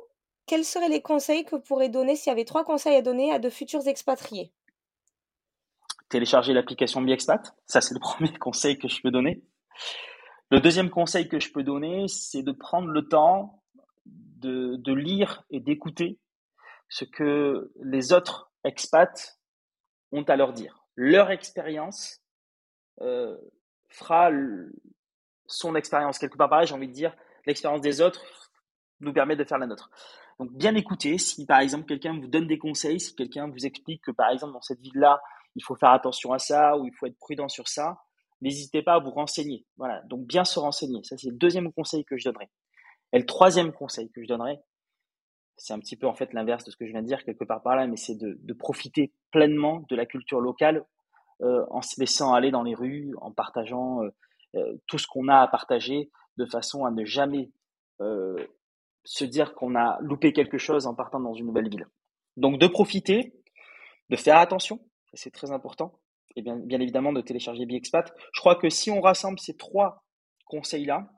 quels 0.47 0.65
seraient 0.65 0.89
les 0.89 1.01
conseils 1.01 1.45
que 1.45 1.55
vous 1.55 1.61
pourrez 1.61 1.89
donner 1.89 2.15
s'il 2.15 2.31
y 2.31 2.33
avait 2.33 2.45
trois 2.45 2.65
conseils 2.65 2.95
à 2.97 3.01
donner 3.01 3.31
à 3.31 3.39
de 3.39 3.49
futurs 3.49 3.87
expatriés? 3.87 4.51
Télécharger 6.15 6.53
l'application 6.53 7.01
BiExpat, 7.01 7.53
ça 7.65 7.81
c'est 7.81 7.93
le 7.93 7.99
premier 7.99 8.31
conseil 8.37 8.79
que 8.79 8.87
je 8.87 9.01
peux 9.01 9.11
donner. 9.11 9.43
Le 10.49 10.61
deuxième 10.61 10.89
conseil 10.89 11.27
que 11.27 11.41
je 11.41 11.51
peux 11.51 11.61
donner, 11.61 12.07
c'est 12.07 12.41
de 12.41 12.53
prendre 12.53 12.87
le 12.87 13.09
temps 13.09 13.61
de, 14.05 14.77
de 14.77 14.93
lire 14.93 15.43
et 15.49 15.59
d'écouter 15.59 16.17
ce 16.87 17.03
que 17.03 17.69
les 17.83 18.13
autres 18.13 18.49
expats 18.63 19.37
ont 20.13 20.23
à 20.23 20.37
leur 20.37 20.53
dire. 20.53 20.85
Leur 20.95 21.31
expérience 21.31 22.21
euh, 23.01 23.35
fera 23.89 24.31
son 25.47 25.75
expérience. 25.75 26.17
Quelque 26.17 26.37
part 26.37 26.47
pareil, 26.47 26.65
j'ai 26.65 26.75
envie 26.75 26.87
de 26.87 26.93
dire, 26.93 27.13
l'expérience 27.45 27.81
des 27.81 27.99
autres 27.99 28.53
nous 29.01 29.11
permet 29.11 29.35
de 29.35 29.43
faire 29.43 29.57
la 29.57 29.67
nôtre. 29.67 29.89
Donc 30.39 30.53
bien 30.53 30.75
écouter, 30.75 31.17
si 31.17 31.45
par 31.45 31.59
exemple 31.59 31.87
quelqu'un 31.87 32.17
vous 32.17 32.27
donne 32.27 32.47
des 32.47 32.57
conseils, 32.57 33.01
si 33.01 33.13
quelqu'un 33.15 33.49
vous 33.49 33.65
explique 33.65 34.01
que 34.01 34.11
par 34.11 34.29
exemple 34.29 34.53
dans 34.53 34.61
cette 34.61 34.79
ville-là, 34.79 35.19
il 35.55 35.63
faut 35.63 35.75
faire 35.75 35.91
attention 35.91 36.33
à 36.33 36.39
ça 36.39 36.77
ou 36.77 36.85
il 36.85 36.93
faut 36.93 37.05
être 37.05 37.17
prudent 37.17 37.47
sur 37.47 37.67
ça, 37.67 37.97
n'hésitez 38.41 38.81
pas 38.81 38.95
à 38.95 38.99
vous 38.99 39.11
renseigner. 39.11 39.65
Voilà, 39.77 40.01
donc 40.03 40.25
bien 40.25 40.43
se 40.43 40.59
renseigner. 40.59 41.03
Ça 41.03 41.17
c'est 41.17 41.29
le 41.29 41.37
deuxième 41.37 41.71
conseil 41.71 42.05
que 42.05 42.17
je 42.17 42.25
donnerai. 42.25 42.49
Et 43.13 43.19
le 43.19 43.25
troisième 43.25 43.71
conseil 43.71 44.11
que 44.11 44.21
je 44.21 44.27
donnerai, 44.27 44.59
c'est 45.57 45.73
un 45.73 45.79
petit 45.79 45.95
peu 45.95 46.07
en 46.07 46.13
fait 46.13 46.33
l'inverse 46.33 46.65
de 46.65 46.71
ce 46.71 46.77
que 46.77 46.85
je 46.85 46.91
viens 46.91 47.01
de 47.01 47.07
dire 47.07 47.23
quelque 47.23 47.45
part 47.45 47.61
par 47.61 47.75
là, 47.75 47.87
mais 47.87 47.97
c'est 47.97 48.15
de, 48.15 48.53
profiter 48.53 49.13
pleinement 49.31 49.85
de 49.89 49.95
la 49.95 50.05
culture 50.05 50.39
locale 50.39 50.85
euh, 51.41 51.65
en 51.69 51.81
se 51.81 51.99
laissant 51.99 52.33
aller 52.33 52.51
dans 52.51 52.63
les 52.63 52.75
rues, 52.75 53.13
en 53.21 53.31
partageant 53.31 54.03
euh, 54.03 54.09
euh, 54.55 54.77
tout 54.87 54.97
ce 54.97 55.07
qu'on 55.07 55.27
a 55.27 55.37
à 55.37 55.47
partager, 55.47 56.11
de 56.37 56.45
façon 56.45 56.85
à 56.85 56.91
ne 56.91 57.05
jamais 57.05 57.51
se 59.05 59.23
dire 59.23 59.53
qu'on 59.55 59.73
a 59.73 59.97
loupé 60.01 60.33
quelque 60.33 60.57
chose 60.57 60.85
en 60.85 60.93
partant 60.93 61.21
dans 61.21 61.33
une 61.33 61.45
nouvelle 61.45 61.69
ville. 61.69 61.87
Donc 62.35 62.59
de 62.59 62.67
profiter, 62.67 63.33
de 64.09 64.17
faire 64.17 64.37
attention, 64.37 64.81
c'est 65.15 65.31
très 65.31 65.51
important, 65.51 65.99
et 66.35 66.41
bien, 66.41 66.59
évidemment 66.69 67.13
de 67.13 67.21
télécharger 67.21 67.65
BiExpat. 67.65 68.13
Je 68.33 68.39
crois 68.39 68.55
que 68.55 68.69
si 68.69 68.91
on 68.91 69.01
rassemble 69.01 69.39
ces 69.39 69.55
trois 69.55 70.03
conseils-là, 70.45 71.11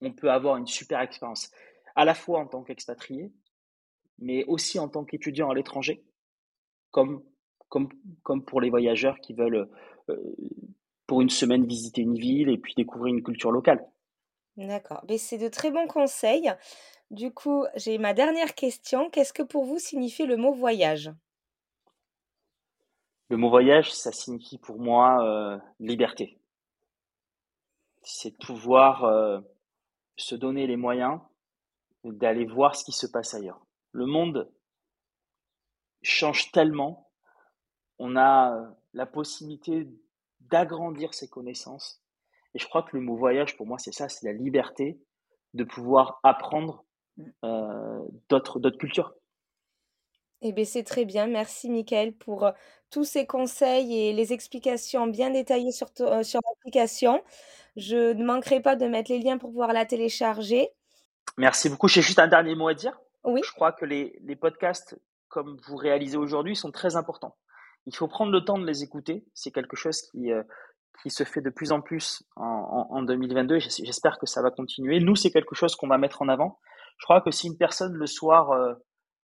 on 0.00 0.12
peut 0.12 0.30
avoir 0.30 0.56
une 0.56 0.66
super 0.66 1.00
expérience 1.00 1.50
à 1.96 2.04
la 2.04 2.14
fois 2.14 2.40
en 2.40 2.46
tant 2.46 2.62
qu'expatrié, 2.62 3.32
mais 4.18 4.44
aussi 4.44 4.78
en 4.78 4.88
tant 4.88 5.04
qu'étudiant 5.04 5.50
à 5.50 5.54
l'étranger, 5.54 6.04
comme 6.90 7.22
pour 8.46 8.60
les 8.60 8.70
voyageurs 8.70 9.18
qui 9.20 9.32
veulent 9.32 9.68
euh, 10.08 10.36
pour 11.06 11.20
une 11.20 11.30
semaine 11.30 11.66
visiter 11.66 12.02
une 12.02 12.18
ville 12.18 12.48
et 12.50 12.58
puis 12.58 12.74
découvrir 12.76 13.14
une 13.14 13.22
culture 13.22 13.50
locale. 13.50 13.84
D'accord, 14.56 15.04
mais 15.08 15.18
c'est 15.18 15.38
de 15.38 15.48
très 15.48 15.70
bons 15.70 15.86
conseils. 15.86 16.52
Du 17.10 17.32
coup, 17.32 17.64
j'ai 17.76 17.96
ma 17.96 18.12
dernière 18.12 18.54
question. 18.54 19.08
Qu'est-ce 19.08 19.32
que 19.32 19.42
pour 19.42 19.64
vous 19.64 19.78
signifie 19.78 20.26
le 20.26 20.36
mot 20.36 20.52
voyage? 20.52 21.10
Le 23.28 23.36
mot 23.36 23.50
voyage, 23.50 23.92
ça 23.92 24.12
signifie 24.12 24.58
pour 24.58 24.78
moi 24.78 25.22
euh, 25.24 25.58
liberté. 25.80 26.38
C'est 28.02 28.36
pouvoir 28.38 29.04
euh, 29.04 29.40
se 30.16 30.34
donner 30.34 30.66
les 30.66 30.76
moyens 30.76 31.20
d'aller 32.04 32.46
voir 32.46 32.74
ce 32.74 32.84
qui 32.84 32.92
se 32.92 33.06
passe 33.06 33.34
ailleurs. 33.34 33.60
Le 33.92 34.06
monde 34.06 34.50
change 36.02 36.52
tellement, 36.52 37.10
on 37.98 38.16
a 38.16 38.54
euh, 38.54 38.66
la 38.94 39.06
possibilité 39.06 39.88
d'agrandir 40.40 41.14
ses 41.14 41.28
connaissances. 41.28 42.02
Et 42.54 42.58
je 42.58 42.66
crois 42.66 42.82
que 42.82 42.96
le 42.96 43.02
mot 43.02 43.16
voyage, 43.16 43.56
pour 43.56 43.66
moi, 43.66 43.78
c'est 43.78 43.92
ça, 43.92 44.08
c'est 44.08 44.26
la 44.26 44.32
liberté 44.32 45.00
de 45.54 45.64
pouvoir 45.64 46.20
apprendre 46.22 46.84
euh, 47.44 48.00
d'autres 48.28 48.70
cultures. 48.70 49.12
Eh 50.42 50.52
bien, 50.52 50.64
c'est 50.64 50.84
très 50.84 51.04
bien. 51.04 51.26
Merci 51.26 51.68
Michael 51.68 52.12
pour, 52.12 52.52
tous 52.90 53.04
ces 53.04 53.26
conseils 53.26 53.98
et 53.98 54.12
les 54.12 54.32
explications 54.32 55.06
bien 55.06 55.30
détaillées 55.30 55.72
sur 55.72 55.92
to 55.92 56.22
sur 56.22 56.40
l'application. 56.48 57.22
Je 57.76 58.12
ne 58.12 58.24
manquerai 58.24 58.60
pas 58.60 58.76
de 58.76 58.86
mettre 58.86 59.10
les 59.10 59.18
liens 59.18 59.38
pour 59.38 59.50
pouvoir 59.50 59.72
la 59.72 59.84
télécharger. 59.84 60.68
Merci 61.36 61.68
beaucoup. 61.68 61.88
J'ai 61.88 62.02
juste 62.02 62.18
un 62.18 62.28
dernier 62.28 62.54
mot 62.54 62.68
à 62.68 62.74
dire. 62.74 62.98
Oui, 63.24 63.40
Je 63.44 63.52
crois 63.52 63.72
que 63.72 63.84
les, 63.84 64.18
les 64.22 64.36
podcasts, 64.36 64.98
comme 65.28 65.58
vous 65.66 65.76
réalisez 65.76 66.16
aujourd'hui, 66.16 66.56
sont 66.56 66.70
très 66.70 66.96
importants. 66.96 67.36
Il 67.86 67.94
faut 67.94 68.08
prendre 68.08 68.32
le 68.32 68.44
temps 68.44 68.58
de 68.58 68.66
les 68.66 68.82
écouter. 68.82 69.24
C'est 69.34 69.50
quelque 69.50 69.76
chose 69.76 70.02
qui, 70.02 70.32
euh, 70.32 70.42
qui 71.02 71.10
se 71.10 71.24
fait 71.24 71.40
de 71.40 71.50
plus 71.50 71.72
en 71.72 71.80
plus 71.80 72.22
en, 72.36 72.86
en, 72.90 72.96
en 72.96 73.02
2022. 73.02 73.58
J'espère 73.58 74.18
que 74.18 74.26
ça 74.26 74.42
va 74.42 74.50
continuer. 74.50 74.98
Nous, 75.00 75.14
c'est 75.14 75.30
quelque 75.30 75.54
chose 75.54 75.76
qu'on 75.76 75.88
va 75.88 75.98
mettre 75.98 76.22
en 76.22 76.28
avant. 76.28 76.58
Je 76.96 77.04
crois 77.04 77.20
que 77.20 77.30
si 77.30 77.46
une 77.46 77.56
personne 77.56 77.92
le 77.92 78.06
soir 78.06 78.50
euh, 78.50 78.74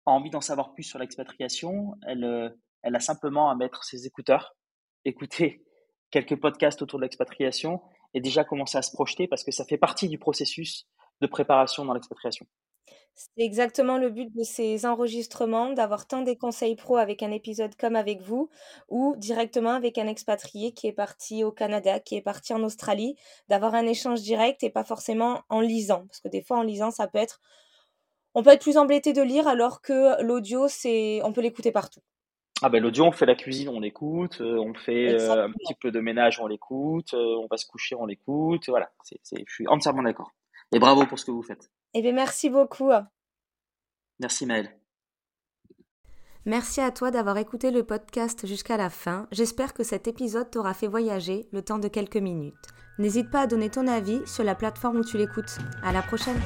a 0.07 0.11
envie 0.11 0.31
d'en 0.31 0.41
savoir 0.41 0.73
plus 0.73 0.83
sur 0.83 0.99
l'expatriation, 0.99 1.95
elle, 2.07 2.25
euh, 2.25 2.49
elle 2.83 2.97
a 2.97 3.01
simplement 3.01 3.51
à 3.51 3.55
mettre 3.55 3.85
ses 3.85 4.07
écouteurs, 4.07 4.57
écouter 5.05 5.65
quelques 6.11 6.39
podcasts 6.39 6.83
autour 6.83 6.99
de 6.99 7.05
l'expatriation 7.05 7.81
et 8.15 8.21
déjà 8.21 8.45
commencer 8.45 8.79
à 8.79 8.83
se 8.83 8.93
projeter 8.93 9.27
parce 9.27 9.45
que 9.45 9.51
ça 9.51 9.65
fait 9.65 9.79
partie 9.79 10.09
du 10.09 10.19
processus 10.19 10.87
de 11.21 11.27
préparation 11.27 11.85
dans 11.85 11.95
l'expatriation. 11.95 12.47
c'est 13.15 13.31
exactement 13.39 13.97
le 13.97 14.11
but 14.11 14.29
de 14.35 14.43
ces 14.43 14.85
enregistrements, 14.85 15.73
d'avoir 15.73 16.07
tant 16.07 16.23
des 16.23 16.37
conseils 16.37 16.77
pro 16.77 16.97
avec 16.97 17.23
un 17.23 17.31
épisode 17.31 17.75
comme 17.77 17.97
avec 17.97 18.21
vous 18.21 18.51
ou 18.89 19.15
directement 19.17 19.71
avec 19.71 19.99
un 19.99 20.07
expatrié 20.07 20.73
qui 20.73 20.89
est 20.89 20.93
parti 20.93 21.45
au 21.45 21.53
Canada, 21.53 22.01
qui 22.01 22.17
est 22.17 22.23
parti 22.23 22.53
en 22.53 22.63
Australie, 22.63 23.17
d'avoir 23.49 23.75
un 23.75 23.87
échange 23.87 24.21
direct 24.23 24.63
et 24.63 24.71
pas 24.71 24.85
forcément 24.85 25.43
en 25.49 25.61
lisant. 25.61 26.07
Parce 26.07 26.21
que 26.21 26.29
des 26.29 26.43
fois 26.43 26.59
en 26.59 26.63
lisant, 26.63 26.91
ça 26.91 27.07
peut 27.07 27.19
être 27.19 27.41
on 28.35 28.43
peut 28.43 28.51
être 28.51 28.63
plus 28.63 28.77
embêté 28.77 29.13
de 29.13 29.23
lire 29.23 29.49
alors 29.49 29.83
que 29.83 30.23
l'audio, 30.23 30.67
c'est 30.69 31.21
on 31.25 31.33
peut 31.33 31.41
l'écouter 31.41 31.73
partout. 31.73 32.01
Ah 32.65 32.69
ben 32.69 32.81
l'audio, 32.81 33.05
on 33.05 33.13
fait 33.13 33.27
la 33.27 33.35
cuisine, 33.35 33.69
on 33.69 33.81
l'écoute, 33.81 34.41
euh, 34.41 34.57
on 34.57 34.73
fait 34.73 35.21
euh, 35.21 35.47
un 35.47 35.51
petit 35.51 35.75
peu 35.75 35.91
de 35.91 35.99
ménage, 35.99 36.39
on 36.41 36.47
l'écoute, 36.47 37.13
euh, 37.13 37.41
on 37.43 37.49
va 37.51 37.57
se 37.57 37.67
coucher, 37.67 37.97
on 37.97 38.07
l'écoute, 38.07 38.69
voilà. 38.69 38.91
C'est, 39.03 39.19
c'est, 39.25 39.45
je 39.47 39.53
suis 39.53 39.67
entièrement 39.67 40.05
d'accord. 40.05 40.31
Et 40.73 40.79
bravo 40.79 41.05
pour 41.05 41.19
ce 41.19 41.25
que 41.25 41.33
vous 41.33 41.43
faites. 41.43 41.71
Eh 41.93 42.03
bien, 42.03 42.13
merci 42.13 42.51
beaucoup. 42.51 42.91
Merci 44.21 44.47
Maëlle. 44.47 44.71
Merci 46.45 46.81
à 46.81 46.91
toi 46.91 47.11
d'avoir 47.11 47.37
écouté 47.39 47.71
le 47.71 47.85
podcast 47.85 48.47
jusqu'à 48.47 48.77
la 48.77 48.91
fin. 48.91 49.29
J'espère 49.33 49.75
que 49.75 49.83
cet 49.83 50.09
épisode 50.09 50.51
t'aura 50.51 50.75
fait 50.75 50.89
voyager 50.89 51.47
le 51.53 51.63
temps 51.63 51.79
de 51.79 51.89
quelques 51.89 52.17
minutes. 52.17 52.55
N'hésite 52.99 53.31
pas 53.31 53.43
à 53.43 53.47
donner 53.47 53.71
ton 53.71 53.87
avis 53.87 54.21
sur 54.27 54.45
la 54.45 54.55
plateforme 54.55 54.99
où 54.99 55.05
tu 55.05 55.19
l'écoutes. 55.19 55.59
À 55.83 55.93
la 55.93 56.03
prochaine! 56.03 56.41